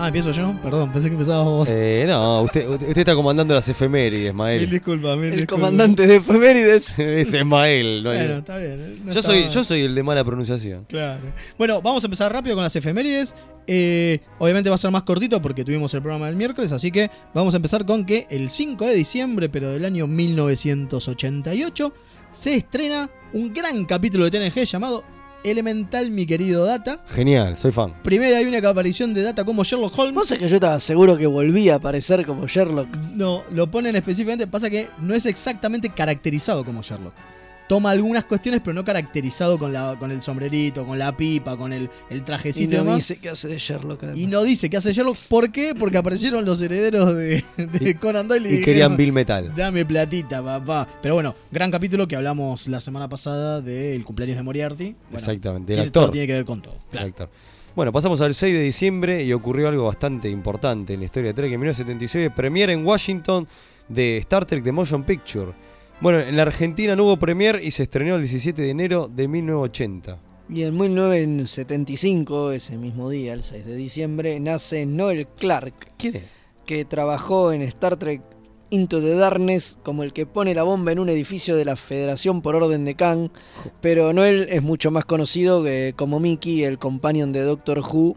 Ah, 0.00 0.06
empiezo 0.06 0.30
yo. 0.30 0.54
Perdón, 0.62 0.92
pensé 0.92 1.08
que 1.08 1.14
empezabas 1.14 1.44
vos. 1.44 1.68
Eh, 1.72 2.04
no, 2.08 2.42
usted, 2.42 2.80
está 2.96 3.14
comandando 3.14 3.52
las 3.54 3.68
efemérides, 3.68 4.32
Mael. 4.32 4.60
Mil 4.60 4.70
disculpas, 4.70 5.16
mil 5.16 5.24
El 5.26 5.30
disculpas. 5.40 5.56
comandante 5.56 6.06
de 6.06 6.16
efemérides. 6.16 6.98
es 7.00 7.34
Ismael, 7.34 8.02
no 8.04 8.10
hay- 8.10 8.18
Bueno, 8.18 8.34
está 8.38 8.58
bien. 8.58 8.72
eh, 8.80 8.98
no 9.04 9.12
yo, 9.12 9.18
está 9.18 9.22
soy, 9.32 9.40
mal. 9.42 9.50
yo 9.50 9.64
soy 9.64 9.80
el 9.80 9.94
de 9.94 10.02
mala 10.04 10.24
pronunciación. 10.24 10.84
Claro. 10.88 11.20
Bueno, 11.58 11.82
vamos 11.82 12.04
a 12.04 12.06
empezar 12.06 12.32
rápido 12.32 12.54
con 12.54 12.62
las 12.62 12.76
efemérides. 12.76 13.34
Eh, 13.66 14.20
obviamente 14.38 14.68
va 14.70 14.76
a 14.76 14.78
ser 14.78 14.90
más 14.90 15.02
cortito 15.02 15.42
porque 15.42 15.64
tuvimos 15.64 15.92
el 15.94 16.00
programa 16.00 16.26
del 16.26 16.36
miércoles, 16.36 16.72
así 16.72 16.90
que 16.90 17.10
vamos 17.34 17.52
a 17.54 17.56
empezar 17.58 17.84
con 17.84 18.06
que 18.06 18.26
el 18.30 18.48
5 18.48 18.86
de 18.86 18.94
diciembre, 18.94 19.48
pero 19.50 19.70
del 19.70 19.84
año 19.84 20.06
1988, 20.06 21.92
se 22.32 22.54
estrena 22.54 23.10
un 23.32 23.52
gran 23.52 23.84
capítulo 23.84 24.28
de 24.28 24.30
TNG 24.30 24.64
llamado 24.64 25.04
Elemental, 25.44 26.10
mi 26.10 26.26
querido 26.26 26.64
Data. 26.64 27.00
Genial, 27.08 27.56
soy 27.56 27.72
fan. 27.72 27.94
Primero 28.02 28.36
hay 28.36 28.44
una 28.44 28.66
aparición 28.68 29.14
de 29.14 29.22
Data 29.22 29.44
como 29.44 29.64
Sherlock 29.64 29.98
Holmes. 29.98 30.14
¿Vos 30.14 30.28
sabés 30.28 30.42
que 30.42 30.48
yo 30.48 30.56
estaba 30.56 30.78
seguro 30.80 31.16
que 31.16 31.26
volvía 31.26 31.74
a 31.74 31.76
aparecer 31.76 32.26
como 32.26 32.46
Sherlock? 32.46 32.88
No, 33.14 33.44
lo 33.52 33.70
ponen 33.70 33.96
específicamente. 33.96 34.46
Pasa 34.46 34.68
que 34.68 34.88
no 35.00 35.14
es 35.14 35.26
exactamente 35.26 35.90
caracterizado 35.90 36.64
como 36.64 36.82
Sherlock. 36.82 37.14
Toma 37.68 37.90
algunas 37.90 38.24
cuestiones, 38.24 38.60
pero 38.64 38.72
no 38.74 38.82
caracterizado 38.84 39.58
con, 39.58 39.72
la, 39.72 39.96
con 39.98 40.10
el 40.10 40.22
sombrerito, 40.22 40.86
con 40.86 40.98
la 40.98 41.16
pipa, 41.16 41.56
con 41.56 41.72
el, 41.72 41.90
el 42.08 42.18
Y 42.18 42.20
trajecito 42.22 42.74
y 42.74 42.78
no 42.78 42.84
demás. 42.84 42.96
dice 42.96 43.18
que 43.18 43.28
hace 43.28 43.48
de 43.48 43.58
Sherlock. 43.58 44.02
además. 44.04 44.18
Y 44.18 44.26
no 44.26 44.42
dice 44.42 44.70
qué 44.70 44.78
hace 44.78 44.92
Sherlock. 44.92 45.18
¿Por 45.28 45.52
qué? 45.52 45.74
Porque 45.74 45.98
aparecieron 45.98 46.44
los 46.46 46.60
herederos 46.62 47.14
de, 47.14 47.44
de 47.58 47.94
Conan 47.98 48.26
Doyle 48.26 48.50
y, 48.50 48.54
Y 48.60 48.62
querían 48.62 48.96
Bill 48.96 49.12
Metal. 49.12 49.52
Dame 49.54 49.84
platita, 49.84 50.42
papá. 50.42 50.88
Pero 51.02 51.14
bueno, 51.14 51.34
gran 51.50 51.70
capítulo 51.70 52.08
que 52.08 52.16
hablamos 52.16 52.68
la 52.68 52.80
semana 52.80 53.08
pasada 53.08 53.60
del 53.60 54.02
cumpleaños 54.04 54.36
de 54.38 54.42
Moriarty. 54.42 54.96
Bueno, 55.10 55.18
Exactamente, 55.18 55.72
el 55.72 55.76
tiene- 55.76 55.86
actor. 55.88 56.02
todo 56.04 56.10
tiene 56.12 56.26
que 56.26 56.32
ver 56.32 56.44
con 56.46 56.62
todo. 56.62 56.74
Claro. 56.90 57.06
actor. 57.08 57.28
Bueno, 57.76 57.92
pasamos 57.92 58.20
al 58.22 58.34
6 58.34 58.54
de 58.54 58.60
diciembre 58.62 59.22
y 59.22 59.32
ocurrió 59.32 59.68
algo 59.68 59.84
bastante 59.84 60.28
importante 60.28 60.94
en 60.94 61.00
la 61.00 61.04
historia 61.04 61.28
de 61.30 61.34
Trek. 61.34 61.52
En 61.52 61.60
1976, 61.60 62.30
premiere 62.34 62.72
en 62.72 62.84
Washington 62.84 63.46
de 63.88 64.16
Star 64.18 64.46
Trek 64.46 64.64
The 64.64 64.72
Motion 64.72 65.04
Picture. 65.04 65.52
Bueno, 66.00 66.20
en 66.20 66.36
la 66.36 66.42
Argentina 66.42 66.94
no 66.94 67.04
hubo 67.04 67.16
premier 67.18 67.60
y 67.62 67.70
se 67.72 67.82
estrenó 67.84 68.14
el 68.16 68.22
17 68.22 68.62
de 68.62 68.70
enero 68.70 69.10
de 69.12 69.26
1980. 69.26 70.18
Y 70.50 70.62
en 70.62 70.76
1975, 70.76 72.52
ese 72.52 72.78
mismo 72.78 73.10
día, 73.10 73.32
el 73.34 73.42
6 73.42 73.66
de 73.66 73.74
diciembre, 73.76 74.38
nace 74.40 74.86
Noel 74.86 75.26
Clark. 75.26 75.74
¿Quién 75.98 76.16
es? 76.16 76.22
Que 76.64 76.84
trabajó 76.84 77.52
en 77.52 77.62
Star 77.62 77.96
Trek 77.96 78.22
Into 78.70 79.00
the 79.00 79.14
Darkness 79.16 79.78
como 79.82 80.02
el 80.04 80.12
que 80.12 80.24
pone 80.26 80.54
la 80.54 80.62
bomba 80.62 80.92
en 80.92 80.98
un 81.00 81.08
edificio 81.08 81.56
de 81.56 81.64
la 81.64 81.74
Federación 81.76 82.42
por 82.42 82.54
orden 82.54 82.84
de 82.84 82.94
Khan. 82.94 83.30
Pero 83.80 84.12
Noel 84.12 84.46
es 84.50 84.62
mucho 84.62 84.90
más 84.90 85.04
conocido 85.04 85.62
que 85.64 85.94
como 85.96 86.20
Mickey, 86.20 86.64
el 86.64 86.78
companion 86.78 87.32
de 87.32 87.42
Doctor 87.42 87.80
Who. 87.80 88.16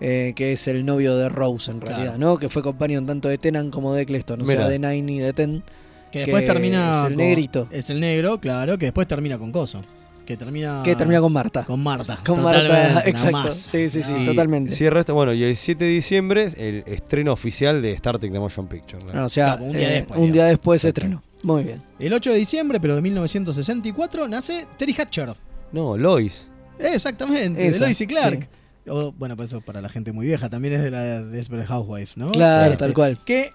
eh, 0.00 0.32
que 0.36 0.52
es 0.52 0.68
el 0.68 0.86
novio 0.86 1.16
de 1.16 1.28
Rose 1.28 1.72
en 1.72 1.80
realidad, 1.80 2.14
Claro. 2.14 2.18
¿no? 2.18 2.38
Que 2.38 2.48
fue 2.48 2.62
companion 2.62 3.04
tanto 3.04 3.28
de 3.28 3.36
Tenan 3.36 3.70
como 3.72 3.92
de 3.94 4.02
Eccleston, 4.02 4.42
o 4.42 4.44
Mira. 4.44 4.60
sea, 4.60 4.68
de 4.68 4.78
Nine 4.78 5.12
y 5.12 5.18
de 5.18 5.32
Ten. 5.32 5.64
Que 6.12 6.20
después 6.20 6.44
termina. 6.44 6.98
Es 6.98 7.02
el 7.04 7.08
con- 7.08 7.16
negrito. 7.16 7.68
Es 7.70 7.90
el 7.90 8.00
negro, 8.00 8.40
claro, 8.40 8.78
que 8.78 8.86
después 8.86 9.06
termina 9.06 9.38
con 9.38 9.52
Coso. 9.52 9.82
Que 10.26 10.36
termina. 10.36 10.82
Que 10.84 10.94
termina 10.94 11.20
con 11.20 11.32
Marta. 11.32 11.64
Con 11.64 11.82
Marta. 11.82 12.18
Con 12.26 12.42
Marta, 12.42 13.00
exacto. 13.06 13.32
más. 13.38 13.54
Sí, 13.54 13.88
sí, 13.88 14.02
sí, 14.02 14.12
Y 14.14 14.26
totalmente. 14.26 14.72
Cierra 14.72 15.00
esto, 15.00 15.14
bueno, 15.14 15.32
y 15.32 15.42
el 15.42 15.56
7 15.56 15.84
de 15.86 15.90
diciembre 15.90 16.44
es 16.44 16.54
el 16.58 16.82
estreno 16.86 17.32
oficial 17.32 17.80
de 17.80 17.92
Star 17.92 18.18
Trek 18.18 18.30
The 18.32 18.38
Motion 18.38 18.66
Picture. 18.68 18.98
¿no? 19.12 19.24
O 19.24 19.28
sea, 19.30 19.56
Claro, 19.56 19.64
un 19.64 19.72
día 19.72 19.88
eh, 19.90 19.92
después, 19.94 20.20
un 20.20 20.32
día 20.32 20.44
después 20.44 20.82
se 20.82 20.88
estrenó. 20.88 21.22
Muy 21.42 21.64
bien. 21.64 21.82
El 21.98 22.12
8 22.12 22.32
de 22.32 22.36
diciembre, 22.38 22.78
pero 22.78 22.94
de 22.94 23.00
1964, 23.00 24.28
nace 24.28 24.66
Terry 24.76 24.94
Hatcher. 24.98 25.34
No, 25.72 25.96
Lois. 25.96 26.50
Eh, 26.78 26.90
Exactamente, 26.94 27.66
Esa, 27.66 27.78
de 27.78 27.80
Lois 27.86 28.00
y 28.00 28.06
Clark. 28.06 28.48
O, 28.86 29.12
bueno, 29.12 29.36
por 29.36 29.44
eso 29.44 29.60
para 29.60 29.80
la 29.80 29.88
gente 29.88 30.12
muy 30.12 30.26
vieja, 30.26 30.48
también 30.48 30.74
es 30.74 30.82
de 30.82 30.90
la 30.90 31.22
Desperate 31.22 31.66
Housewife, 31.66 32.14
¿no? 32.16 32.32
Claro, 32.32 32.72
Este, 32.72 32.84
tal 32.84 32.92
cual. 32.94 33.18
Que 33.24 33.50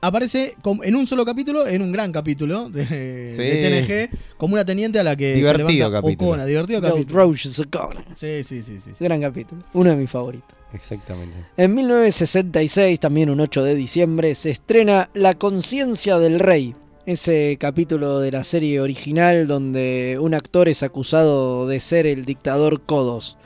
aparece 0.00 0.54
en 0.82 0.96
un 0.96 1.06
solo 1.06 1.24
capítulo, 1.24 1.66
en 1.66 1.82
un 1.82 1.92
gran 1.92 2.12
capítulo 2.12 2.70
de, 2.70 2.84
de 2.84 4.08
TNG, 4.10 4.36
como 4.36 4.54
una 4.54 4.64
teniente 4.64 4.98
a 4.98 5.04
la 5.04 5.16
que 5.16 5.34
Divertido 5.34 5.68
se 5.68 5.74
levanta 5.74 6.00
capítulo. 6.00 6.30
Ocona, 6.30 6.44
divertido 6.46 6.80
capítulo. 6.80 7.24
O'Connor. 7.24 8.04
Sí, 8.12 8.44
sí, 8.44 8.62
sí, 8.62 8.78
sí. 8.78 8.90
sí. 8.94 9.04
Gran 9.04 9.20
capítulo. 9.20 9.62
Uno 9.74 9.90
de 9.90 9.96
mis 9.96 10.10
favoritos. 10.10 10.56
Exactamente. 10.72 11.36
En 11.56 11.74
1966, 11.74 13.00
también 13.00 13.30
un 13.30 13.40
8 13.40 13.64
de 13.64 13.74
diciembre, 13.74 14.34
se 14.34 14.50
estrena 14.50 15.10
La 15.14 15.34
conciencia 15.34 16.18
del 16.18 16.38
rey. 16.38 16.74
Ese 17.06 17.56
capítulo 17.58 18.20
de 18.20 18.30
la 18.32 18.44
serie 18.44 18.82
original 18.82 19.46
donde 19.46 20.18
un 20.20 20.34
actor 20.34 20.68
es 20.68 20.82
acusado 20.82 21.66
de 21.66 21.80
ser 21.80 22.06
el 22.06 22.26
dictador 22.26 22.82
Kodos. 22.82 23.38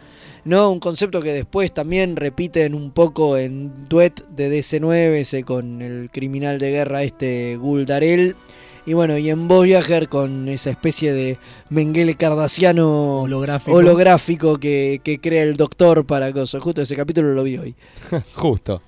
¿No? 0.44 0.70
Un 0.70 0.80
concepto 0.80 1.20
que 1.20 1.32
después 1.32 1.72
también 1.72 2.16
repiten 2.16 2.74
un 2.74 2.90
poco 2.90 3.36
en 3.36 3.88
Duet 3.88 4.26
de 4.28 4.50
DC9, 4.50 5.20
ese 5.20 5.44
con 5.44 5.82
el 5.82 6.10
criminal 6.10 6.58
de 6.58 6.70
guerra 6.70 7.02
este 7.02 7.56
Guldarel. 7.56 8.36
Y 8.84 8.94
bueno, 8.94 9.16
y 9.16 9.30
en 9.30 9.46
Voyager 9.46 10.08
con 10.08 10.48
esa 10.48 10.70
especie 10.70 11.12
de 11.12 11.38
Mengele 11.70 12.16
Cardassiano 12.16 13.20
Holográfico. 13.20 13.76
holográfico 13.76 14.58
que, 14.58 15.00
que 15.04 15.20
crea 15.20 15.44
el 15.44 15.56
doctor 15.56 16.04
para 16.04 16.32
cosas. 16.32 16.60
Justo 16.62 16.82
ese 16.82 16.96
capítulo 16.96 17.32
lo 17.32 17.44
vi 17.44 17.58
hoy. 17.58 17.76
Justo. 18.34 18.82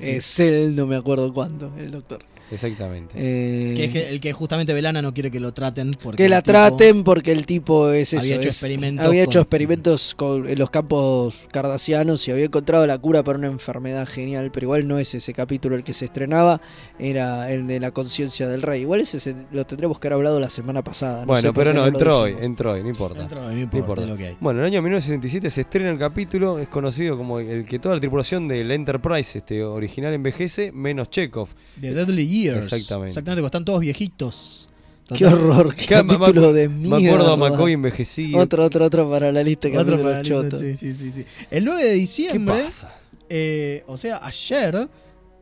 Es 0.00 0.38
él, 0.38 0.76
no 0.76 0.86
me 0.86 0.94
acuerdo 0.94 1.32
cuánto, 1.32 1.72
el 1.76 1.90
doctor. 1.90 2.20
Exactamente. 2.54 3.14
Eh, 3.16 3.74
Que 3.76 3.84
es 3.84 3.90
que 3.90 4.08
el 4.10 4.20
que 4.20 4.32
justamente 4.32 4.72
Velana 4.72 5.02
no 5.02 5.12
quiere 5.12 5.30
que 5.30 5.40
lo 5.40 5.52
traten. 5.52 5.90
Porque 6.02 6.22
que 6.24 6.28
la 6.28 6.42
traten 6.42 7.04
porque 7.04 7.32
el 7.32 7.46
tipo 7.46 7.90
es 7.90 8.12
eso. 8.12 8.22
Había 8.22 8.36
hecho 8.36 8.48
es- 8.48 8.54
experimentos 8.54 9.06
había 9.06 9.22
hecho 9.24 9.40
con- 9.40 9.42
experimentos 9.42 10.14
con- 10.14 10.48
en 10.48 10.58
los 10.58 10.70
campos 10.70 11.48
cardasianos 11.52 12.26
y 12.28 12.30
había 12.30 12.44
encontrado 12.46 12.86
la 12.86 12.98
cura 12.98 13.22
para 13.22 13.38
una 13.38 13.48
enfermedad 13.48 14.06
genial, 14.06 14.50
pero 14.52 14.64
igual 14.66 14.86
no 14.88 14.98
es 14.98 15.14
ese 15.14 15.32
capítulo 15.32 15.76
el 15.76 15.84
que 15.84 15.92
se 15.94 16.04
estrenaba, 16.06 16.60
era 16.98 17.50
el 17.52 17.66
de 17.66 17.80
la 17.80 17.90
conciencia 17.90 18.48
del 18.48 18.62
rey. 18.62 18.82
Igual 18.82 19.00
ese 19.00 19.20
se- 19.20 19.34
lo 19.52 19.66
tendremos 19.66 19.98
que 19.98 20.08
haber 20.08 20.16
hablado 20.16 20.40
la 20.40 20.50
semana 20.50 20.82
pasada. 20.82 21.20
no 21.20 21.26
Bueno, 21.26 21.52
pero 21.52 21.72
no, 21.72 21.86
entró 21.86 22.20
hoy, 22.20 22.36
entró 22.40 22.72
hoy, 22.72 22.82
no 22.82 22.88
importa. 22.88 23.22
Entró 23.22 23.46
hoy, 23.46 23.54
no 23.54 23.60
importa, 23.60 24.02
es 24.02 24.08
lo 24.08 24.16
que 24.16 24.26
hay. 24.28 24.36
Bueno, 24.40 24.60
en 24.60 24.66
el 24.66 24.72
año 24.72 24.82
1977 24.82 25.50
se 25.50 25.60
estrena 25.62 25.90
el 25.90 25.98
capítulo, 25.98 26.58
es 26.58 26.68
conocido 26.68 27.16
como 27.16 27.40
el 27.40 27.66
que 27.66 27.78
toda 27.78 27.94
la 27.94 28.00
tripulación 28.00 28.46
del 28.48 28.70
Enterprise 28.70 29.38
este, 29.38 29.62
original 29.62 30.12
envejece, 30.14 30.72
menos 30.72 31.10
Chekhov. 31.10 31.48
The 31.80 31.94
Deadly 31.94 32.24
Years. 32.44 32.64
Exactamente. 32.72 33.08
Exactamente, 33.08 33.40
porque 33.42 33.46
están 33.56 33.64
todos 33.64 33.80
viejitos. 33.80 34.68
Qué 35.14 35.26
horror, 35.26 35.74
qué 35.74 35.86
me- 36.02 36.16
capítulo 36.16 36.48
me- 36.48 36.52
de 36.54 36.68
me 36.68 36.96
mierda. 36.96 37.16
acuerdo 37.16 37.32
a 37.32 37.36
McCoy 37.36 37.72
envejecido. 37.72 38.38
Otro, 38.38 38.64
otro, 38.64 38.84
otro 38.86 39.10
para 39.10 39.30
la 39.32 39.42
lista 39.42 39.68
de 39.68 39.76
Otro 39.78 39.98
para 39.98 40.10
la 40.10 40.22
lista, 40.22 40.34
chotos. 40.42 40.60
sí, 40.60 40.74
sí, 40.76 40.94
sí, 40.94 41.10
sí. 41.10 41.24
El 41.50 41.64
9 41.66 41.84
de 41.84 41.92
diciembre, 41.94 42.54
¿Qué 42.56 42.62
pasa? 42.64 42.94
eh, 43.28 43.84
o 43.86 43.98
sea, 43.98 44.24
ayer, 44.24 44.88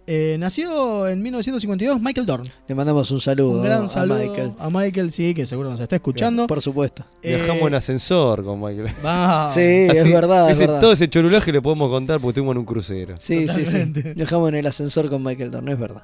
eh, 0.08 0.36
nació 0.40 1.06
en 1.06 1.22
1952 1.22 2.00
Michael 2.00 2.26
Dorn. 2.26 2.50
Le 2.66 2.74
mandamos 2.74 3.08
un 3.12 3.20
saludo 3.20 3.50
Un 3.58 3.62
gran 3.62 3.84
a 3.84 3.88
saludo 3.88 4.18
Michael. 4.18 4.52
a 4.58 4.68
Michael, 4.68 5.12
sí, 5.12 5.32
que 5.32 5.46
seguro 5.46 5.70
nos 5.70 5.78
está 5.78 5.94
escuchando. 5.94 6.48
Por 6.48 6.60
supuesto. 6.60 7.04
Viajamos 7.22 7.62
Eh, 7.62 7.66
en 7.68 7.74
ascensor 7.74 8.44
con 8.44 8.60
Michael. 8.60 8.88
va. 9.06 9.48
Sí, 9.48 9.60
es 9.60 10.04
verdad, 10.12 10.50
es 10.50 10.56
ese- 10.56 10.66
verdad. 10.66 10.80
Todo 10.80 10.92
ese 10.92 11.08
chorulaje 11.08 11.52
le 11.52 11.62
podemos 11.62 11.88
contar 11.88 12.18
porque 12.18 12.30
estuvimos 12.32 12.54
en 12.54 12.58
un 12.58 12.64
crucero. 12.64 13.14
Sí, 13.16 13.46
sí, 13.46 13.64
sí. 13.64 13.78
Dejamos 14.16 14.48
en 14.48 14.56
el 14.56 14.66
ascensor 14.66 15.08
con 15.08 15.22
Michael 15.22 15.52
Dorn, 15.52 15.68
es 15.68 15.78
verdad. 15.78 16.02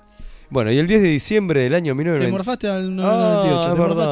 Bueno, 0.50 0.72
y 0.72 0.78
el 0.78 0.86
10 0.86 1.02
de 1.02 1.08
diciembre 1.08 1.62
del 1.64 1.74
año 1.74 1.92
Te 1.92 1.96
1998. 1.98 2.32
morfaste 2.32 2.68
al 2.68 2.76
Ah, 3.00 3.42
1998. 3.44 3.58
es 3.58 3.64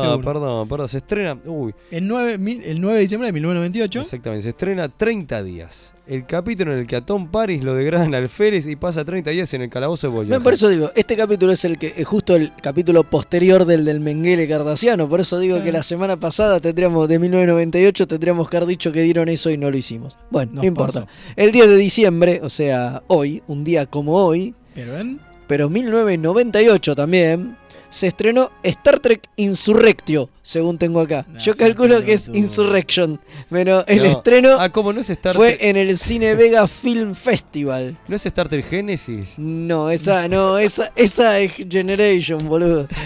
te 0.03 0.09
uno. 0.15 0.21
perdón, 0.23 0.69
perdón. 0.69 0.89
Se 0.89 0.97
estrena. 0.99 1.39
Uy, 1.47 1.75
El 1.91 2.07
9, 2.09 2.37
mil- 2.39 2.63
el 2.63 2.81
9 2.81 2.97
de 2.97 3.03
diciembre 3.03 3.29
de 3.29 3.33
1998. 3.33 4.01
exactamente. 4.03 4.43
Se 4.43 4.49
estrena 4.51 4.89
30 4.91 5.43
días. 5.43 5.95
El 6.07 6.25
capítulo 6.27 6.73
en 6.73 6.81
el 6.81 6.87
que 6.87 6.95
a 6.97 7.01
Tom 7.01 7.29
Paris 7.33 7.65
lo 7.65 7.75
degradan 7.75 8.15
al 8.15 8.23
Alférez 8.23 8.67
y 8.69 8.77
pasa 8.77 9.05
30 9.05 9.31
días 9.31 9.53
en 9.55 9.63
el 9.63 9.71
calabozo 9.71 10.07
de 10.07 10.13
Voyager. 10.13 10.29
Bueno, 10.35 10.45
por 10.45 10.53
eso 10.53 10.69
digo, 10.69 10.91
este 10.95 11.17
capítulo 11.17 11.51
es 11.53 11.65
el 11.65 11.79
que 11.79 11.95
es 11.97 12.07
justo 12.07 12.37
el 12.37 12.53
capítulo 12.63 13.03
posterior 13.03 13.65
del 13.65 13.85
del 13.85 13.99
Mengele 14.01 14.47
Cardassiano. 14.47 15.09
Por 15.09 15.21
eso 15.21 15.39
digo 15.41 15.61
que 15.65 15.73
la 15.73 15.83
semana 15.83 16.17
pasada 16.21 16.61
tendríamos, 16.61 17.09
de 17.09 17.19
1998, 17.19 18.07
tendríamos 18.07 18.49
que 18.49 18.57
haber 18.59 18.69
dicho 18.69 18.93
que 18.93 19.01
dieron 19.03 19.29
eso 19.29 19.51
y 19.51 19.57
no 19.59 19.69
lo 19.71 19.77
hicimos. 19.77 20.17
Bueno, 20.31 20.53
Nos 20.53 20.63
no 20.63 20.69
importa. 20.69 21.01
pasó. 21.07 21.13
El 21.35 21.51
10 21.51 21.69
de 21.71 21.77
diciembre, 21.77 22.41
o 22.45 22.51
sea, 22.51 23.03
hoy, 23.09 23.43
un 23.49 23.65
día 23.65 23.87
como 23.87 24.13
hoy, 24.13 24.55
Pero 24.77 24.97
en. 24.99 25.19
Pero 25.47 25.69
1998 25.69 26.95
también, 26.95 27.57
se 27.89 28.09
estrenó 28.09 28.51
Star 28.63 28.99
Trek 28.99 29.23
Insurrectio, 29.37 30.29
según 30.47 30.79
tengo 30.79 31.01
acá. 31.01 31.27
Yo 31.43 31.55
calculo 31.57 32.05
que 32.05 32.13
es 32.13 32.29
Insurrection, 32.29 33.19
pero 33.51 33.85
el 33.89 33.99
No. 34.05 34.05
estreno 34.05 34.51
Ah, 34.61 34.71
¿cómo 34.71 34.93
no 34.93 35.01
es 35.01 35.11
Star 35.11 35.35
fue 35.35 35.59
en 35.61 35.77
el 35.77 35.99
Cine 35.99 36.35
Vega 36.37 36.69
Film 36.69 37.17
Festival. 37.17 37.99
¿No 38.07 38.15
es 38.15 38.25
Star 38.27 38.49
Trek 38.49 38.65
Genesis? 38.69 39.31
No, 39.39 39.91
esa, 39.91 40.29
no, 40.29 40.57
esa, 40.59 40.93
esa 40.95 41.41
es 41.41 41.53
Generation, 41.69 42.39
boludo. 42.47 42.87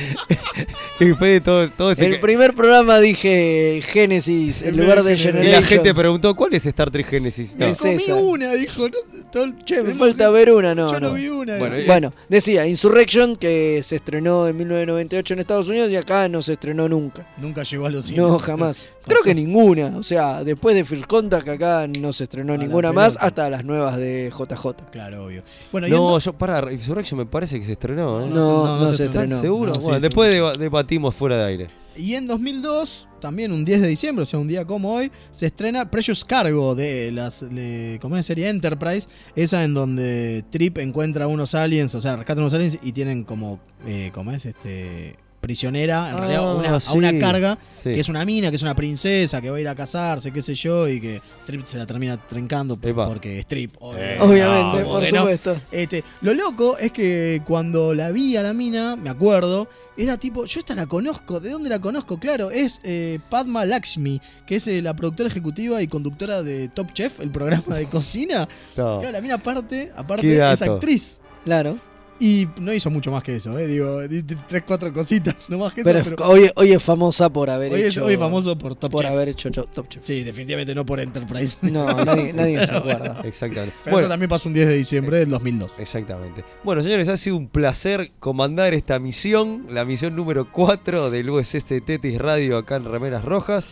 Y 1.01 1.07
después 1.07 1.31
de 1.33 1.41
todo, 1.41 1.71
todo 1.71 1.93
ese 1.93 2.05
El 2.05 2.21
primer 2.21 2.55
programa 2.55 2.99
dije 3.01 3.81
Genesis 3.87 4.61
en 4.61 4.77
lugar 4.77 5.03
de 5.03 5.15
Y 5.15 5.17
Generation. 5.17 5.63
la 5.63 5.67
gente 5.67 5.95
preguntó, 5.95 6.37
¿cuál 6.37 6.53
es 6.53 6.67
Star 6.67 6.91
Trek 6.91 7.07
Genesis? 7.07 7.57
No. 7.57 7.65
Es 7.65 7.83
esa. 7.87 8.17
una, 8.17 8.53
dijo. 8.53 8.87
No 8.87 8.99
sé, 9.11 9.23
todo- 9.33 9.47
Che, 9.65 9.81
me 9.83 9.95
falta 9.95 10.27
que- 10.27 10.31
ver 10.33 10.53
una, 10.53 10.75
no. 10.75 10.93
Yo 10.93 11.01
no, 11.01 11.09
no. 11.09 11.15
vi 11.15 11.29
una. 11.29 11.57
Bueno, 11.57 11.75
decía. 11.75 11.87
Bueno, 11.87 12.13
decía 12.29 12.67
Insurrection, 12.67 13.37
que 13.37 13.81
se 13.83 13.97
estrenó 13.97 14.47
en 14.47 14.57
1998 14.59 15.33
en 15.35 15.41
Estados 15.41 15.69
Unidos 15.69 15.91
y 15.91 15.97
acá 15.97 16.29
no 16.29 16.43
se 16.43 16.53
estrenó 16.53 16.87
nunca. 16.87 17.27
Nunca 17.37 17.63
llegó 17.63 17.87
a 17.87 17.91
los 17.91 18.07
cines. 18.07 18.21
No, 18.21 18.39
jamás. 18.39 18.89
Creo 19.07 19.23
que 19.23 19.35
ninguna. 19.35 19.97
O 19.97 20.03
sea, 20.03 20.45
después 20.45 20.75
de 20.75 20.85
First 20.85 21.07
Contact 21.07 21.49
acá 21.49 21.87
no 21.87 22.13
se 22.13 22.25
estrenó 22.25 22.57
ninguna 22.57 22.93
más, 22.93 23.17
hasta 23.21 23.49
las 23.49 23.65
nuevas 23.65 23.97
de 23.97 24.31
JJ. 24.31 24.91
Claro, 24.91 25.25
obvio. 25.27 25.43
Bueno, 25.73 25.89
No, 25.89 26.19
yo 26.19 26.33
para 26.33 26.71
Insurrection 26.73 27.19
me 27.19 27.27
parece 27.27 27.59
que 27.59 27.65
se 27.65 27.73
estrenó, 27.73 28.21
¿eh? 28.23 28.29
No, 28.29 28.67
no, 28.67 28.79
no 28.81 28.87
se 28.87 28.97
se 28.97 29.05
¿Estás 29.05 29.23
estrenó. 29.23 29.41
seguro? 29.41 29.73
Bueno, 29.81 29.97
sí, 29.97 30.03
después 30.03 30.33
sí. 30.33 30.59
debatimos 30.59 31.15
fuera 31.15 31.37
de 31.39 31.45
aire. 31.45 31.67
Y 31.97 32.15
en 32.15 32.27
2002, 32.27 33.09
también 33.21 33.53
un 33.53 33.65
10 33.65 33.81
de 33.81 33.89
diciembre, 33.89 34.23
o 34.23 34.27
sea, 34.27 34.39
un 34.39 34.47
día 34.49 34.65
como 34.65 34.95
hoy, 34.95 35.11
se 35.31 35.47
estrena 35.47 35.91
Precious 35.91 36.25
Cargo 36.25 36.75
de 36.75 37.11
las 37.11 37.43
es 37.43 38.27
serie 38.27 38.49
Enterprise, 38.49 39.09
esa 39.35 39.65
en 39.65 39.75
donde 39.75 40.45
Trip 40.51 40.79
encuentra 40.79 41.27
unos 41.27 41.55
aliens, 41.55 41.95
o 41.95 42.01
sea, 42.01 42.17
rescata 42.17 42.41
unos 42.41 42.55
aliens 42.55 42.79
y 42.83 42.93
tienen 42.93 43.25
como, 43.25 43.61
eh, 43.85 44.11
¿cómo 44.15 44.31
es? 44.33 44.47
Este 44.47 45.17
prisionera, 45.41 46.11
en 46.11 46.15
Ah, 46.15 46.19
realidad 46.19 46.55
una- 46.57 46.77
a 46.77 46.93
una 46.93 47.19
carga, 47.19 47.59
Sí. 47.83 47.95
que 47.95 48.01
es 48.01 48.09
una 48.09 48.25
mina, 48.25 48.51
que 48.51 48.57
es 48.57 48.63
una 48.63 48.75
princesa, 48.75 49.41
que 49.41 49.51
va 49.51 49.57
a 49.57 49.61
ir 49.61 49.69
a 49.69 49.75
casarse, 49.75 50.31
qué 50.33 50.43
sé 50.43 50.55
yo, 50.55 50.87
y 50.89 51.01
que 51.01 51.23
Trip 51.47 51.65
se 51.65 51.79
la 51.79 51.87
termina 51.87 52.17
trencando 52.27 52.79
Epa. 52.83 53.07
porque 53.09 53.39
es 53.41 53.47
Trip. 53.47 53.75
Eh, 53.97 54.19
Obviamente, 54.21 54.81
no, 54.83 54.87
por 54.87 55.03
no. 55.03 55.19
supuesto. 55.19 55.57
Este, 55.73 56.05
lo 56.21 56.35
loco 56.35 56.77
es 56.79 56.93
que 56.93 57.43
cuando 57.47 57.95
la 57.95 58.11
vi 58.11 58.37
a 58.37 58.43
la 58.43 58.53
mina, 58.53 58.97
me 58.97 59.11
acuerdo, 59.11 59.69
era 59.97 60.17
tipo, 60.17 60.45
yo 60.45 60.61
esta 60.61 60.75
la 60.75 60.87
conozco, 60.87 61.41
¿de 61.41 61.51
dónde 61.51 61.69
la 61.71 61.79
conozco? 61.81 62.19
Claro, 62.19 62.51
es 62.51 62.81
eh, 62.85 63.19
Padma 63.29 63.65
Lakshmi, 63.65 64.21
que 64.47 64.57
es 64.57 64.67
eh, 64.67 64.81
la 64.83 64.95
productora 64.95 65.29
ejecutiva 65.29 65.83
y 65.83 65.89
conductora 65.89 66.43
de 66.43 66.69
Top 66.69 66.93
Chef, 66.93 67.21
el 67.21 67.31
programa 67.31 67.77
de 67.77 67.87
cocina. 67.87 68.49
No. 68.77 69.01
Claro, 69.01 69.13
la 69.13 69.21
mina 69.21 69.35
aparte, 69.35 69.91
aparte 69.97 70.53
es 70.53 70.63
actriz. 70.63 71.21
Claro. 71.45 71.77
Y 72.23 72.47
no 72.61 72.71
hizo 72.71 72.91
mucho 72.91 73.11
más 73.11 73.23
que 73.25 73.37
eso, 73.37 73.59
¿eh? 73.59 73.67
Digo, 73.67 74.07
di- 74.07 74.21
di- 74.21 74.37
tres, 74.47 74.63
cuatro 74.67 74.93
cositas, 74.93 75.49
no 75.49 75.57
más 75.57 75.73
que 75.73 75.83
Pero, 75.83 76.01
eso. 76.01 76.11
es- 76.11 76.15
Pero 76.17 76.29
hoy, 76.29 76.51
hoy 76.55 76.73
es 76.73 76.83
famosa 76.83 77.31
por 77.33 77.49
haber 77.49 77.73
hoy 77.73 77.81
es, 77.81 77.87
hecho. 77.97 78.05
hoy 78.05 78.13
es 78.13 78.19
famoso 78.19 78.59
por 78.59 78.75
Top 78.75 78.91
por 78.93 79.01
Chef. 79.05 79.11
haber 79.13 79.31
hecho 79.31 79.49
cho- 79.49 79.65
Top 79.65 79.89
Chef. 79.89 80.03
Sí, 80.05 80.23
definitivamente 80.23 80.75
no 80.75 80.85
por 80.85 81.01
Enterprise. 81.01 81.59
No, 81.63 81.87
nadie, 82.05 82.35
nadie 82.35 82.67
se 82.67 82.75
acuerda. 82.75 83.15
bueno. 83.15 83.25
Exactamente. 83.29 83.75
Pero 83.85 83.99
eso 84.01 84.09
también 84.09 84.29
pasó 84.29 84.49
un 84.51 84.55
10 84.55 84.69
de 84.69 84.77
diciembre 84.77 85.19
del 85.19 85.31
2002. 85.31 85.73
Exactamente. 85.79 86.45
Bueno, 86.63 86.83
señores, 86.83 87.09
ha 87.09 87.17
sido 87.17 87.37
un 87.37 87.49
placer 87.49 88.13
comandar 88.21 88.75
esta 88.75 88.99
misión, 88.99 89.67
la 89.71 89.87
misión 89.87 90.15
número 90.15 90.53
4 90.53 91.11
del 91.11 91.31
USS 91.31 91.81
Tetis 91.81 92.19
Radio 92.19 92.59
acá 92.59 92.77
en 92.77 92.85
Remeras 92.85 93.25
Rojas. 93.25 93.65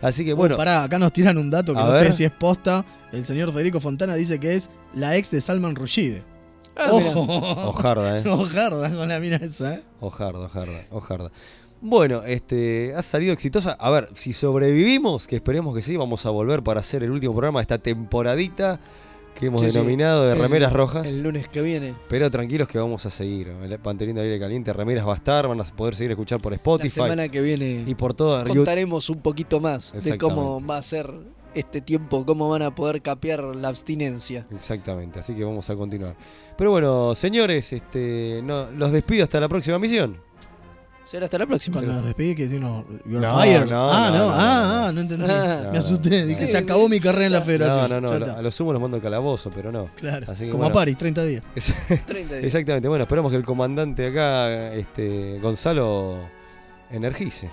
Así 0.00 0.24
que 0.24 0.32
bueno, 0.32 0.56
Uy, 0.56 0.58
pará, 0.58 0.82
acá 0.82 0.98
nos 0.98 1.12
tiran 1.12 1.38
un 1.38 1.48
dato 1.50 1.72
que 1.72 1.78
A 1.78 1.84
no 1.84 1.92
ver. 1.92 2.06
sé 2.06 2.12
si 2.12 2.24
es 2.24 2.32
posta. 2.32 2.84
El 3.12 3.24
señor 3.24 3.52
Federico 3.52 3.80
Fontana 3.80 4.16
dice 4.16 4.40
que 4.40 4.56
es 4.56 4.70
la 4.92 5.16
ex 5.16 5.30
de 5.30 5.40
Salman 5.40 5.76
Rushdie. 5.76 6.24
Ah, 6.76 6.88
Ojo. 6.90 7.20
Ojarda, 7.68 8.18
eh. 8.18 8.22
Ojarda 8.28 8.90
con 8.94 9.08
la 9.08 9.18
mina 9.20 9.36
esa, 9.36 9.74
¿eh? 9.74 9.82
Ojarda, 10.00 10.40
ojarda, 10.46 10.84
ojarda. 10.90 11.30
Bueno, 11.80 12.22
este, 12.24 12.94
ha 12.94 13.02
salido 13.02 13.32
exitosa. 13.32 13.72
A 13.72 13.90
ver, 13.90 14.08
si 14.14 14.32
sobrevivimos, 14.32 15.26
que 15.26 15.36
esperemos 15.36 15.74
que 15.74 15.82
sí, 15.82 15.96
vamos 15.96 16.24
a 16.26 16.30
volver 16.30 16.62
para 16.62 16.80
hacer 16.80 17.02
el 17.02 17.10
último 17.10 17.32
programa 17.34 17.58
de 17.60 17.62
esta 17.62 17.78
temporadita 17.78 18.78
que 19.38 19.46
hemos 19.46 19.62
Sí, 19.62 19.70
sí. 19.70 19.76
denominado 19.78 20.24
de 20.26 20.32
El- 20.34 20.38
Remeras 20.38 20.72
Rojas. 20.72 21.06
El 21.06 21.22
lunes 21.22 21.48
que 21.48 21.60
viene. 21.60 21.94
Pero 22.08 22.30
tranquilos 22.30 22.68
que 22.68 22.78
vamos 22.78 23.04
a 23.06 23.10
seguir. 23.10 23.48
el- 23.48 23.78
Manteniendo 23.82 24.20
el 24.22 24.28
aire 24.28 24.38
caliente, 24.38 24.72
Remeras 24.72 25.06
va 25.08 25.14
a 25.14 25.16
estar, 25.16 25.48
van 25.48 25.60
a 25.60 25.64
poder 25.64 25.96
seguir 25.96 26.12
escuchar 26.12 26.40
por 26.40 26.52
Spotify. 26.52 27.00
La 27.00 27.04
semana 27.06 27.28
que 27.28 27.40
viene 27.40 27.82
y 27.86 27.94
por 27.96 28.14
todo 28.14 28.44
contaremos 28.44 29.10
un 29.10 29.18
poquito 29.20 29.58
más 29.58 29.92
de 30.04 30.16
cómo 30.18 30.64
va 30.64 30.76
a 30.76 30.82
ser 30.82 31.10
este 31.54 31.80
tiempo, 31.80 32.24
cómo 32.24 32.48
van 32.50 32.62
a 32.62 32.74
poder 32.74 33.02
capear 33.02 33.42
la 33.42 33.68
abstinencia. 33.68 34.46
Exactamente, 34.54 35.18
así 35.20 35.34
que 35.34 35.44
vamos 35.44 35.68
a 35.70 35.76
continuar. 35.76 36.16
Pero 36.56 36.70
bueno, 36.70 37.14
señores, 37.14 37.72
este, 37.72 38.40
no, 38.42 38.70
los 38.70 38.92
despido 38.92 39.24
hasta 39.24 39.38
la 39.40 39.48
próxima 39.48 39.78
misión. 39.78 40.16
Será 41.04 41.24
hasta 41.24 41.36
la 41.36 41.46
próxima. 41.46 41.74
Cuando 41.78 41.94
nos 41.94 42.04
despedí 42.06 42.34
que 42.34 42.44
decimos 42.44 42.84
You're 43.04 43.20
No, 43.26 43.36
fired. 43.38 43.66
no, 43.66 43.90
ah, 43.92 44.08
no, 44.10 44.18
no, 44.18 44.26
no, 44.28 44.32
ah, 44.34 44.86
ah, 44.88 44.92
no 44.92 45.00
entendí. 45.00 45.26
Ah. 45.28 45.68
Me 45.72 45.78
asusté, 45.78 46.24
dije, 46.26 46.46
se 46.46 46.56
acabó 46.56 46.88
mi 46.88 47.00
carrera 47.00 47.26
en 47.26 47.32
la 47.32 47.38
No, 47.40 47.44
federación. 47.44 47.90
no, 47.90 48.00
no, 48.00 48.14
está. 48.14 48.38
a 48.38 48.40
lo 48.42 48.50
sumo 48.50 48.72
los 48.72 48.80
mando 48.80 48.96
al 48.96 49.02
calabozo, 49.02 49.50
pero 49.50 49.72
no. 49.72 49.88
Claro, 49.96 50.30
Así 50.30 50.44
que, 50.44 50.50
como 50.50 50.62
bueno. 50.62 50.72
a 50.74 50.78
París, 50.80 50.96
30 50.96 51.24
días. 51.24 51.42
30 52.06 52.14
días. 52.34 52.44
Exactamente, 52.44 52.88
bueno, 52.88 53.02
esperamos 53.02 53.30
que 53.32 53.36
el 53.36 53.44
comandante 53.44 54.06
acá, 54.06 54.72
este, 54.72 55.38
Gonzalo, 55.40 56.18
energice. 56.90 57.50